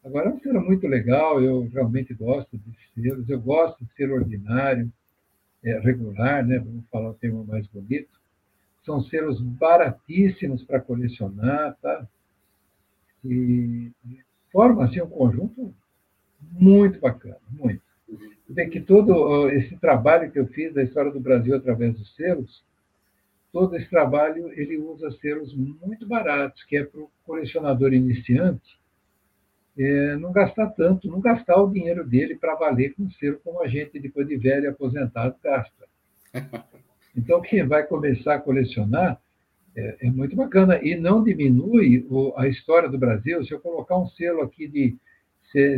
Agora, 0.03 0.29
é 0.29 0.33
um 0.33 0.39
selo 0.39 0.61
muito 0.61 0.87
legal, 0.87 1.41
eu 1.41 1.67
realmente 1.67 2.13
gosto 2.13 2.57
de 2.57 2.77
selos, 2.93 3.29
eu 3.29 3.39
gosto 3.39 3.83
de 3.83 3.93
ser 3.93 4.09
ordinário, 4.11 4.91
é, 5.63 5.77
regular, 5.79 6.45
né? 6.45 6.57
vamos 6.57 6.85
falar 6.89 7.09
o 7.09 7.15
termo 7.15 7.43
mais 7.43 7.67
bonito. 7.67 8.09
São 8.85 9.01
selos 9.03 9.41
baratíssimos 9.41 10.63
para 10.63 10.79
colecionar, 10.79 11.75
tá? 11.81 12.07
E, 13.25 13.91
forma 14.51 14.85
assim, 14.85 15.01
um 15.01 15.09
conjunto 15.09 15.73
muito 16.53 16.97
bacana, 16.99 17.37
muito. 17.49 17.81
Vê 18.49 18.67
que 18.67 18.79
todo 18.79 19.49
esse 19.49 19.75
trabalho 19.77 20.31
que 20.31 20.39
eu 20.39 20.47
fiz 20.47 20.73
da 20.73 20.81
história 20.81 21.11
do 21.11 21.19
Brasil 21.19 21.55
através 21.55 21.93
dos 21.93 22.15
selos, 22.15 22.63
todo 23.51 23.75
esse 23.75 23.89
trabalho 23.89 24.49
ele 24.53 24.77
usa 24.77 25.11
selos 25.19 25.53
muito 25.53 26.07
baratos, 26.07 26.63
que 26.63 26.77
é 26.77 26.85
para 26.85 27.01
o 27.01 27.11
colecionador 27.25 27.93
iniciante 27.93 28.78
é, 29.79 30.15
não 30.17 30.31
gastar 30.33 30.67
tanto, 30.71 31.07
não 31.07 31.21
gastar 31.21 31.55
o 31.55 31.71
dinheiro 31.71 32.05
dele 32.05 32.35
para 32.35 32.55
valer 32.55 32.93
com 32.95 33.09
selo 33.11 33.39
como 33.43 33.63
a 33.63 33.67
gente, 33.67 33.99
depois 33.99 34.27
de 34.27 34.35
velho 34.35 34.65
e 34.65 34.67
aposentado, 34.67 35.35
gasta. 35.43 35.87
Então, 37.17 37.41
quem 37.41 37.67
vai 37.67 37.83
começar 37.83 38.35
a 38.35 38.39
colecionar 38.39 39.19
é, 39.75 40.07
é 40.07 40.11
muito 40.11 40.35
bacana. 40.35 40.79
E 40.81 40.95
não 40.95 41.23
diminui 41.23 42.05
o, 42.09 42.33
a 42.37 42.47
história 42.47 42.87
do 42.87 42.99
Brasil. 42.99 43.43
Se 43.43 43.51
eu 43.51 43.59
colocar 43.59 43.97
um 43.97 44.07
selo 44.09 44.41
aqui 44.41 44.67
de 44.67 44.95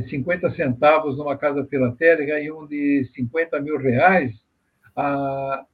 50 0.10 0.52
centavos 0.52 1.18
numa 1.18 1.38
casa 1.38 1.66
filatélica 1.66 2.40
e 2.40 2.52
um 2.52 2.68
de 2.68 3.10
50 3.16 3.60
mil 3.62 3.78
reais, 3.78 4.34
a, 4.96 5.66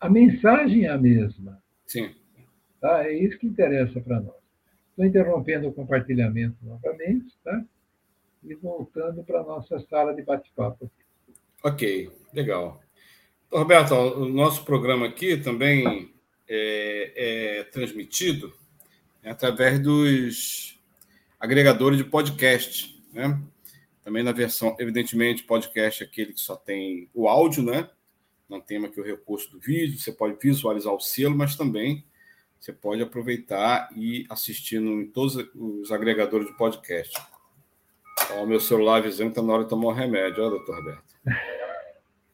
a 0.00 0.08
mensagem 0.08 0.86
é 0.86 0.90
a 0.90 0.98
mesma. 0.98 1.62
Sim. 1.86 2.10
Tá? 2.80 3.04
É 3.04 3.12
isso 3.12 3.38
que 3.38 3.46
interessa 3.46 4.00
para 4.00 4.20
nós. 4.20 4.43
Estou 4.94 5.04
interrompendo 5.04 5.66
o 5.66 5.72
compartilhamento 5.72 6.56
novamente, 6.62 7.36
tá? 7.42 7.64
E 8.44 8.54
voltando 8.54 9.24
para 9.24 9.40
a 9.40 9.42
nossa 9.42 9.80
sala 9.90 10.14
de 10.14 10.22
bate-papo. 10.22 10.88
Ok, 11.64 12.08
legal. 12.32 12.80
Roberto, 13.52 13.92
o 13.92 14.28
nosso 14.28 14.64
programa 14.64 15.06
aqui 15.06 15.36
também 15.36 16.14
é, 16.48 17.12
é 17.16 17.64
transmitido 17.64 18.54
através 19.24 19.80
dos 19.80 20.80
agregadores 21.40 21.98
de 21.98 22.04
podcast, 22.04 23.02
né? 23.12 23.42
Também 24.04 24.22
na 24.22 24.30
versão, 24.30 24.76
evidentemente, 24.78 25.42
podcast 25.42 26.04
é 26.04 26.06
aquele 26.06 26.34
que 26.34 26.40
só 26.40 26.54
tem 26.54 27.10
o 27.12 27.26
áudio, 27.26 27.64
né? 27.64 27.90
Não 28.48 28.60
tem 28.60 28.84
aqui 28.84 29.00
o 29.00 29.04
recurso 29.04 29.50
do 29.50 29.58
vídeo, 29.58 29.98
você 29.98 30.12
pode 30.12 30.38
visualizar 30.40 30.94
o 30.94 31.00
selo, 31.00 31.34
mas 31.34 31.56
também 31.56 32.04
você 32.64 32.72
pode 32.72 33.02
aproveitar 33.02 33.90
e 33.94 34.24
assistir 34.30 34.80
em 34.80 35.06
todos 35.06 35.36
os 35.54 35.92
agregadores 35.92 36.46
de 36.46 36.56
podcast. 36.56 37.12
Ó, 38.32 38.44
o 38.44 38.46
meu 38.46 38.58
celular 38.58 38.96
avisando 38.96 39.32
que 39.32 39.38
está 39.38 39.42
na 39.42 39.52
hora 39.52 39.64
de 39.64 39.68
tomar 39.68 39.88
um 39.88 39.92
remédio, 39.92 40.42
ó, 40.42 40.48
doutor 40.48 40.76
Roberto. 40.76 41.04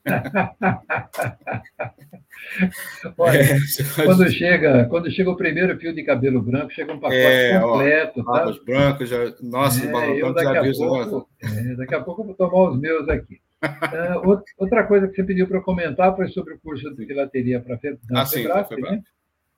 Olha, 3.18 3.41
é, 3.43 3.59
quando, 4.05 4.31
chega, 4.31 4.85
quando 4.85 5.11
chega 5.11 5.31
o 5.31 5.37
primeiro 5.37 5.76
fio 5.81 5.93
de 5.93 6.05
cabelo 6.05 6.41
branco, 6.41 6.70
chega 6.70 6.93
um 6.93 7.01
pacote 7.01 7.16
é, 7.16 7.59
completo. 7.59 8.24
Ó, 8.24 8.33
tá? 8.33 8.55
brancos, 8.64 9.09
já, 9.09 9.35
nossa, 9.43 9.85
é, 9.85 10.22
eu 10.22 10.33
daqui, 10.33 10.59
a 10.59 10.62
pouco, 10.72 11.28
é, 11.43 11.74
daqui 11.74 11.95
a 11.97 12.03
pouco 12.03 12.22
eu 12.22 12.26
vou 12.26 12.37
tomar 12.37 12.70
os 12.70 12.78
meus 12.78 13.09
aqui. 13.09 13.41
Uh, 13.62 14.41
outra 14.57 14.87
coisa 14.87 15.07
que 15.09 15.16
você 15.16 15.24
pediu 15.24 15.49
para 15.49 15.61
comentar 15.61 16.14
foi 16.14 16.28
sobre 16.28 16.55
o 16.55 16.61
curso 16.61 16.95
de 16.95 17.05
filateria 17.05 17.61
para 17.61 17.81
ah, 18.14 18.24
sim, 18.24 18.45
né? 18.45 19.03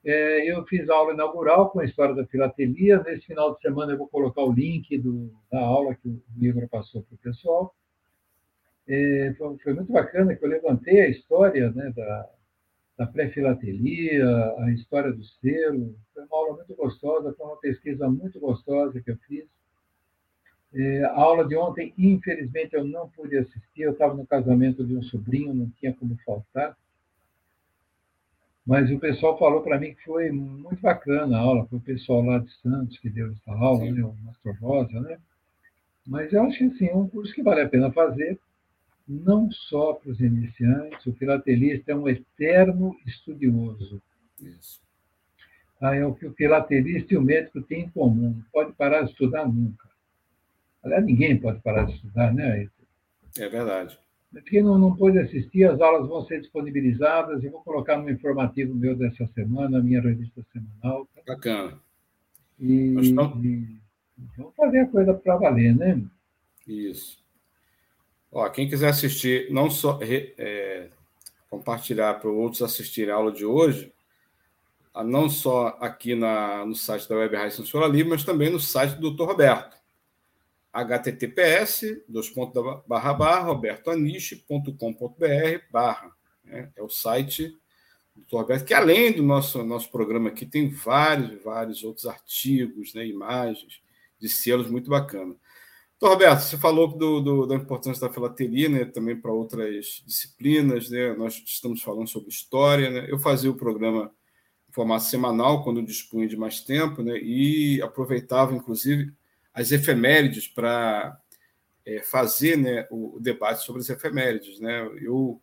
É, 0.05 0.51
eu 0.51 0.65
fiz 0.67 0.89
aula 0.89 1.13
inaugural 1.13 1.71
com 1.71 1.81
a 1.81 1.85
história 1.85 2.15
da 2.15 2.27
filatelia. 2.27 3.03
Nesse 3.03 3.27
final 3.27 3.55
de 3.55 3.61
semana 3.61 3.93
eu 3.93 3.99
vou 3.99 4.09
colocar 4.09 4.43
o 4.43 4.53
link 4.53 4.99
do, 4.99 5.33
da 5.51 5.61
aula 5.61 5.95
que 5.95 6.09
o 6.09 6.23
livro 6.37 6.69
passou 6.69 7.03
para 7.03 7.15
o 7.15 7.19
pessoal. 7.19 7.75
É, 8.89 9.33
foi, 9.39 9.57
foi, 9.59 9.75
muito 9.75 9.93
bacana 9.93 10.35
que 10.35 10.45
eu 10.45 10.49
levantei 10.49 11.01
a 11.03 11.09
história 11.09 11.71
né, 11.71 11.93
da, 11.95 12.29
da 12.99 13.07
pré-filatelia, 13.07 14.27
a 14.59 14.73
história 14.73 15.13
do 15.13 15.25
selo. 15.25 15.97
Foi 16.13 16.25
uma 16.25 16.37
aula 16.37 16.57
muito 16.57 16.75
gostosa, 16.75 17.33
foi 17.35 17.47
uma 17.47 17.61
pesquisa 17.61 18.09
muito 18.11 18.41
gostosa 18.41 19.01
que 19.01 19.11
eu 19.11 19.17
fiz. 19.29 19.47
É, 20.75 21.05
a 21.05 21.15
aula 21.21 21.47
de 21.47 21.55
ontem, 21.55 21.95
infelizmente, 21.97 22.75
eu 22.75 22.85
não 22.85 23.09
pude 23.09 23.39
assistir. 23.39 23.83
Eu 23.83 23.93
estava 23.93 24.15
no 24.15 24.27
casamento 24.27 24.85
de 24.85 24.97
um 24.97 25.03
sobrinho, 25.03 25.55
não 25.55 25.71
tinha 25.79 25.95
como 25.95 26.17
faltar. 26.25 26.77
Mas 28.67 28.91
o 28.91 28.99
pessoal 28.99 29.39
falou 29.39 29.61
para 29.61 29.79
mim 29.79 29.95
que 29.95 30.05
foi 30.05 30.31
muito 30.31 30.81
bacana 30.81 31.37
a 31.37 31.41
aula. 31.41 31.67
Foi 31.67 31.79
o 31.79 31.83
pessoal 31.83 32.23
lá 32.23 32.39
de 32.39 32.51
Santos 32.61 32.99
que 32.99 33.11
deu 33.11 33.33
essa 33.33 33.53
aula, 33.53 33.91
né, 33.91 34.05
o 34.05 34.15
Mastro 34.25 34.53
Rosa, 34.61 35.01
né? 35.01 35.19
Mas 36.07 36.33
eu 36.33 36.43
acho 36.45 36.59
que 36.59 36.65
assim, 36.65 36.87
é 36.87 36.95
um 36.95 37.09
curso 37.09 37.35
que 37.35 37.43
vale 37.43 37.63
a 37.63 37.69
pena 37.69 37.93
fazer 37.93 38.39
não 39.07 39.51
só 39.51 39.95
para 39.95 40.11
os 40.11 40.21
iniciantes, 40.21 41.05
o 41.07 41.13
filatelista 41.15 41.93
é 41.93 41.95
um 41.95 42.09
eterno 42.09 42.97
estudioso. 43.07 44.01
Isso. 44.41 44.81
Ah, 45.81 45.95
é 45.95 46.07
o 46.07 46.15
que 46.15 46.27
o 46.27 46.33
filatelista 46.33 47.13
e 47.13 47.17
o 47.17 47.23
médico 47.23 47.61
têm 47.63 47.83
em 47.83 47.91
comum. 47.91 48.35
Não 48.37 48.45
pode 48.53 48.73
parar 48.73 49.03
de 49.03 49.11
estudar 49.11 49.47
nunca. 49.47 49.89
Aliás, 50.83 51.05
ninguém 51.05 51.39
pode 51.39 51.61
parar 51.61 51.85
de 51.85 51.95
estudar, 51.95 52.33
né, 52.33 52.69
É 53.39 53.49
verdade. 53.49 53.99
Quem 54.47 54.63
não, 54.63 54.79
não 54.79 54.97
pôde 54.97 55.19
assistir, 55.19 55.65
as 55.65 55.81
aulas 55.81 56.09
vão 56.09 56.25
ser 56.25 56.41
disponibilizadas. 56.41 57.45
Eu 57.45 57.51
vou 57.51 57.63
colocar 57.63 57.99
no 57.99 58.09
informativo 58.11 58.75
meu 58.75 58.97
dessa 58.97 59.27
semana, 59.35 59.79
a 59.79 59.83
minha 59.83 60.01
revista 60.01 60.43
semanal. 60.53 61.07
Tá? 61.15 61.23
Bacana. 61.27 61.79
E, 62.59 62.95
e 62.95 63.13
vamos 64.37 64.55
fazer 64.57 64.81
a 64.81 64.87
coisa 64.87 65.13
para 65.13 65.37
valer, 65.37 65.77
né? 65.77 66.03
Isso. 66.67 67.23
Ó, 68.31 68.49
quem 68.49 68.69
quiser 68.69 68.89
assistir, 68.89 69.53
não 69.53 69.71
só 69.71 69.99
é, 70.01 70.89
compartilhar 71.51 72.15
para 72.15 72.31
outros 72.31 72.63
assistirem 72.63 73.13
a 73.13 73.17
aula 73.17 73.33
de 73.33 73.45
hoje, 73.45 73.93
não 75.05 75.29
só 75.29 75.77
aqui 75.81 76.15
na, 76.15 76.65
no 76.65 76.75
site 76.75 77.09
da 77.09 77.17
Web 77.17 77.37
Rádio 77.37 77.57
Censura 77.57 77.87
Livre, 77.87 78.11
mas 78.11 78.25
também 78.25 78.51
no 78.51 78.61
site 78.61 78.95
do 78.95 79.11
Dr. 79.11 79.25
Roberto. 79.25 79.77
Https 80.73 82.03
dois 82.09 82.31
pontos 82.31 82.63
barra 82.87 83.13
barra 83.13 83.41
robertoaniche.com.br 83.41 84.75
barra 85.71 86.13
né? 86.45 86.71
é 86.75 86.83
o 86.83 86.89
site 86.89 87.49
do 88.15 88.23
Dr. 88.23 88.37
Roberto 88.37 88.65
que 88.65 88.75
além 88.75 89.13
do 89.13 89.23
nosso 89.23 89.63
nosso 89.65 89.91
programa 89.91 90.31
aqui 90.31 90.47
tem 90.47 90.71
vários 90.71 91.43
vários 91.43 91.85
outros 91.85 92.07
artigos 92.07 92.95
né 92.95 93.07
imagens 93.07 93.83
de 94.19 94.29
selos 94.29 94.71
muito 94.71 94.89
bacana 94.89 95.37
então, 96.03 96.11
Roberto, 96.11 96.41
você 96.41 96.59
falou 96.59 96.89
do, 96.89 97.21
do, 97.21 97.47
da 97.47 97.55
importância 97.55 98.05
da 98.05 98.13
filatelia, 98.13 98.69
né, 98.69 98.85
também 98.85 99.15
para 99.15 99.31
outras 99.31 100.03
disciplinas, 100.05 100.91
né? 100.91 101.15
Nós 101.15 101.41
estamos 101.47 101.81
falando 101.81 102.09
sobre 102.09 102.29
história, 102.29 102.91
né? 102.91 103.07
Eu 103.09 103.21
fazia 103.21 103.49
o 103.49 103.55
programa 103.55 104.13
em 104.69 104.73
formato 104.73 105.05
semanal 105.05 105.63
quando 105.63 105.81
dispunha 105.81 106.27
de 106.27 106.37
mais 106.37 106.61
tempo, 106.61 107.05
né? 107.05 107.17
E 107.19 107.81
aproveitava, 107.81 108.53
inclusive, 108.53 109.13
as 109.55 109.73
efemérides 109.73 110.49
para 110.49 111.19
é, 111.85 112.01
fazer 112.01 112.57
né, 112.57 112.87
o, 112.91 113.17
o, 113.17 113.21
debate 113.21 113.65
sobre 113.65 113.81
as 113.81 113.91
efemérides. 113.91 114.61
Né? 114.61 114.89
Eu 115.01 115.41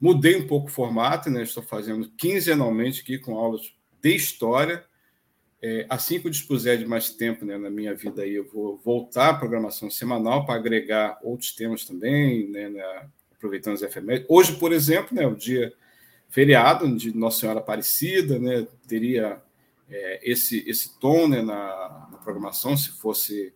mudei 0.00 0.36
um 0.36 0.46
pouco 0.46 0.68
o 0.68 0.72
formato, 0.72 1.30
né? 1.30 1.42
estou 1.42 1.62
fazendo 1.62 2.10
quinzenalmente 2.10 3.02
aqui 3.02 3.18
com 3.18 3.36
aulas 3.36 3.72
de 4.00 4.14
história. 4.14 4.84
É, 5.60 5.86
assim 5.88 6.20
que 6.20 6.26
eu 6.28 6.30
dispuser 6.30 6.78
de 6.78 6.86
mais 6.86 7.10
tempo 7.10 7.44
né, 7.44 7.58
na 7.58 7.68
minha 7.68 7.92
vida, 7.92 8.22
aí, 8.22 8.34
eu 8.34 8.46
vou 8.46 8.78
voltar 8.78 9.30
à 9.30 9.34
programação 9.34 9.90
semanal 9.90 10.46
para 10.46 10.54
agregar 10.54 11.18
outros 11.20 11.52
temas 11.52 11.84
também, 11.84 12.48
né, 12.48 12.70
aproveitando 13.34 13.74
as 13.74 13.82
efemérides. 13.82 14.28
Hoje, 14.30 14.54
por 14.54 14.72
exemplo, 14.72 15.16
né, 15.16 15.26
o 15.26 15.34
dia 15.34 15.72
feriado 16.28 16.94
de 16.96 17.16
Nossa 17.16 17.40
Senhora 17.40 17.58
Aparecida, 17.58 18.38
né, 18.38 18.68
teria 18.86 19.42
é, 19.88 20.20
esse, 20.22 20.68
esse 20.68 20.98
tom 20.98 21.28
né, 21.28 21.42
na, 21.42 22.08
na 22.10 22.18
programação, 22.18 22.76
se 22.76 22.90
fosse 22.90 23.54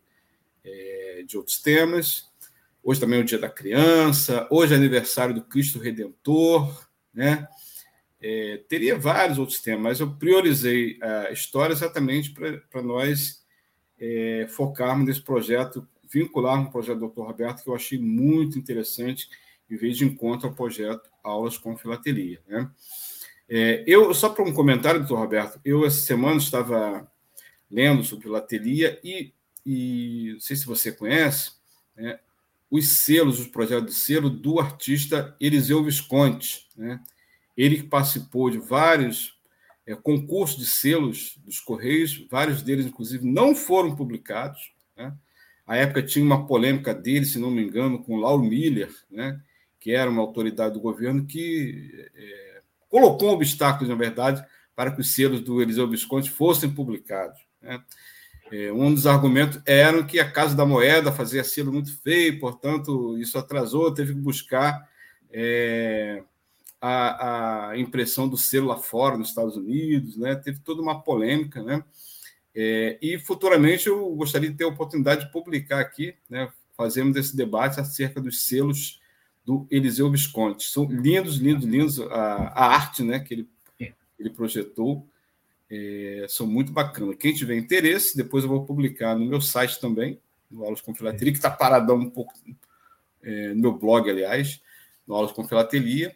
é, 0.65 1.25
de 1.27 1.37
outros 1.37 1.61
temas. 1.61 2.31
Hoje 2.83 3.01
também 3.01 3.19
é 3.21 3.23
o 3.23 3.25
Dia 3.25 3.39
da 3.39 3.49
Criança, 3.49 4.47
hoje 4.51 4.75
é 4.75 4.77
aniversário 4.77 5.35
do 5.35 5.43
Cristo 5.43 5.79
Redentor, 5.79 6.87
né? 7.15 7.47
É, 8.21 8.59
teria 8.69 8.97
vários 8.97 9.39
outros 9.39 9.61
temas, 9.61 9.83
mas 9.83 10.01
eu 10.01 10.15
priorizei 10.15 10.97
a 11.03 11.33
história 11.33 11.73
exatamente 11.73 12.33
para 12.71 12.81
nós 12.81 13.45
é, 13.99 14.47
focarmos 14.49 15.07
nesse 15.07 15.23
projeto, 15.23 15.87
vincularmos 16.09 16.69
o 16.69 16.73
projeto 16.73 17.01
do 17.01 17.09
Dr. 17.09 17.23
Roberto, 17.23 17.63
que 17.65 17.69
eu 17.69 17.75
achei 17.75 17.99
muito 17.99 18.57
interessante, 18.57 19.29
em 19.69 19.77
vez 19.77 19.97
de 19.97 20.05
encontro 20.05 20.49
ao 20.49 20.55
projeto 20.55 21.11
Aulas 21.23 21.59
com 21.59 21.77
Filatelia. 21.77 22.41
Né? 22.47 22.71
É, 23.55 23.85
eu, 23.87 24.15
só 24.15 24.31
para 24.31 24.43
um 24.45 24.53
comentário, 24.53 25.01
doutor 25.01 25.19
Roberto, 25.19 25.61
eu 25.63 25.85
essa 25.85 26.01
semana 26.01 26.39
estava 26.39 27.07
lendo 27.71 28.03
sobre 28.03 28.25
filatelia 28.25 28.99
e 29.05 29.33
e 29.65 30.31
não 30.35 30.41
sei 30.41 30.57
se 30.57 30.67
você 30.67 30.93
conhece, 30.93 31.53
né, 31.97 32.19
os 32.71 32.89
selos, 32.89 33.39
os 33.39 33.47
projetos 33.47 33.95
de 33.95 34.01
selo 34.01 34.31
do 34.31 34.59
artista 34.59 35.37
Eliseu 35.41 35.85
Visconti. 35.85 36.69
Né? 36.77 37.01
Ele 37.57 37.83
participou 37.83 38.51
de 38.51 38.59
vários 38.59 39.39
é, 39.87 39.95
concursos 39.95 40.59
de 40.59 40.67
selos 40.67 41.39
dos 41.45 41.61
Correios, 41.61 42.27
vários 42.31 42.63
deles, 42.63 42.87
inclusive, 42.87 43.27
não 43.27 43.55
foram 43.55 43.95
publicados. 43.95 44.73
Né? 44.97 45.15
A 45.67 45.77
época 45.77 46.03
tinha 46.03 46.25
uma 46.25 46.47
polêmica 46.47 46.95
dele, 46.95 47.27
se 47.27 47.39
não 47.39 47.51
me 47.51 47.63
engano, 47.63 48.03
com 48.03 48.17
Lauro 48.17 48.43
Miller, 48.43 48.91
né? 49.11 49.41
que 49.79 49.93
era 49.93 50.11
uma 50.11 50.23
autoridade 50.23 50.75
do 50.75 50.81
governo 50.81 51.27
que 51.27 52.11
é, 52.15 52.52
colocou 52.93 53.31
um 53.31 53.33
obstáculo, 53.33 53.89
na 53.89 53.97
verdade, 53.97 54.45
para 54.77 54.93
que 54.93 55.01
os 55.01 55.15
selos 55.15 55.41
do 55.41 55.63
Eliseu 55.63 55.89
Visconti 55.89 56.29
fossem 56.29 56.71
publicados. 56.71 57.41
Né? 57.63 57.83
É, 58.53 58.71
um 58.71 58.93
dos 58.93 59.07
argumentos 59.07 59.63
era 59.65 60.05
que 60.05 60.21
a 60.21 60.31
Casa 60.31 60.55
da 60.55 60.67
Moeda 60.67 61.11
fazia 61.11 61.43
selo 61.43 61.73
muito 61.73 61.99
feio, 62.03 62.39
portanto, 62.39 63.17
isso 63.17 63.39
atrasou, 63.39 63.95
teve 63.95 64.13
que 64.13 64.21
buscar 64.21 64.87
é, 65.33 66.23
a, 66.79 67.71
a, 67.71 67.79
impressão 67.79 68.29
do 68.29 68.37
selo 68.37 68.67
lá 68.67 68.77
fora, 68.77 69.17
nos 69.17 69.31
Estados 69.31 69.57
Unidos, 69.57 70.19
né? 70.19 70.35
teve 70.35 70.59
toda 70.59 70.83
uma 70.83 71.03
polêmica. 71.03 71.63
Né? 71.63 71.83
É, 72.55 72.99
e 73.01 73.19
futuramente 73.19 73.89
eu 73.89 74.15
gostaria 74.15 74.51
de 74.51 74.57
ter 74.59 74.65
a 74.65 74.69
oportunidade 74.69 75.25
de 75.25 75.33
publicar 75.33 75.81
aqui, 75.81 76.15
né, 76.29 76.53
fazendo 76.77 77.19
esse 77.19 77.35
debate 77.35 77.81
acerca 77.81 78.21
dos 78.21 78.45
selos 78.45 79.01
do 79.45 79.67
Eliseu 79.71 80.11
Visconti. 80.11 80.65
São 80.65 80.85
lindos, 80.85 81.37
lindos, 81.39 81.65
lindos 81.65 82.01
a, 82.01 82.53
a 82.55 82.67
arte 82.67 83.03
né, 83.03 83.19
que 83.19 83.35
ele, 83.35 83.49
ele 84.19 84.31
projetou 84.31 85.07
é, 85.71 86.27
são 86.29 86.47
muito 86.47 86.71
bacanas. 86.71 87.17
Quem 87.17 87.33
tiver 87.33 87.57
interesse, 87.57 88.17
depois 88.17 88.45
eu 88.45 88.51
vou 88.51 88.65
publicar 88.65 89.17
no 89.17 89.25
meu 89.25 89.41
site 89.41 89.81
também, 89.81 90.19
no 90.51 90.65
Aulas 90.65 90.83
com 90.83 90.95
Filatelia, 90.95 91.33
que 91.33 91.39
está 91.39 91.51
paradão 91.51 91.97
um 91.97 92.11
pouco 92.11 92.35
é, 93.23 93.55
no 93.55 93.61
meu 93.61 93.73
blog, 93.73 94.09
aliás, 94.09 94.61
no 95.07 95.15
Aulas 95.15 95.33
com 95.33 95.49
Filatelia. 95.49 96.15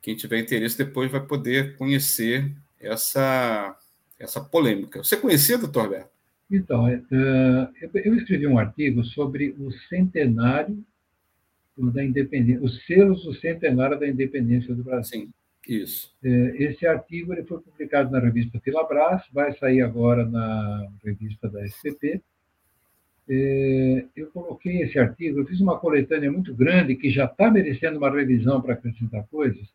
Quem 0.00 0.16
tiver 0.16 0.38
interesse, 0.38 0.78
depois 0.78 1.10
vai 1.10 1.20
poder 1.20 1.76
conhecer 1.76 2.56
essa, 2.80 3.76
essa 4.18 4.40
polêmica. 4.40 5.04
Você 5.04 5.16
conhecia, 5.16 5.58
doutor 5.58 5.84
Alberto? 5.84 6.10
Então, 6.50 6.88
é, 6.88 6.98
eu 7.92 8.14
escrevi 8.14 8.46
um 8.46 8.58
artigo 8.58 9.04
sobre 9.04 9.54
o 9.58 9.70
centenário 9.88 10.82
da 11.76 12.02
independência, 12.04 12.64
os 12.64 12.84
selos 12.86 13.24
do 13.24 13.34
centenário 13.34 13.98
da 13.98 14.08
independência 14.08 14.74
do 14.74 14.82
Brasil. 14.82 15.20
Sim. 15.20 15.32
Isso. 15.68 16.14
É, 16.22 16.28
esse 16.62 16.86
artigo 16.86 17.32
ele 17.32 17.42
foi 17.44 17.60
publicado 17.60 18.10
na 18.10 18.20
revista 18.20 18.60
Filabras, 18.60 19.22
vai 19.32 19.52
sair 19.58 19.82
agora 19.82 20.24
na 20.24 20.88
revista 21.04 21.48
da 21.48 21.64
SPP. 21.66 22.22
É, 23.28 24.04
eu 24.14 24.28
coloquei 24.28 24.82
esse 24.82 24.98
artigo, 24.98 25.40
eu 25.40 25.46
fiz 25.46 25.60
uma 25.60 25.78
coletânea 25.78 26.30
muito 26.30 26.54
grande, 26.54 26.94
que 26.94 27.10
já 27.10 27.24
está 27.24 27.50
merecendo 27.50 27.98
uma 27.98 28.10
revisão 28.10 28.62
para 28.62 28.74
acrescentar 28.74 29.26
coisas, 29.26 29.66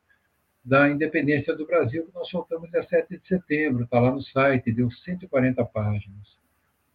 da 0.63 0.89
independência 0.89 1.53
do 1.55 1.65
Brasil, 1.65 2.05
que 2.05 2.13
nós 2.13 2.29
soltamos 2.29 2.69
dia 2.71 2.83
7 2.83 3.17
de 3.17 3.27
setembro, 3.27 3.83
está 3.83 3.99
lá 3.99 4.11
no 4.11 4.21
site, 4.21 4.71
deu 4.71 4.89
140 4.89 5.65
páginas. 5.65 6.39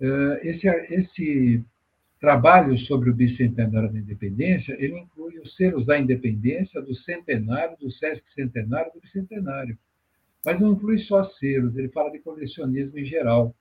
É, 0.01 0.49
esse, 0.49 0.67
esse 0.67 1.65
trabalho 2.21 2.79
sobre 2.79 3.11
o 3.11 3.15
bicentenário 3.15 3.93
da 3.93 3.99
independência, 3.99 4.77
ele 4.79 4.99
inclui 4.99 5.39
os 5.39 5.55
selos 5.55 5.85
da 5.85 5.99
independência, 5.99 6.81
do 6.81 6.95
centenário, 6.95 7.77
do 7.79 7.91
Sesc 7.91 8.23
centenário, 8.35 8.93
do 8.93 9.01
bicentenário. 9.01 9.79
Mas 10.45 10.61
não 10.61 10.73
inclui 10.73 10.99
só 11.01 11.25
selos, 11.31 11.77
ele 11.77 11.89
fala 11.89 12.11
de 12.11 12.21
colecionismo 12.21 12.99
em 12.99 13.05
geral. 13.05 13.55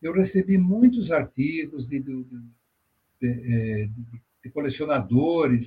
Eu 0.00 0.12
recebi 0.12 0.56
muitos 0.56 1.10
artigos 1.10 1.88
de, 1.88 1.98
de, 1.98 2.24
de, 3.20 3.28
é, 3.28 3.88
de 4.44 4.50
colecionadores 4.50 5.66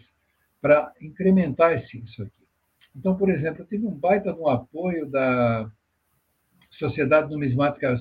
para 0.61 0.93
incrementar 1.01 1.77
isso 1.77 2.23
aqui. 2.23 2.31
Então, 2.95 3.17
por 3.17 3.29
exemplo, 3.29 3.61
eu 3.61 3.65
tive 3.65 3.85
um 3.85 3.91
baita 3.91 4.31
no 4.31 4.47
apoio 4.47 5.09
da 5.09 5.69
Sociedade 6.71 7.29
Numismática, 7.29 7.99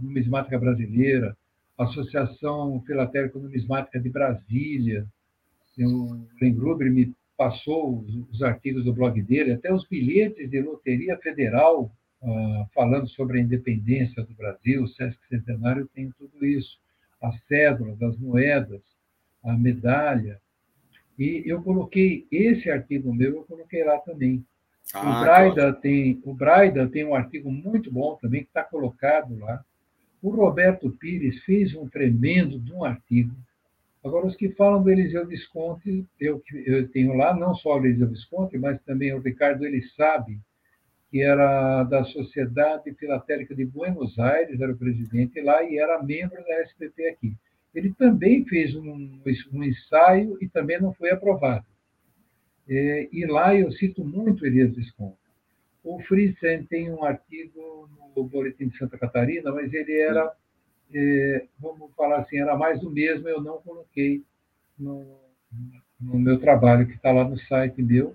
Numismática 0.00 0.58
Brasileira, 0.58 1.36
Associação 1.78 2.82
Filatélica 2.86 3.38
Numismática 3.38 3.98
de 3.98 4.08
Brasília. 4.08 5.06
O 5.78 6.26
Len 6.40 6.54
Gruber 6.54 6.92
me 6.92 7.14
passou 7.36 8.00
os, 8.00 8.14
os, 8.30 8.42
artigos 8.42 8.84
do 8.84 8.92
blog 8.92 9.20
dele, 9.22 9.52
até 9.52 9.72
os 9.72 9.86
bilhetes 9.88 10.50
de 10.50 10.60
Loteria 10.60 11.16
Federal 11.18 11.90
uh, 12.22 12.68
falando 12.74 13.08
sobre 13.08 13.38
a 13.38 13.42
independência 13.42 14.22
do 14.22 14.34
Brasil, 14.34 14.84
o 14.84 14.88
Sesc 14.88 15.18
Centenário 15.28 15.88
tem 15.94 16.10
tudo 16.18 16.44
isso. 16.44 16.78
As 17.20 17.40
cédulas, 17.46 18.00
as 18.02 18.16
moedas, 18.18 18.82
a 19.44 19.56
medalha. 19.56 20.40
E 21.18 21.42
eu 21.46 21.62
coloquei 21.62 22.26
esse 22.30 22.70
artigo 22.70 23.14
meu, 23.14 23.36
eu 23.36 23.44
coloquei 23.44 23.84
lá 23.84 23.98
também. 23.98 24.44
Ah, 24.92 25.20
o, 25.20 25.24
Braida 25.24 25.72
tem, 25.72 26.20
o 26.24 26.34
Braida 26.34 26.88
tem 26.88 27.04
um 27.04 27.14
artigo 27.14 27.50
muito 27.50 27.90
bom 27.90 28.16
também, 28.20 28.42
que 28.42 28.48
está 28.48 28.64
colocado 28.64 29.38
lá. 29.38 29.64
O 30.22 30.30
Roberto 30.30 30.88
Pires 30.88 31.42
fez 31.42 31.74
um 31.74 31.88
tremendo 31.88 32.60
de 32.60 32.72
um 32.72 32.84
artigo. 32.84 33.34
Agora, 34.04 34.26
os 34.26 34.36
que 34.36 34.50
falam 34.50 34.82
do 34.82 34.90
Eliseu 34.90 35.26
Visconti, 35.26 36.06
eu, 36.18 36.40
eu 36.64 36.88
tenho 36.88 37.14
lá 37.14 37.34
não 37.34 37.54
só 37.56 37.76
o 37.76 37.84
Eliseu 37.84 38.08
Visconti, 38.08 38.56
mas 38.56 38.80
também 38.82 39.12
o 39.12 39.20
Ricardo 39.20 39.64
Ele 39.64 39.82
Sabe, 39.96 40.38
que 41.10 41.20
era 41.20 41.82
da 41.84 42.04
Sociedade 42.04 42.94
Filatélica 42.94 43.54
de 43.54 43.64
Buenos 43.64 44.18
Aires, 44.18 44.60
era 44.60 44.72
o 44.72 44.78
presidente 44.78 45.40
lá 45.40 45.62
e 45.64 45.76
era 45.78 46.02
membro 46.02 46.42
da 46.44 46.62
SPP 46.62 47.08
aqui. 47.08 47.36
Ele 47.74 47.92
também 47.92 48.44
fez 48.44 48.74
um, 48.74 49.20
um 49.52 49.64
ensaio 49.64 50.38
e 50.40 50.48
também 50.48 50.80
não 50.80 50.94
foi 50.94 51.10
aprovado. 51.10 51.66
É, 52.68 53.08
e 53.12 53.26
lá 53.26 53.54
eu 53.54 53.72
cito 53.72 54.04
muito 54.04 54.46
Elias 54.46 54.74
Visconti. 54.74 55.21
O 55.84 56.00
Friesen 56.02 56.64
tem 56.64 56.90
um 56.90 57.04
artigo 57.04 57.88
no 58.14 58.24
Boletim 58.24 58.68
de 58.68 58.78
Santa 58.78 58.96
Catarina, 58.96 59.50
mas 59.50 59.72
ele 59.72 59.98
era, 59.98 60.32
é, 60.94 61.46
vamos 61.58 61.92
falar 61.96 62.18
assim, 62.18 62.38
era 62.38 62.56
mais 62.56 62.80
do 62.80 62.90
mesmo, 62.90 63.28
eu 63.28 63.40
não 63.40 63.58
coloquei 63.58 64.22
no, 64.78 65.18
no 66.00 66.18
meu 66.18 66.38
trabalho, 66.38 66.86
que 66.86 66.94
está 66.94 67.10
lá 67.10 67.24
no 67.24 67.38
site 67.40 67.82
meu. 67.82 68.14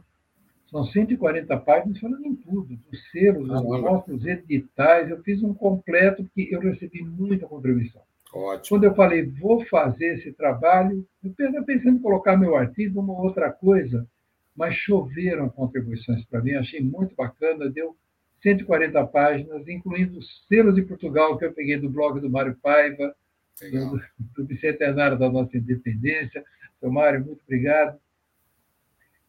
São 0.69 0.83
140 0.83 1.57
páginas 1.57 1.99
falando 1.99 2.25
em 2.25 2.35
tudo, 2.35 2.75
dos 2.75 3.11
selos, 3.11 3.47
dos 3.47 3.81
nossos 3.81 4.25
editais. 4.25 5.09
Eu 5.09 5.21
fiz 5.23 5.41
um 5.41 5.53
completo, 5.53 6.23
porque 6.23 6.49
eu 6.51 6.59
recebi 6.59 7.01
muita 7.03 7.47
contribuição. 7.47 8.01
Ótimo. 8.33 8.77
Quando 8.77 8.83
eu 8.83 8.93
falei, 8.93 9.25
vou 9.25 9.65
fazer 9.67 10.15
esse 10.15 10.33
trabalho, 10.33 11.07
eu 11.23 11.63
pensando 11.63 11.97
em 11.97 12.01
colocar 12.01 12.35
meu 12.35 12.55
artigo, 12.55 12.99
uma 12.99 13.13
outra 13.13 13.49
coisa, 13.49 14.05
mas 14.57 14.73
choveram 14.75 15.47
contribuições 15.49 16.25
para 16.25 16.41
mim, 16.41 16.55
achei 16.55 16.81
muito 16.81 17.15
bacana, 17.15 17.69
deu 17.69 17.95
140 18.41 19.05
páginas, 19.07 19.67
incluindo 19.67 20.19
selos 20.49 20.73
de 20.73 20.81
Portugal 20.81 21.37
que 21.37 21.45
eu 21.45 21.53
peguei 21.53 21.77
do 21.77 21.89
blog 21.89 22.19
do 22.19 22.29
Mário 22.29 22.57
Paiva, 22.61 23.15
do, 23.71 24.01
do 24.35 24.45
bicentenário 24.45 25.17
da 25.17 25.29
nossa 25.29 25.55
independência. 25.55 26.43
Então, 26.77 26.91
Mário, 26.91 27.23
muito 27.23 27.41
obrigado. 27.43 27.99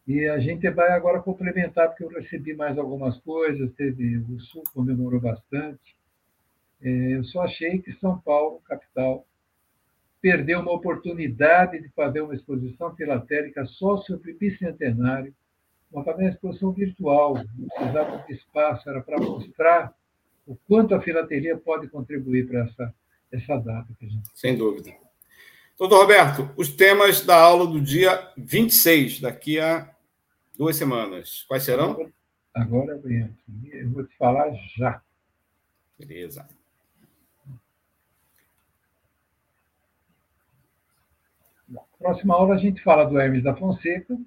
E 0.07 0.25
a 0.27 0.39
gente 0.39 0.67
vai 0.71 0.91
agora 0.91 1.21
complementar, 1.21 1.89
porque 1.89 2.03
eu 2.03 2.09
recebi 2.09 2.55
mais 2.55 2.77
algumas 2.79 3.17
coisas, 3.19 3.71
teve 3.73 4.17
o 4.17 4.39
Sul 4.39 4.63
comemorou 4.73 5.21
bastante. 5.21 5.95
É, 6.81 6.89
eu 6.89 7.23
só 7.25 7.43
achei 7.43 7.79
que 7.79 7.93
São 7.99 8.19
Paulo, 8.19 8.61
capital, 8.61 9.27
perdeu 10.21 10.59
uma 10.59 10.71
oportunidade 10.71 11.81
de 11.81 11.89
fazer 11.89 12.21
uma 12.21 12.35
exposição 12.35 12.95
filatélica 12.95 13.65
só 13.65 13.97
sobre 13.97 14.33
bicentenário, 14.33 15.33
uma, 15.91 16.03
uma 16.03 16.29
exposição 16.29 16.71
virtual, 16.71 17.35
não 17.35 17.67
precisava 17.69 18.25
de 18.27 18.33
espaço, 18.33 18.89
era 18.89 19.01
para 19.01 19.17
mostrar 19.17 19.93
o 20.45 20.55
quanto 20.67 20.95
a 20.95 21.01
filatelia 21.01 21.57
pode 21.57 21.87
contribuir 21.87 22.47
para 22.47 22.65
essa, 22.65 22.93
essa 23.31 23.57
data 23.57 23.87
que 23.97 24.05
a 24.05 24.09
gente. 24.09 24.29
Sem 24.33 24.57
dúvida. 24.57 24.91
Doutor 25.77 26.01
Roberto, 26.01 26.49
os 26.57 26.69
temas 26.69 27.21
da 27.21 27.39
aula 27.39 27.65
do 27.65 27.79
dia 27.79 28.31
26, 28.37 29.21
daqui 29.21 29.59
a 29.59 29.89
duas 30.57 30.75
semanas. 30.75 31.45
Quais 31.47 31.63
serão? 31.63 32.11
Agora, 32.53 32.95
aqui, 32.95 33.25
eu 33.71 33.89
vou 33.89 34.05
te 34.05 34.17
falar 34.17 34.51
já. 34.75 35.01
Beleza. 35.97 36.45
Próxima 41.99 42.33
aula 42.33 42.55
a 42.55 42.57
gente 42.57 42.81
fala 42.81 43.03
do 43.03 43.19
Hermes 43.19 43.43
da 43.43 43.53
Fonseca, 43.53 44.17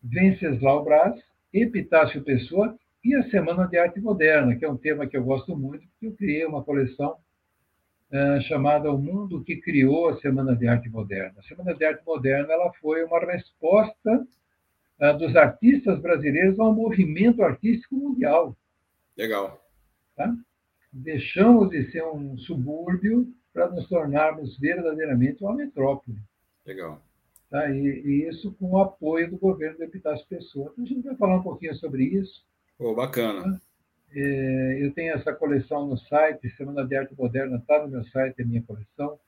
Venceslau 0.00 0.84
Braz, 0.84 1.20
Epitácio 1.52 2.22
Pessoa 2.22 2.78
e 3.04 3.12
a 3.16 3.28
Semana 3.28 3.66
de 3.66 3.76
Arte 3.76 4.00
Moderna, 4.00 4.54
que 4.54 4.64
é 4.64 4.70
um 4.70 4.76
tema 4.76 5.04
que 5.04 5.16
eu 5.16 5.24
gosto 5.24 5.56
muito, 5.56 5.84
porque 5.88 6.06
eu 6.06 6.12
criei 6.12 6.46
uma 6.46 6.62
coleção 6.62 7.16
uh, 8.12 8.40
chamada 8.42 8.92
O 8.92 8.98
Mundo 8.98 9.42
que 9.42 9.56
Criou 9.56 10.10
a 10.10 10.20
Semana 10.20 10.54
de 10.54 10.68
Arte 10.68 10.88
Moderna. 10.88 11.34
A 11.40 11.42
Semana 11.42 11.74
de 11.74 11.84
Arte 11.84 12.06
Moderna 12.06 12.52
ela 12.52 12.72
foi 12.74 13.02
uma 13.02 13.18
resposta 13.18 14.24
uh, 15.00 15.18
dos 15.18 15.34
artistas 15.34 16.00
brasileiros 16.00 16.56
ao 16.60 16.72
movimento 16.72 17.42
artístico 17.42 17.96
mundial. 17.96 18.56
Legal. 19.16 19.60
Tá? 20.14 20.32
Deixamos 20.92 21.68
de 21.70 21.90
ser 21.90 22.04
um 22.04 22.38
subúrbio 22.38 23.26
para 23.52 23.68
nos 23.70 23.88
tornarmos 23.88 24.56
verdadeiramente 24.58 25.42
uma 25.42 25.54
metrópole. 25.54 26.16
Legal. 26.66 27.00
Tá? 27.50 27.70
E, 27.70 27.78
e, 27.78 28.28
isso 28.28 28.52
com 28.54 28.72
o 28.72 28.78
apoio 28.78 29.30
do 29.30 29.38
governo 29.38 29.78
do 29.78 29.84
Epitácio 29.84 30.26
Pessoa. 30.26 30.70
Então, 30.72 30.84
a 30.84 30.88
gente 30.88 31.02
vai 31.02 31.14
falar 31.16 31.36
um 31.36 31.42
pouquinho 31.42 31.74
sobre 31.76 32.04
isso. 32.04 32.44
Oh, 32.78 32.94
bacana. 32.94 33.42
Tá? 33.42 33.60
É, 34.14 34.78
eu 34.80 34.92
tenho 34.92 35.14
essa 35.14 35.32
coleção 35.32 35.86
no 35.86 35.96
site, 35.96 36.50
Semana 36.56 36.84
de 36.86 36.96
Arte 36.96 37.14
Moderna 37.16 37.56
está 37.56 37.82
no 37.82 37.88
meu 37.88 38.04
site, 38.04 38.40
é 38.40 38.44
minha 38.44 38.62
coleção. 38.62 39.18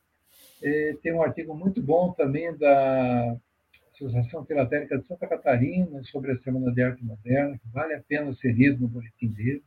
É, 0.63 0.97
tem 1.03 1.13
um 1.13 1.23
artigo 1.23 1.55
muito 1.55 1.81
bom 1.81 2.13
também 2.13 2.57
da 2.57 3.37
Associação 3.95 4.45
Filatérica 4.45 4.99
de 4.99 5.07
Santa 5.07 5.27
Catarina 5.27 6.03
sobre 6.05 6.33
a 6.33 6.39
Semana 6.39 6.73
de 6.73 6.83
Arte 6.83 7.05
Moderna, 7.05 7.59
que 7.59 7.69
vale 7.69 7.95
a 7.95 8.01
pena 8.01 8.35
ser 8.35 8.53
lido 8.53 8.81
no 8.81 8.89
boletim 8.89 9.29
deles. 9.29 9.63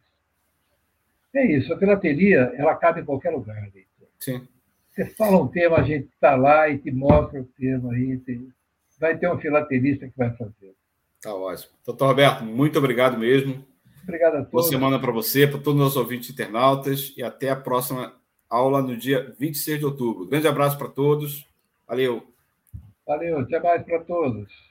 É 1.33 1.45
isso, 1.45 1.73
a 1.73 1.79
filatelia, 1.79 2.51
ela 2.55 2.75
cabe 2.75 3.01
em 3.01 3.05
qualquer 3.05 3.29
lugar. 3.29 3.61
Leitor. 3.61 4.07
Sim. 4.19 4.47
Você 4.91 5.05
fala 5.05 5.41
um 5.41 5.47
tema, 5.47 5.77
a 5.77 5.83
gente 5.83 6.09
está 6.13 6.35
lá 6.35 6.69
e 6.69 6.77
te 6.77 6.91
mostra 6.91 7.41
o 7.41 7.45
tema 7.57 7.93
aí. 7.93 8.19
Vai 8.99 9.17
ter 9.17 9.31
um 9.31 9.39
filatelista 9.39 10.07
que 10.07 10.17
vai 10.17 10.35
fazer. 10.35 10.75
Tá 11.21 11.33
ótimo. 11.33 11.71
Doutor 11.85 12.07
Roberto, 12.07 12.43
muito 12.43 12.77
obrigado 12.77 13.17
mesmo. 13.17 13.65
Obrigado 14.03 14.33
a 14.33 14.37
todos. 14.39 14.51
Boa 14.51 14.63
semana 14.63 14.99
para 14.99 15.11
você, 15.11 15.47
para 15.47 15.59
todos 15.59 15.73
os 15.75 15.79
nossos 15.79 15.97
ouvintes 15.97 16.29
internautas 16.29 17.13
e 17.15 17.23
até 17.23 17.49
a 17.49 17.55
próxima 17.55 18.13
aula 18.49 18.81
no 18.81 18.97
dia 18.97 19.33
26 19.39 19.79
de 19.79 19.85
outubro. 19.85 20.25
Grande 20.25 20.47
abraço 20.47 20.77
para 20.77 20.89
todos. 20.89 21.47
Valeu. 21.87 22.23
Valeu, 23.07 23.39
até 23.39 23.59
mais 23.59 23.83
para 23.83 23.99
todos. 24.01 24.70